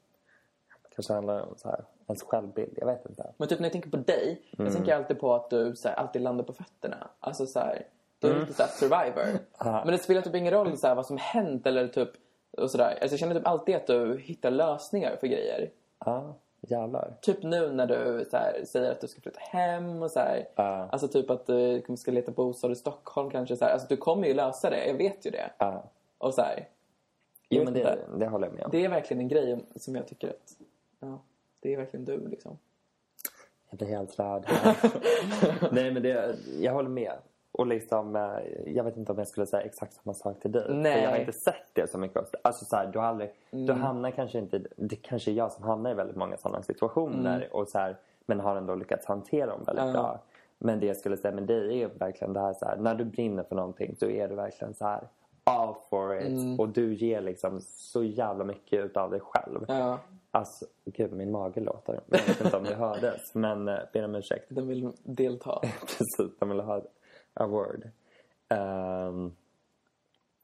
kanske 0.96 1.14
handlar 1.14 1.42
om 1.42 1.54
så 1.58 1.70
här, 1.70 1.84
ens 2.08 2.24
självbild. 2.24 2.74
Jag 2.78 2.86
vet 2.88 3.06
inte. 3.06 3.34
Men 3.38 3.48
typ 3.48 3.60
när 3.60 3.66
jag 3.66 3.74
tänker 3.74 3.90
på 3.90 3.98
dig, 3.98 4.42
jag 4.58 4.74
tänker 4.74 4.96
alltid 4.96 5.20
på 5.20 5.36
att 5.36 5.50
du 5.50 5.76
så 5.76 5.88
här, 5.88 5.96
alltid 5.96 6.22
landar 6.22 6.44
på 6.44 6.54
fötterna. 6.54 7.08
Alltså 7.20 7.46
så 7.46 7.60
här, 7.60 7.86
du 8.20 8.32
är 8.32 8.40
lite 8.40 8.54
så 8.54 8.64
här 8.64 8.70
survivor. 8.70 9.40
Men 9.86 9.88
det 9.88 9.98
spelar 9.98 10.22
typ 10.22 10.36
ingen 10.36 10.54
roll 10.54 10.78
så 10.78 10.96
vad 10.96 11.06
som 11.06 11.18
hänt 11.18 11.68
eller 11.68 11.88
typ 11.88 12.10
och 12.58 12.72
sådär. 12.72 12.98
Alltså 13.02 13.14
jag 13.14 13.20
känner 13.20 13.36
typ 13.36 13.48
alltid 13.48 13.76
att 13.76 13.88
du 13.88 14.18
hittar 14.18 14.52
lösningar 14.52 15.16
för 15.20 15.28
grejer. 15.28 15.70
Ja, 16.06 16.36
jävlar. 16.62 17.14
Typ 17.22 17.44
nu 17.44 17.72
när 17.72 17.86
du 17.86 18.26
så 18.32 18.38
här, 18.38 18.64
säger 18.66 18.92
att 18.92 19.02
du 19.02 19.08
ska 19.08 19.22
flytta 19.22 19.40
hem 19.40 20.04
och 20.04 20.12
så 20.12 20.20
här. 20.20 20.48
Ja. 20.56 20.90
Alltså 20.92 21.08
typ 21.08 21.30
att 21.30 21.46
du 21.46 21.84
ska 21.98 22.12
leta 22.12 22.32
bostad 22.32 22.72
i 22.72 22.76
Stockholm 22.76 23.30
kanske. 23.30 23.56
Så 23.56 23.66
här. 23.66 23.72
Alltså 23.72 23.88
du 23.88 23.98
kommer 23.98 24.28
ju 24.28 24.34
lösa 24.34 24.70
det, 24.70 24.88
jag 24.88 24.98
vet 24.98 25.26
ju 25.26 25.32
det. 25.32 25.50
Ja. 25.58 25.84
Och 26.18 26.34
så 26.34 26.42
här, 26.42 26.68
Jo, 27.50 27.64
men 27.64 27.74
det, 27.74 28.00
det 28.20 28.28
håller 28.28 28.48
jag 28.48 28.56
med 28.56 28.66
om. 28.66 28.72
det 28.72 28.86
är 28.86 28.90
verkligen 28.90 29.22
en 29.22 29.28
grej 29.28 29.66
som 29.76 29.96
jag 29.96 30.08
tycker 30.08 30.30
att, 30.30 30.58
ja, 31.00 31.22
det 31.60 31.74
är 31.74 31.78
verkligen 31.78 32.06
du 32.06 32.28
liksom. 32.28 32.58
Jag 33.70 33.78
blir 33.78 33.88
helt 33.88 34.20
rörd 34.20 34.46
här. 34.46 34.76
Nej, 35.72 35.92
men 35.92 36.04
det, 36.04 36.36
jag 36.60 36.74
håller 36.74 36.90
med. 36.90 37.14
Och 37.58 37.68
liksom, 37.68 38.16
eh, 38.16 38.24
jag 38.66 38.84
vet 38.84 38.98
inte 38.98 39.12
om 39.12 39.18
jag 39.18 39.28
skulle 39.28 39.46
säga 39.46 39.64
exakt 39.64 39.94
samma 39.94 40.14
sak 40.14 40.40
till 40.40 40.52
dig. 40.52 40.66
Nej. 40.70 40.94
För 40.94 41.02
jag 41.04 41.10
har 41.12 41.18
inte 41.18 41.32
sett 41.34 41.68
det 41.74 41.92
så 41.92 41.98
mycket. 41.98 42.36
Alltså 42.42 42.66
så 42.66 42.76
här, 42.76 42.88
du 42.88 43.00
har 43.00 43.06
aldrig, 43.06 43.30
du 43.52 43.58
Mm. 43.64 43.82
hamnar 43.82 44.12
kanske 44.12 44.38
inte, 44.40 44.62
det 44.76 44.96
kanske 44.96 45.32
är 45.32 45.36
jag 45.36 45.52
som 45.52 45.64
hamnar 45.64 45.92
i 45.92 45.94
väldigt 45.94 46.16
många 46.16 46.38
sådana 46.38 46.62
situationer. 46.64 47.48
Och 47.52 47.68
så 47.70 47.78
här, 47.80 47.98
men 48.26 48.40
har 48.40 48.56
ändå 48.56 48.76
lyckats 48.76 49.06
hantera 49.06 49.46
dem 49.46 49.64
väldigt 49.66 49.84
Mm. 49.84 49.94
Bra. 49.94 50.20
Men 50.60 50.80
det 50.80 50.86
jag 50.86 50.98
skulle 50.98 51.18
säga 51.18 51.34
med 51.36 51.44
dig 51.44 51.82
är 51.82 51.88
verkligen 51.88 52.34
det 52.34 52.40
här 52.40 52.54
så 52.54 52.66
här, 52.66 52.78
när 52.78 52.96
du 52.96 53.06
brinner 53.06 53.44
för 53.44 53.56
någonting 53.56 53.96
så 54.00 54.06
är 54.10 54.28
du 54.28 54.36
verkligen 54.36 54.74
så 54.74 54.86
här 54.86 55.08
all 55.44 55.76
for 55.90 56.18
it. 56.18 56.28
Mm. 56.28 56.60
Och 56.60 56.70
du 56.70 56.94
ger 56.96 57.22
liksom 57.22 57.60
så 57.62 58.04
jävla 58.04 58.44
mycket 58.44 58.86
utav 58.86 59.12
dig 59.12 59.20
själv. 59.24 59.66
Ja, 59.68 60.00
Alltså, 60.32 60.66
gud 60.86 61.14
min 61.14 61.32
mage 61.32 61.60
låter. 61.62 62.00
Jag 62.10 62.18
vet 62.18 62.42
inte 62.42 62.58
om 62.58 62.64
det 62.64 62.76
hördes. 62.76 63.36
Men 63.36 63.68
eh, 63.68 63.78
ber 63.94 64.06
om 64.06 64.16
ursäkt. 64.16 64.46
den 64.50 64.68
vill 64.68 64.92
delta. 65.04 65.60
Precis, 65.82 66.40
de 66.40 66.50
vill 66.50 66.60
ha 66.60 66.82
a 67.40 67.48
word. 67.48 67.90
Ehm, 68.50 69.36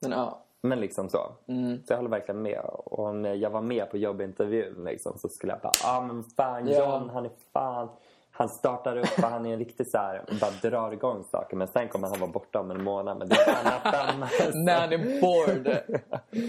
Men 0.01 0.11
ja, 0.11 0.43
men 0.61 0.79
liksom 0.79 1.09
så. 1.09 1.31
Mm. 1.47 1.77
Så 1.77 1.93
jag 1.93 1.97
håller 1.97 2.09
verkligen 2.09 2.41
med. 2.41 2.59
Och 2.59 2.99
om 2.99 3.25
jag 3.25 3.49
var 3.49 3.61
med 3.61 3.89
på 3.89 3.97
jobbintervjun 3.97 4.83
liksom, 4.83 5.17
så 5.17 5.29
skulle 5.29 5.53
jag 5.53 5.61
bara, 5.61 5.73
ja 5.83 5.97
ah, 5.97 6.01
men 6.01 6.23
fan. 6.23 6.67
John, 6.67 7.09
han 7.09 7.25
är 7.25 7.31
fan... 7.53 7.89
Han 8.35 8.49
startar 8.49 8.97
upp 8.97 9.17
och 9.17 9.29
han 9.29 9.45
är 9.45 9.53
en 9.53 9.59
riktig 9.59 9.87
så 9.87 9.97
här, 9.97 10.25
bara 10.41 10.69
drar 10.69 10.91
igång 10.91 11.23
saker. 11.23 11.57
Men 11.57 11.67
sen 11.67 11.89
kommer 11.89 12.07
han 12.07 12.19
vara 12.19 12.31
borta 12.31 12.59
om 12.59 12.71
en 12.71 12.83
månad. 12.83 13.17
Men 13.17 13.29
det 13.29 13.35
är 13.35 13.59
annan 13.59 13.79
femma. 13.81 14.29
när 14.53 14.79
han 14.79 14.93
är 14.93 15.21
bored 15.21 15.81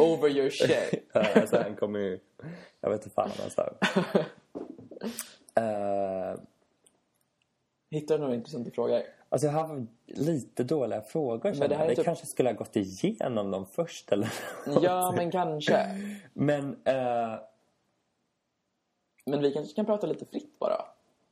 over 0.01 0.29
your 0.29 0.51
shit. 0.51 1.05
Ja, 1.13 1.41
alltså, 1.41 1.57
han 1.63 1.77
kommer 1.77 1.99
ju... 1.99 2.19
Jag 2.81 2.91
vet 2.91 3.05
inte 3.05 3.15
fan 3.15 3.31
alltså. 3.45 3.63
Uh, 5.61 6.41
Hittar 7.91 8.15
du 8.15 8.21
några 8.21 8.35
intressanta 8.35 8.71
frågor? 8.71 9.03
Alltså 9.35 9.47
jag 9.47 9.53
har 9.55 9.87
lite 10.07 10.65
dåliga 10.65 11.01
frågor. 11.03 11.51
det 11.51 11.59
Men 11.59 11.61
här 11.61 11.69
det 11.69 11.75
är 11.85 11.89
jag 11.89 11.97
typ- 11.97 12.05
kanske 12.05 12.27
skulle 12.27 12.49
ha 12.49 12.55
gått 12.55 12.77
igenom 12.77 13.51
dem 13.51 13.67
först 13.67 14.13
eller 14.13 14.33
Ja, 14.83 15.13
men 15.17 15.31
kanske. 15.31 15.87
Men 16.33 16.77
eh, 16.85 17.35
Men 19.27 19.41
vi 19.43 19.53
kanske 19.53 19.75
kan 19.75 19.87
prata 19.87 20.07
lite 20.07 20.25
fritt 20.25 20.59
bara. 20.59 20.85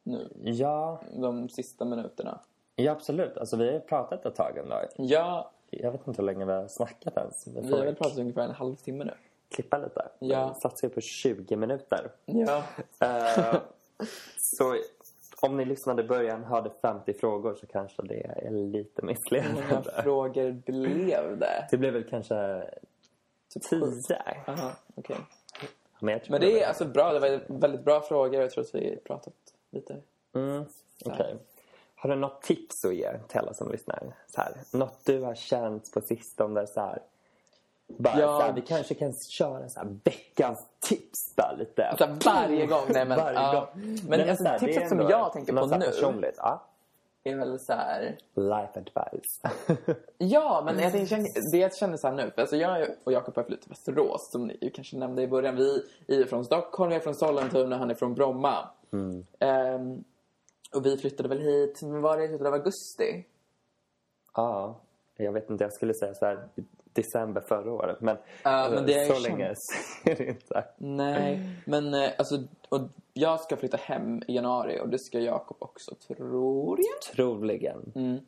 Nu, 0.02 0.28
ja, 0.44 1.00
de 1.16 1.48
sista 1.48 1.84
minuterna. 1.84 2.40
ja, 2.76 2.92
absolut. 2.92 3.36
Alltså 3.38 3.56
vi 3.56 3.66
har 3.66 3.72
ju 3.72 3.80
pratat 3.80 4.26
ett 4.26 4.34
tag 4.34 4.58
ändå. 4.58 4.80
Ja, 4.96 5.50
Jag 5.70 5.92
vet 5.92 6.06
inte 6.06 6.22
hur 6.22 6.26
länge 6.26 6.44
vi 6.44 6.52
har 6.52 6.68
snackat 6.68 7.16
ens. 7.16 7.46
Vi 7.46 7.72
har 7.72 7.84
väl 7.84 7.94
pratat 7.94 8.18
ungefär 8.18 8.42
en 8.42 8.50
halvtimme 8.54 9.04
nu. 9.04 9.14
klippa 9.48 9.78
lite. 9.78 10.08
Ja. 10.18 10.54
Satsar 10.54 10.88
ju 10.88 10.94
på 10.94 11.00
20 11.00 11.56
minuter. 11.56 12.10
Ja. 12.24 12.62
Eh, 13.00 13.56
så 14.40 14.76
om 15.42 15.56
ni 15.56 15.64
lyssnade 15.64 16.02
i 16.02 16.06
början 16.06 16.44
hörde 16.44 16.70
50 16.82 17.14
frågor 17.14 17.54
så 17.54 17.66
kanske 17.66 18.02
det 18.02 18.26
är 18.26 18.50
lite 18.50 18.90
Hur 18.94 19.02
många 19.02 19.12
missledande. 19.12 20.02
frågor 20.02 20.52
blev 20.52 21.38
det? 21.38 21.68
Det 21.70 21.76
blev 21.76 21.92
väl 21.92 22.04
kanske 22.04 22.64
Typ 23.54 23.62
10. 23.62 23.82
Aha, 24.46 24.72
okej. 24.94 25.16
Men, 26.00 26.20
Men 26.28 26.40
det 26.40 26.62
är 26.62 26.68
alltså 26.68 26.84
bra. 26.84 27.12
Det 27.12 27.20
var 27.20 27.40
väldigt 27.60 27.84
bra 27.84 28.00
frågor. 28.00 28.40
Jag 28.40 28.50
tror 28.50 28.64
att 28.64 28.74
vi 28.74 28.96
pratat 29.04 29.34
lite. 29.70 29.96
Mm, 30.34 30.64
okej. 31.04 31.36
Har 31.94 32.10
du 32.10 32.16
något 32.16 32.42
tips 32.42 32.84
att 32.84 32.94
ge 32.94 33.18
till 33.28 33.38
alla 33.38 33.54
som 33.54 33.70
lyssnar? 33.72 34.14
Så 34.26 34.40
här, 34.40 34.54
något 34.72 35.04
du 35.04 35.20
har 35.20 35.34
känt 35.34 35.92
på 35.92 36.00
sistone? 36.00 36.66
Så 36.66 36.80
här, 36.80 36.98
bara, 37.98 38.20
Ja. 38.20 38.40
så 38.40 38.46
här, 38.46 38.52
vi 38.52 38.60
kanske 38.60 38.94
kan 38.94 39.12
köra 39.12 39.68
så 39.68 39.80
här, 39.80 39.88
veckans 40.04 40.66
tips 40.80 41.36
bara 41.36 41.52
lite. 41.52 41.88
Alltså, 41.88 42.30
varje 42.30 42.66
gång. 42.66 42.84
Nej, 42.88 43.04
men, 43.04 43.18
Varje 43.24 43.38
ja. 43.38 43.52
gång. 43.74 43.82
Men, 44.08 44.20
Nej, 44.20 44.30
alltså, 44.30 44.44
så 44.44 44.50
här, 44.50 44.58
tipset 44.58 44.88
som 44.88 45.00
ändå 45.00 45.10
jag 45.10 45.32
tänker 45.32 45.52
på 45.52 45.68
så 45.68 45.74
här 45.74 45.78
nu 45.78 45.86
Personligt, 45.86 46.34
ja. 46.36 46.62
är 47.24 47.36
väl 47.36 47.58
så 47.60 47.72
här... 47.72 48.16
Life 48.34 48.72
advice. 48.80 49.40
Ja, 50.18 50.62
men 50.64 50.78
jag 50.78 50.92
tänkte, 50.92 51.16
det 51.52 51.58
jag 51.58 51.76
känner 51.76 51.96
så 51.96 52.08
här 52.08 52.14
nu. 52.14 52.30
För 52.34 52.40
alltså 52.40 52.56
jag 52.56 52.88
och 53.04 53.12
Jakob 53.12 53.36
har 53.36 53.42
flyttat 53.42 53.62
till 53.62 53.70
Västerås, 53.70 54.30
som 54.30 54.46
ni 54.46 54.70
kanske 54.74 54.96
nämnde 54.96 55.22
i 55.22 55.28
början. 55.28 55.56
Vi 55.56 56.22
är 56.22 56.24
från 56.24 56.44
Stockholm, 56.44 56.92
jag 56.92 56.98
är 56.98 57.02
från 57.02 57.14
Sollentuna, 57.14 57.76
han 57.78 57.90
är 57.90 57.94
från 57.94 58.14
Bromma. 58.14 58.68
Ehm, 59.38 60.04
och 60.74 60.86
vi 60.86 60.96
flyttade 60.96 61.28
väl 61.28 61.40
hit, 61.40 61.82
men 61.82 62.02
var 62.02 62.16
det 62.16 62.24
i 62.24 62.28
slutet 62.28 62.46
av 62.46 62.54
augusti? 62.54 63.24
Ja, 64.34 64.80
jag 65.16 65.32
vet 65.32 65.50
inte. 65.50 65.64
Jag 65.64 65.72
skulle 65.72 65.94
säga 65.94 66.14
så 66.14 66.26
här 66.26 66.48
december 66.92 67.40
förra 67.40 67.72
året. 67.72 68.00
Men, 68.00 68.16
Ja, 68.42 68.68
men 68.74 68.86
det 68.86 68.94
är 68.94 69.14
så 69.14 69.28
länge 69.28 69.44
är 70.04 70.14
det 70.14 70.26
inte. 70.26 70.64
Nej, 70.76 71.40
men 71.66 71.94
eh, 71.94 72.10
alltså, 72.18 72.42
och 72.68 72.80
jag 73.12 73.40
ska 73.40 73.56
flytta 73.56 73.76
hem 73.76 74.22
i 74.28 74.34
januari 74.34 74.80
och 74.80 74.88
det 74.88 74.98
ska 74.98 75.18
Jakob 75.18 75.56
också, 75.60 75.94
tror 75.94 76.78
jag. 76.78 77.14
Troligen. 77.14 77.92
Mm. 77.94 78.18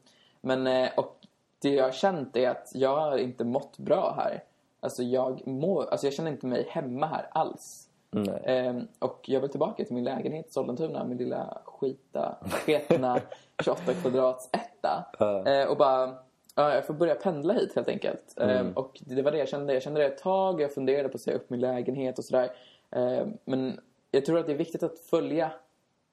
Men, 0.41 0.67
eh, 0.67 0.89
och 0.97 1.17
det 1.59 1.69
jag 1.69 1.85
har 1.85 1.93
känt 1.93 2.37
är 2.37 2.51
att 2.51 2.71
jag 2.75 2.97
har 2.97 3.19
inte 3.19 3.45
mått 3.45 3.79
bra 3.79 4.15
här. 4.17 4.43
Alltså 4.81 5.03
jag, 5.03 5.47
mår, 5.47 5.87
alltså 5.91 6.07
jag 6.07 6.15
känner 6.15 6.31
inte 6.31 6.47
mig 6.47 6.67
hemma 6.71 7.07
här 7.07 7.29
alls. 7.33 7.89
Nej. 8.11 8.43
Ehm, 8.45 8.89
och 8.99 9.21
jag 9.25 9.41
vill 9.41 9.51
tillbaka 9.51 9.85
till 9.85 9.95
min 9.95 10.05
lägenhet 10.05 10.47
i 10.47 10.53
Sollentuna, 10.53 11.05
min 11.05 11.19
lilla 11.19 11.59
skita, 11.65 12.37
sketna 12.51 13.21
28 13.65 13.95
kvadrats 13.95 14.51
etta. 14.53 15.07
Ja. 15.19 15.47
Eh, 15.47 15.69
och 15.69 15.77
bara, 15.77 16.15
ja, 16.55 16.75
jag 16.75 16.87
får 16.87 16.95
börja 16.95 17.15
pendla 17.15 17.55
hit 17.55 17.75
helt 17.75 17.89
enkelt. 17.89 18.39
Ehm, 18.41 18.73
och 18.73 19.01
det 19.01 19.23
var 19.23 19.33
det 19.33 19.39
jag 19.39 19.49
kände. 19.49 19.73
Jag 19.73 19.83
kände 19.83 20.01
det 20.01 20.07
ett 20.07 20.19
tag, 20.19 20.61
jag 20.61 20.75
funderade 20.75 21.09
på 21.09 21.15
att 21.15 21.21
säga 21.21 21.37
upp 21.37 21.51
min 21.51 21.61
lägenhet 21.61 22.19
och 22.19 22.25
sådär. 22.25 22.51
Ehm, 22.91 23.39
men 23.45 23.81
jag 24.11 24.25
tror 24.25 24.39
att 24.39 24.47
det 24.47 24.53
är 24.53 24.57
viktigt 24.57 24.83
att 24.83 24.99
följa 24.99 25.53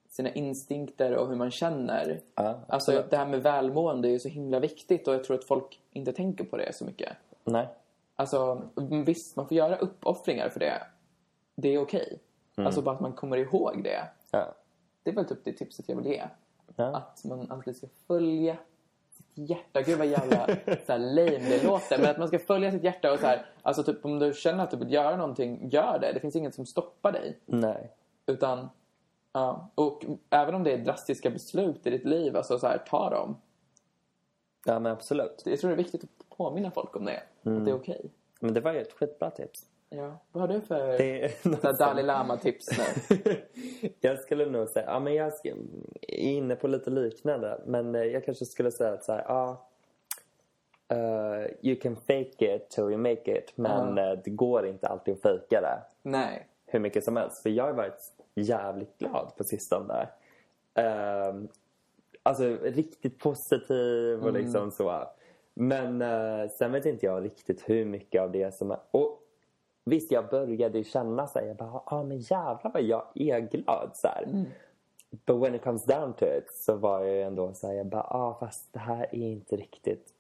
sina 0.10 0.30
instinkter 0.30 1.16
och 1.16 1.28
hur 1.28 1.36
man 1.36 1.52
känner. 1.52 2.22
Ja, 2.36 2.60
alltså 2.68 3.04
det 3.10 3.18
här 3.18 3.26
med 3.26 3.44
välmående 3.44 4.08
är 4.08 4.12
ju 4.12 4.20
så 4.20 4.30
himla 4.30 4.60
viktigt 4.60 5.08
och 5.08 5.14
jag 5.14 5.24
tror 5.24 5.38
att 5.38 5.44
folk 5.44 5.80
inte 5.92 6.14
tänker 6.14 6.44
på 6.44 6.58
det 6.58 6.74
så 6.76 6.86
mycket. 6.86 7.14
Nej. 7.44 7.68
Alltså, 8.16 8.62
visst, 9.06 9.36
man 9.36 9.48
får 9.48 9.58
göra 9.58 9.78
uppoffringar 9.78 10.50
för 10.50 10.60
det. 10.60 10.84
Det 11.56 11.70
är 11.70 11.78
okej. 11.78 12.20
Alltså 12.56 12.82
bara 12.82 12.96
att 12.96 13.02
man 13.02 13.14
kommer 13.14 13.38
ihåg 13.38 13.84
det. 13.84 14.08
Ja. 14.32 14.56
Det 15.04 15.12
är 15.12 15.16
väl 15.16 15.26
typ 15.26 15.44
det 15.44 15.54
tipset 15.54 15.90
jag 15.90 15.96
vill 15.96 16.06
ge. 16.06 16.24
Ja. 16.76 16.96
Att 16.96 17.24
man 17.26 17.52
alltid 17.52 17.76
ska 17.76 17.88
följa 18.08 18.58
sitt 19.36 19.50
hjärta. 19.50 19.82
Gud 19.82 19.98
vad 19.98 20.08
jävla 20.08 20.46
så 20.86 20.92
här 20.92 21.00
lame 21.00 21.50
det 21.50 21.64
låter. 21.64 21.98
Men 21.98 22.10
att 22.10 22.18
man 22.18 22.28
ska 22.28 22.40
följa 22.40 22.72
sitt 22.72 22.84
hjärta 22.84 23.14
och 23.14 23.20
så 23.20 23.26
här. 23.26 23.46
Alltså 23.62 23.84
typ 23.84 24.06
om 24.06 24.20
du 24.20 24.34
känner 24.34 24.64
att 24.64 24.72
du 24.72 24.78
vill 24.78 24.94
göra 24.94 25.18
någonting, 25.18 25.70
gör 25.70 26.00
det. 26.00 26.12
Det 26.14 26.20
finns 26.20 26.36
inget 26.36 26.56
som 26.56 26.66
stoppar 26.66 27.12
dig. 27.12 27.40
Nej. 27.46 27.92
Utan, 28.26 28.70
ja. 29.34 29.70
Och 29.76 30.06
även 30.30 30.56
om 30.56 30.64
det 30.64 30.72
är 30.72 30.78
drastiska 30.78 31.30
beslut 31.30 31.88
i 31.88 31.90
ditt 31.90 32.06
liv, 32.06 32.38
alltså 32.38 32.60
så 32.60 32.68
här, 32.68 32.78
ta 32.78 33.10
dem. 33.10 33.38
Ja, 34.66 34.80
men 34.80 34.92
absolut. 34.92 35.44
Jag 35.46 35.60
tror 35.60 35.70
det 35.70 35.76
är 35.76 35.84
viktigt 35.84 36.04
att 36.04 36.38
påminna 36.38 36.72
folk 36.72 36.96
om 36.96 37.06
det. 37.06 37.24
Att 37.44 37.66
det 37.66 37.72
är 37.72 37.76
okej. 37.76 38.12
Men 38.40 38.54
det 38.54 38.62
var 38.62 38.74
ju 38.74 38.82
ett 38.82 38.94
skitbra 38.94 39.32
tips. 39.32 39.66
Ja. 39.96 40.18
Vad 40.32 40.42
har 40.42 40.48
du 40.48 40.62
för 40.62 40.98
Det 40.98 41.44
Dalai 41.80 42.04
Lama-tips 42.04 42.66
nu? 42.78 43.36
jag 44.00 44.20
skulle 44.20 44.46
nog 44.46 44.70
säga, 44.70 44.86
ja 44.86 45.00
men 45.00 45.14
jag 45.14 45.28
är 46.02 46.18
inne 46.18 46.56
på 46.56 46.68
lite 46.68 46.90
liknande. 46.90 47.62
Men 47.66 47.96
eh, 47.96 48.04
jag 48.04 48.26
kanske 48.26 48.46
skulle 48.46 48.72
säga 48.72 48.94
att 48.94 49.04
så 49.04 49.12
här, 49.12 49.26
ja. 49.28 49.68
eh, 50.88 51.52
you 51.62 51.76
can 51.76 51.96
fake 51.96 52.56
it 52.56 52.70
till 52.70 52.84
you 52.84 52.98
make 52.98 53.38
it. 53.38 53.54
Men 53.56 53.98
eh, 53.98 54.20
det 54.24 54.30
går 54.30 54.68
inte 54.68 54.88
alltid 54.88 55.14
att 55.14 55.22
fejka 55.22 55.62
det 55.62 55.82
Nej. 56.02 56.48
hur 56.66 56.80
mycket 56.80 57.04
som 57.04 57.18
helst. 57.18 57.44
För 57.44 57.50
jag 57.50 57.64
har 57.64 57.74
varit 57.74 58.14
jävligt 58.36 58.98
glad 58.98 59.32
på 59.38 59.44
sistone. 59.44 60.08
Uh, 60.80 61.44
alltså 62.24 62.44
riktigt 62.62 63.20
positiv 63.20 64.24
och 64.24 64.34
liksom 64.34 64.72
så. 64.72 65.08
Men 65.54 66.02
eh, 66.02 66.50
sen 66.50 66.72
vet 66.72 66.86
inte 66.86 67.06
jag 67.06 67.24
riktigt 67.24 67.70
hur 67.70 67.86
mycket 67.86 68.22
av 68.22 68.32
det 68.32 68.56
som 68.56 68.72
är... 68.72 68.80
Och 68.92 69.21
visst, 69.84 70.12
jag 70.12 70.30
började 70.30 70.84
känna 70.84 71.28
så 71.28 71.40
här, 71.40 71.46
jag 71.46 71.56
bara, 71.56 71.82
ah, 71.86 72.04
men 72.04 72.18
jävlar 72.20 72.72
vad 72.74 72.82
jag 72.84 73.04
är 73.16 73.40
glad 73.40 73.92
så 73.94 74.08
här. 74.08 74.46
But 75.26 75.36
when 75.44 75.56
it 75.56 75.64
comes 75.64 75.86
down 75.86 76.14
to 76.14 76.26
it 76.26 76.52
så 76.54 76.76
var 76.76 77.00
jag 77.02 77.16
ju 77.16 77.22
ändå 77.22 77.54
så 77.54 77.68
här, 77.68 77.74
jag 77.74 77.86
bara, 77.86 78.04
ah, 78.04 78.38
fast 78.40 78.74
det 78.74 78.80
här 78.80 79.04
är 79.12 79.28
inte 79.32 79.56
riktigt 79.56 80.14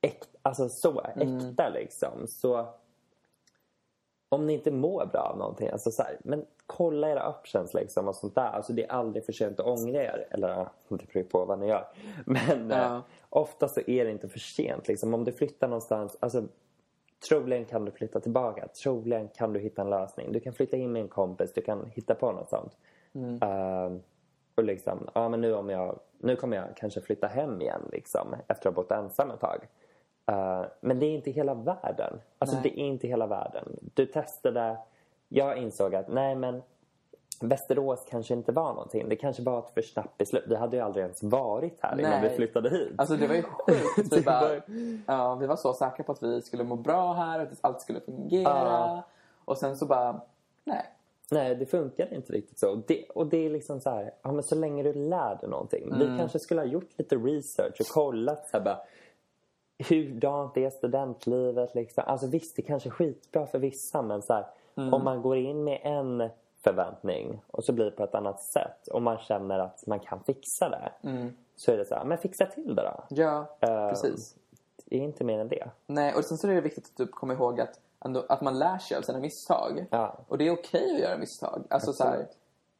äkta, 0.00 0.38
alltså 0.42 0.68
så 0.68 1.00
äkta 1.00 1.68
liksom. 1.68 2.26
Så 2.26 2.66
om 4.28 4.46
ni 4.46 4.52
inte 4.52 4.70
mår 4.70 5.06
bra 5.06 5.20
av 5.20 5.38
någonting, 5.38 5.68
alltså 5.68 5.90
så 5.90 6.02
här, 6.02 6.16
men 6.24 6.46
kolla 6.66 7.10
era 7.10 7.28
options 7.28 7.74
liksom 7.74 8.08
och 8.08 8.14
sånt 8.14 8.34
där. 8.34 8.46
Alltså 8.50 8.72
det 8.72 8.84
är 8.84 8.92
aldrig 8.92 9.24
för 9.24 9.32
sent 9.32 9.60
att 9.60 9.66
ångra 9.66 10.02
er. 10.02 10.26
Eller 10.30 10.48
ja, 10.48 10.70
det 10.88 11.12
beror 11.12 11.22
på 11.24 11.44
vad 11.44 11.58
ni 11.58 11.66
gör. 11.66 11.86
Men 12.26 12.70
Ja. 12.70 12.76
eh, 12.96 13.00
ofta 13.30 13.68
så 13.68 13.80
är 13.86 14.04
det 14.04 14.10
inte 14.10 14.28
för 14.28 14.38
sent 14.38 14.88
liksom. 14.88 15.14
Om 15.14 15.24
du 15.24 15.32
flyttar 15.32 15.68
någonstans, 15.68 16.16
alltså 16.20 16.42
troligen 17.28 17.64
kan 17.64 17.84
du 17.84 17.90
flytta 17.90 18.20
tillbaka. 18.20 18.68
Troligen 18.68 19.28
kan 19.28 19.52
du 19.52 19.60
hitta 19.60 19.82
en 19.82 19.90
lösning. 19.90 20.32
Du 20.32 20.40
kan 20.40 20.52
flytta 20.52 20.76
in 20.76 20.92
med 20.92 21.02
en 21.02 21.08
kompis, 21.08 21.52
du 21.52 21.60
kan 21.62 21.90
hitta 21.94 22.14
på 22.14 22.32
något 22.32 22.48
sånt. 22.48 22.76
Eh, 23.42 23.92
och 24.54 24.64
liksom, 24.64 25.10
ja 25.14 25.28
men 25.28 25.40
nu 25.40 25.54
om 25.54 25.70
jag, 25.70 25.98
nu 26.18 26.36
kommer 26.36 26.56
jag 26.56 26.76
kanske 26.76 27.00
flytta 27.00 27.26
hem 27.26 27.60
igen 27.60 27.88
liksom. 27.92 28.34
Efter 28.48 28.68
att 28.68 28.76
ha 28.76 28.82
bott 28.82 28.92
ensam 28.92 29.30
ett 29.30 29.40
tag. 29.40 29.68
Eh, 30.26 30.64
men 30.80 30.98
det 30.98 31.06
är 31.06 31.14
inte 31.14 31.30
hela 31.30 31.54
världen. 31.54 32.20
Alltså 32.38 32.56
Nej. 32.56 32.62
det 32.62 32.80
är 32.80 32.84
inte 32.84 33.08
hela 33.08 33.26
världen. 33.26 33.64
Du 33.94 34.06
testade, 34.06 34.76
jag 35.28 35.58
insåg 35.58 35.94
att 35.94 36.08
nej 36.08 36.34
men 36.34 36.62
Västerås 37.48 38.06
kanske 38.10 38.34
inte 38.34 38.52
var 38.52 38.72
någonting. 38.72 39.08
Det 39.08 39.16
kanske 39.16 39.42
var 39.42 39.58
ett 39.58 39.70
för 39.74 39.82
snabbt 39.82 40.18
beslut. 40.18 40.44
Vi 40.46 40.54
hade 40.56 40.76
ju 40.76 40.82
aldrig 40.82 41.02
ens 41.02 41.22
varit 41.22 41.78
här 41.82 41.98
innan 42.00 42.10
Nej. 42.10 42.28
vi 42.30 42.36
flyttade 42.36 42.70
hit. 42.70 42.92
Alltså 42.96 43.16
det 43.16 43.26
var 43.26 43.34
ju 43.34 43.42
sjukt. 43.66 44.12
Vi, 44.12 44.22
bara, 44.22 44.40
var- 44.40 44.62
ja, 45.06 45.34
vi 45.34 45.46
var 45.46 45.56
så 45.56 45.72
säkra 45.74 46.04
på 46.04 46.12
att 46.12 46.22
vi 46.22 46.42
skulle 46.42 46.64
må 46.64 46.76
bra 46.76 47.12
här, 47.12 47.40
att 47.40 47.48
allt 47.60 47.80
skulle 47.80 48.00
fungera. 48.00 48.42
Ja. 48.50 49.02
Och 49.44 49.58
sen 49.58 49.76
så 49.76 49.86
bara, 49.86 50.20
nej. 50.64 50.84
Nej, 51.30 51.54
det 51.54 51.66
funkar 51.66 52.14
inte 52.14 52.32
riktigt 52.32 52.58
så. 52.58 52.70
Och 52.70 52.78
det, 52.86 53.04
och 53.14 53.26
det 53.26 53.46
är 53.46 53.50
liksom 53.50 53.80
så 53.80 53.90
här, 53.90 54.10
ja 54.22 54.32
men 54.32 54.42
så 54.42 54.54
länge 54.54 54.82
du 54.82 54.92
lär 54.92 55.36
dig 55.40 55.48
någonting. 55.50 55.92
Vi 55.98 56.18
kanske 56.18 56.38
skulle 56.38 56.60
ha 56.60 56.66
gjort 56.68 56.90
lite 56.98 57.16
research 57.16 57.80
och 57.80 57.86
kollat 57.86 58.48
så 58.50 58.56
här 58.56 58.64
bara, 58.64 58.78
hurdant 59.88 60.56
är 60.56 60.70
studentlivet 60.70 61.74
liksom. 61.74 62.04
Alltså 62.06 62.26
visst, 62.26 62.56
det 62.56 62.62
kanske 62.62 62.88
är 62.88 62.90
skitbra 62.90 63.46
för 63.46 63.58
vissa 63.58 64.02
men 64.02 64.22
så 64.22 64.32
här, 64.32 64.46
om 64.74 65.04
man 65.04 65.22
går 65.22 65.36
in 65.36 65.64
med 65.64 65.80
en 65.82 66.30
förväntning 66.64 67.42
och 67.50 67.64
så 67.64 67.72
blir 67.72 67.84
det 67.84 67.90
på 67.90 68.04
ett 68.04 68.14
annat 68.14 68.40
sätt 68.42 68.88
och 68.88 69.02
man 69.02 69.18
känner 69.18 69.58
att 69.58 69.86
man 69.86 70.00
kan 70.00 70.24
fixa 70.24 70.68
det. 70.68 70.92
Så 71.56 71.72
är 71.72 71.76
det 71.76 71.84
så 71.84 71.94
här, 71.94 72.04
men 72.04 72.18
fixa 72.18 72.46
till 72.46 72.74
det 72.74 72.82
då. 72.82 73.04
Ja, 73.08 73.56
Eh, 73.60 73.88
precis. 73.88 74.36
Det 74.84 74.96
är 74.96 75.00
inte 75.00 75.24
mer 75.24 75.38
än 75.38 75.48
det. 75.48 75.70
Nej, 75.86 76.14
och 76.14 76.24
sen 76.24 76.38
så 76.38 76.48
är 76.48 76.54
det 76.54 76.60
viktigt 76.60 76.84
att 76.84 76.96
typ 76.96 77.10
komma 77.10 77.32
ihåg 77.32 77.60
att, 77.60 77.80
att 78.28 78.40
man 78.40 78.58
lär 78.58 78.78
sig 78.78 78.96
av 78.96 79.02
sina 79.02 79.18
misstag. 79.18 79.86
Ja. 79.90 80.18
Och 80.28 80.38
det 80.38 80.46
är 80.46 80.52
okej 80.52 80.94
att 80.94 81.00
göra 81.00 81.18
misstag. 81.18 81.66
Alltså 81.70 81.92
så 81.92 82.04
här, 82.04 82.26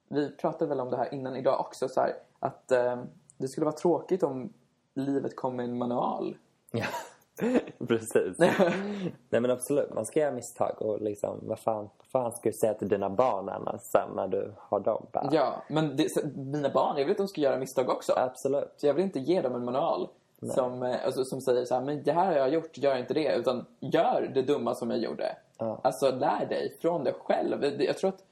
vi 0.09 0.37
pratade 0.37 0.68
väl 0.68 0.81
om 0.81 0.90
det 0.90 0.97
här 0.97 1.14
innan 1.14 1.37
idag 1.37 1.61
också, 1.61 1.88
så 1.88 2.01
här, 2.01 2.12
att 2.38 2.70
eh, 2.73 3.03
det 3.38 3.49
skulle 3.49 3.64
vara 3.64 3.77
tråkigt 3.77 4.23
om 4.23 4.53
livet 4.94 5.37
kom 5.37 5.57
med 5.57 5.64
en 5.64 5.79
manual. 5.79 6.37
Ja, 6.70 6.87
precis. 7.88 8.38
Nej 8.38 9.40
men 9.40 9.51
absolut, 9.51 9.94
man 9.94 10.07
ska 10.07 10.20
göra 10.20 10.33
misstag 10.33 10.83
och 10.83 11.01
liksom, 11.01 11.38
vad 11.42 11.59
fan, 11.59 11.88
vad 11.99 12.07
fan 12.07 12.33
ska 12.33 12.49
du 12.49 12.53
säga 12.53 12.75
till 12.75 12.88
dina 12.88 13.11
barn 13.11 13.49
annars 13.49 13.81
sen 13.81 14.09
när 14.16 14.29
du 14.29 14.53
har 14.59 14.81
dem? 14.81 15.07
Bara, 15.12 15.29
Ja, 15.33 15.62
men 15.68 15.97
det, 15.97 16.11
så, 16.12 16.20
mina 16.37 16.68
barn, 16.68 16.97
jag 16.97 17.05
vill 17.05 17.12
att 17.12 17.18
de 17.18 17.29
ska 17.29 17.40
göra 17.40 17.59
misstag 17.59 17.88
också. 17.88 18.12
Absolut. 18.16 18.75
Så 18.77 18.87
jag 18.87 18.94
vill 18.94 19.05
inte 19.05 19.20
ge 19.20 19.40
dem 19.40 19.55
en 19.55 19.64
manual 19.64 20.09
som, 20.53 20.83
eh, 20.83 21.05
alltså, 21.05 21.25
som 21.25 21.40
säger 21.40 21.64
så 21.64 21.75
här, 21.75 21.83
men 21.83 22.03
det 22.03 22.12
här 22.12 22.27
har 22.27 22.33
jag 22.33 22.49
gjort, 22.49 22.79
gör 22.79 22.97
inte 22.97 23.14
det. 23.14 23.35
Utan 23.35 23.66
gör 23.81 24.31
det 24.35 24.42
dumma 24.42 24.75
som 24.75 24.90
jag 24.90 24.99
gjorde. 25.01 25.37
Ja. 25.59 25.81
Alltså 25.83 26.11
lär 26.11 26.47
dig 26.47 26.77
från 26.81 27.05
dig 27.05 27.14
själv. 27.25 27.64
Jag 27.79 27.99
tror 27.99 28.09
att 28.09 28.25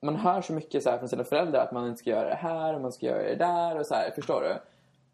man 0.00 0.16
hör 0.16 0.40
så 0.40 0.52
mycket 0.52 0.82
så 0.82 0.98
från 0.98 1.08
sina 1.08 1.24
föräldrar 1.24 1.64
att 1.64 1.72
man 1.72 1.86
inte 1.86 1.98
ska 1.98 2.10
göra 2.10 2.28
det 2.28 2.34
här 2.34 2.74
och 2.74 2.80
man 2.80 2.92
ska 2.92 3.06
göra 3.06 3.22
det 3.22 3.34
där 3.34 3.78
och 3.78 3.86
så 3.86 3.94
här, 3.94 4.10
förstår 4.14 4.40
du? 4.40 4.54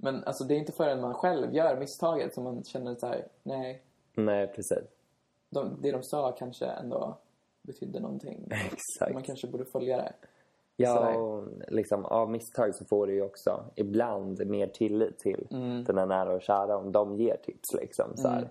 Men 0.01 0.25
alltså 0.25 0.45
det 0.45 0.55
är 0.55 0.59
inte 0.59 0.73
förrän 0.73 1.01
man 1.01 1.15
själv 1.15 1.55
gör 1.55 1.77
misstaget 1.77 2.35
som 2.35 2.45
man 2.45 2.65
känner 2.65 2.95
så 2.95 3.07
här, 3.07 3.27
nej, 3.43 3.83
Nej, 4.15 4.47
precis. 4.47 4.85
de, 5.51 5.77
det 5.83 5.91
de 5.93 6.03
sa 6.03 6.33
kanske 6.33 6.67
ändå 6.67 7.19
betydde 7.63 8.01
någonting. 8.01 8.49
Exakt. 8.73 9.15
Man 9.15 9.23
kanske 9.23 9.47
borde 9.47 9.65
följa 9.65 9.97
det. 9.97 10.13
Ja, 10.77 11.17
och 11.17 11.45
liksom, 11.69 12.05
av 12.05 12.31
misstag 12.31 12.75
så 12.75 12.85
får 12.85 13.07
du 13.07 13.15
ju 13.15 13.23
också 13.23 13.65
ibland 13.75 14.47
mer 14.47 14.67
tillit 14.67 15.19
till 15.19 15.47
Mm. 15.51 15.85
dina 15.85 16.07
nära 16.07 16.33
och 16.35 16.43
kära 16.43 16.77
om 16.77 16.93
de 16.93 17.17
ger 17.17 17.37
tips. 17.37 17.75
Liksom, 17.81 18.17
så 18.17 18.29
här. 18.29 18.49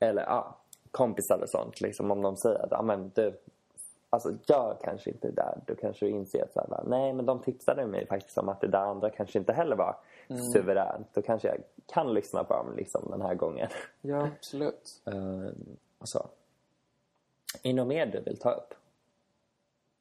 Eller 0.00 0.22
ja, 0.22 0.56
kompisar 0.90 1.38
och 1.42 1.50
sånt. 1.50 1.80
Liksom, 1.80 2.10
om 2.10 2.22
de 2.22 2.36
säger 2.36 2.64
att 2.64 2.72
ah, 2.72 2.82
men 2.82 3.10
du, 3.14 3.38
alltså, 4.10 4.34
gör 4.46 4.76
kanske 4.84 5.10
inte 5.10 5.28
det 5.28 5.34
där. 5.34 5.58
Då 5.66 5.74
kanske 5.74 6.06
du 6.06 6.10
inser 6.10 6.42
att 6.44 6.52
så 6.52 6.60
här, 6.60 6.82
nej, 6.86 7.12
men 7.12 7.26
de 7.26 7.40
tipsade 7.42 7.86
mig 7.86 8.06
faktiskt 8.06 8.38
om 8.38 8.48
att 8.48 8.60
det 8.60 8.68
där 8.68 8.78
andra 8.78 9.10
kanske 9.10 9.38
inte 9.38 9.52
heller 9.52 9.76
var 9.76 9.96
Mm. 10.28 10.42
suveränt. 10.42 11.08
Då 11.14 11.22
kanske 11.22 11.48
jag 11.48 11.58
kan 11.86 12.14
lyssna 12.14 12.44
på 12.44 12.54
dem 12.54 12.76
liksom, 12.76 13.10
den 13.10 13.20
här 13.22 13.34
gången. 13.34 13.68
Ja, 14.00 14.28
absolut. 14.36 15.02
Uh, 15.14 15.48
och 15.98 16.08
så. 16.08 16.18
Är 17.62 17.68
det 17.68 17.72
något 17.72 17.86
mer 17.88 18.06
du 18.06 18.20
vill 18.20 18.36
ta 18.38 18.50
upp 18.50 18.74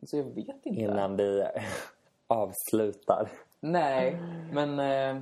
Så 0.04 0.18
jag 0.18 0.24
vet 0.24 0.66
inte. 0.66 0.70
innan 0.82 1.18
vi 1.18 1.46
avslutar? 2.28 3.32
Nej, 3.60 4.20
men... 4.54 4.80
Eh, 4.80 5.22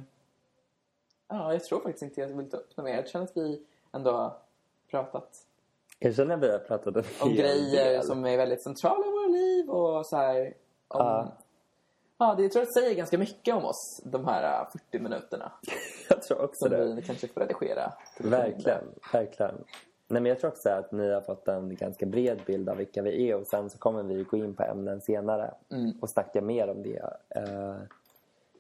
ja, 1.27 1.53
jag 1.53 1.63
tror 1.63 1.79
faktiskt 1.79 2.03
inte 2.03 2.21
jag 2.21 2.27
vill 2.27 2.49
ta 2.49 2.57
upp 2.57 2.77
något 2.77 2.83
mer. 2.85 2.95
Jag 2.95 3.07
känner 3.09 3.25
att 3.25 3.37
vi 3.37 3.65
ändå 3.91 4.11
har 4.11 4.33
pratat 4.91 5.45
Känner 6.01 6.35
att 6.35 6.43
vi 6.43 6.51
har 6.51 6.59
pratat 6.59 6.95
om 6.97 7.03
hel 7.29 7.37
grejer 7.37 8.01
som 8.01 8.25
är 8.25 8.37
väldigt 8.37 8.63
centrala 8.63 9.05
i 9.07 9.11
våra 9.11 9.27
liv 9.27 9.69
och 9.69 10.05
så 10.05 10.15
här... 10.17 10.45
Om, 10.87 10.99
Ja. 11.05 11.37
Ja, 12.17 12.35
det 12.37 12.49
tror 12.49 12.65
jag 12.65 12.73
säger 12.73 12.95
ganska 12.95 13.17
mycket 13.17 13.55
om 13.55 13.65
oss, 13.65 14.01
de 14.05 14.25
här 14.27 14.61
äh, 14.61 14.67
40 14.91 14.99
minuterna. 14.99 15.51
Jag 16.09 16.23
tror 16.23 16.41
också 16.41 16.65
Som 16.65 16.69
det. 16.69 16.95
vi 16.95 17.01
kanske 17.01 17.27
får 17.27 17.41
redigera. 17.41 17.93
Verkligen, 18.19 18.83
verkligen. 19.13 19.55
Nej, 20.07 20.21
men 20.21 20.25
jag 20.25 20.39
tror 20.39 20.51
också 20.51 20.69
att 20.69 20.91
ni 20.91 21.11
har 21.13 21.21
fått 21.21 21.47
en 21.47 21.75
ganska 21.75 22.05
bred 22.05 22.39
bild 22.45 22.69
av 22.69 22.77
vilka 22.77 23.01
vi 23.01 23.29
är 23.29 23.35
och 23.35 23.47
sen 23.47 23.69
så 23.69 23.77
kommer 23.77 24.03
vi 24.03 24.23
gå 24.23 24.37
in 24.37 24.55
på 24.55 24.63
ämnen 24.63 25.01
senare 25.01 25.53
Mm. 25.71 25.91
och 26.01 26.09
snacka 26.09 26.41
mer 26.41 26.69
om 26.69 26.83
det. 26.83 27.13
Eh, 27.29 27.75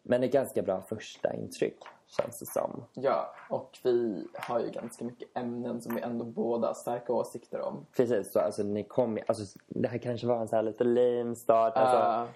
Men 0.03 0.23
ett 0.23 0.31
ganska 0.31 0.61
bra 0.61 0.81
första 0.81 1.33
intryck 1.33 1.77
känns 2.21 2.39
det 2.39 2.45
som. 2.45 2.83
Ja, 2.93 3.35
och 3.49 3.79
vi 3.83 4.27
har 4.33 4.59
ju 4.59 4.69
ganska 4.69 5.05
mycket 5.05 5.37
ämnen 5.37 5.81
som 5.81 5.95
vi 5.95 6.01
ändå 6.01 6.25
båda 6.25 6.67
har 6.67 6.73
starka 6.73 7.13
åsikter 7.13 7.61
om. 7.61 7.85
Precis, 7.97 8.33
så 8.33 8.39
alltså 8.39 8.63
ni 8.63 8.83
kommer, 8.83 9.23
alltså 9.27 9.59
det 9.67 9.87
här 9.87 9.97
kanske 9.97 10.27
var 10.27 10.41
en 10.41 10.47
så 10.47 10.55
här 10.55 10.63
lite 10.63 10.83
lame 10.83 11.35
start. 11.35 11.73
Alltså, 11.75 11.97
Uh, 11.97 12.29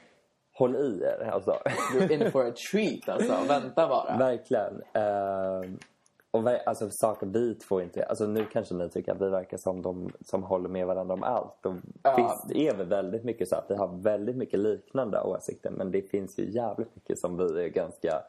håll 0.53 0.75
i 0.75 1.03
er 1.03 1.29
alltså. 1.31 1.51
you're 1.93 2.11
in 2.11 2.31
for 2.31 2.47
a 2.47 2.53
treat 2.71 3.09
alltså, 3.09 3.33
vänta 3.47 3.87
bara. 3.87 4.17
Verkligen. 4.17 4.81
Eh, 4.93 5.71
och 6.31 6.67
alltså 6.67 6.89
saker 6.89 7.27
vi 7.27 7.55
två 7.55 7.81
inte... 7.81 8.05
Alltså 8.05 8.27
nu 8.27 8.45
kanske 8.45 8.75
ni 8.75 8.89
tycker 8.89 9.11
att 9.11 9.21
vi 9.21 9.29
verkar 9.29 9.57
som 9.57 9.81
de 9.81 10.09
som 10.21 10.43
håller 10.43 10.69
med 10.69 10.87
varandra 10.87 11.13
om 11.13 11.23
allt. 11.23 11.65
Och 11.65 11.73
Ja. 12.03 12.15
Visst 12.17 12.55
är 12.55 12.77
vi 12.77 12.83
väldigt 12.83 13.23
mycket 13.23 13.49
så 13.49 13.55
att 13.55 13.65
vi 13.69 13.75
har 13.75 14.03
väldigt 14.03 14.35
mycket 14.35 14.59
liknande 14.59 15.21
åsikter. 15.21 15.71
Men 15.71 15.91
det 15.91 16.01
finns 16.01 16.39
ju 16.39 16.49
jävligt 16.49 16.95
mycket 16.95 17.19
som 17.19 17.37
vi 17.37 17.63
är 17.63 17.67
ganska... 17.67 18.21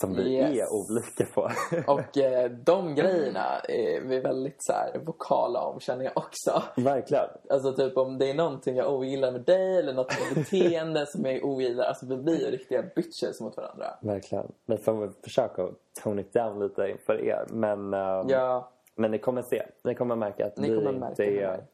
Som 0.00 0.14
vi 0.14 0.34
Yes. 0.36 0.58
är 0.58 0.72
olika 0.72 1.24
på. 1.34 1.50
Och 1.92 2.18
eh, 2.18 2.50
de 2.50 2.94
grejerna 2.94 3.58
är 3.68 4.00
vi 4.00 4.20
väldigt 4.20 4.56
så 4.58 4.72
här, 4.72 4.98
vokala 4.98 5.60
om 5.60 5.80
känner 5.80 6.04
jag 6.04 6.12
också. 6.16 6.62
Verkligen. 6.76 7.28
Alltså 7.50 7.72
typ 7.72 7.96
om 7.96 8.18
det 8.18 8.30
är 8.30 8.34
någonting 8.34 8.76
jag 8.76 8.92
ogillar 8.94 9.32
med 9.32 9.40
dig 9.40 9.78
eller 9.78 9.92
något 9.92 10.12
beteende 10.34 11.06
som 11.06 11.24
jag 11.24 11.44
ogillar. 11.44 11.84
Alltså 11.84 12.06
vi 12.06 12.16
blir 12.16 12.40
ju 12.40 12.50
riktiga 12.50 12.82
bitches 12.96 13.40
mot 13.40 13.56
varandra. 13.56 13.86
Verkligen. 14.00 14.52
Vi 14.66 14.76
får 14.76 14.92
väl 14.92 15.10
försöka 15.24 15.68
tone 16.02 16.20
it 16.20 16.32
down 16.32 16.58
lite 16.62 16.88
inför 16.88 17.24
er. 17.24 17.46
Men, 17.50 17.94
eh, 17.94 18.24
Ja, 18.28 18.70
men 18.94 19.10
ni 19.10 19.18
kommer 19.18 19.42
se. 19.42 19.62
Ni 19.84 19.94
kommer 19.94 20.16
märka 20.16 20.46
att 20.46 20.56
Ni 20.56 20.70
vi 20.70 20.76
kommer 20.76 20.88
inte 20.90 21.00
märka 21.00 21.14
det 21.22 21.42
är... 21.42 21.64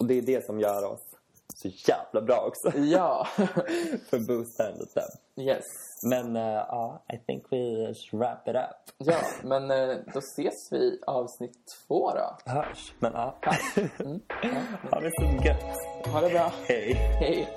Och 0.00 0.06
det 0.06 0.14
är 0.18 0.22
det 0.22 0.46
som 0.46 0.60
gör 0.60 0.84
oss 0.92 1.00
så 1.54 1.68
jävla 1.68 2.20
bra 2.20 2.44
också. 2.48 2.78
ja, 2.78 3.26
för 4.10 4.26
boosta 4.26 4.64
lite. 4.70 5.02
Yes. 5.36 5.64
Men 6.02 6.36
eh, 6.36 6.42
ja, 6.42 7.04
I 7.12 7.16
think 7.26 7.44
we 7.52 7.94
should 7.94 8.20
wrap 8.20 8.48
it 8.48 8.54
up. 8.54 8.94
Ja, 8.98 9.20
men 9.42 9.70
eh, 9.70 9.96
då 10.14 10.18
ses 10.18 10.72
vi 10.72 11.00
avsnitt 11.06 11.58
två 11.88 12.10
då. 12.10 12.52
Hörs. 12.52 12.94
Men 12.98 13.12
ja. 13.12 13.38
Mm. 14.00 14.20
ha 14.90 15.00
det 15.00 15.10
så 15.20 15.46
gött. 15.46 16.12
Ha 16.12 16.20
det 16.20 16.30
bra. 16.30 16.52
Hej. 16.68 16.94
Hej. 16.94 17.48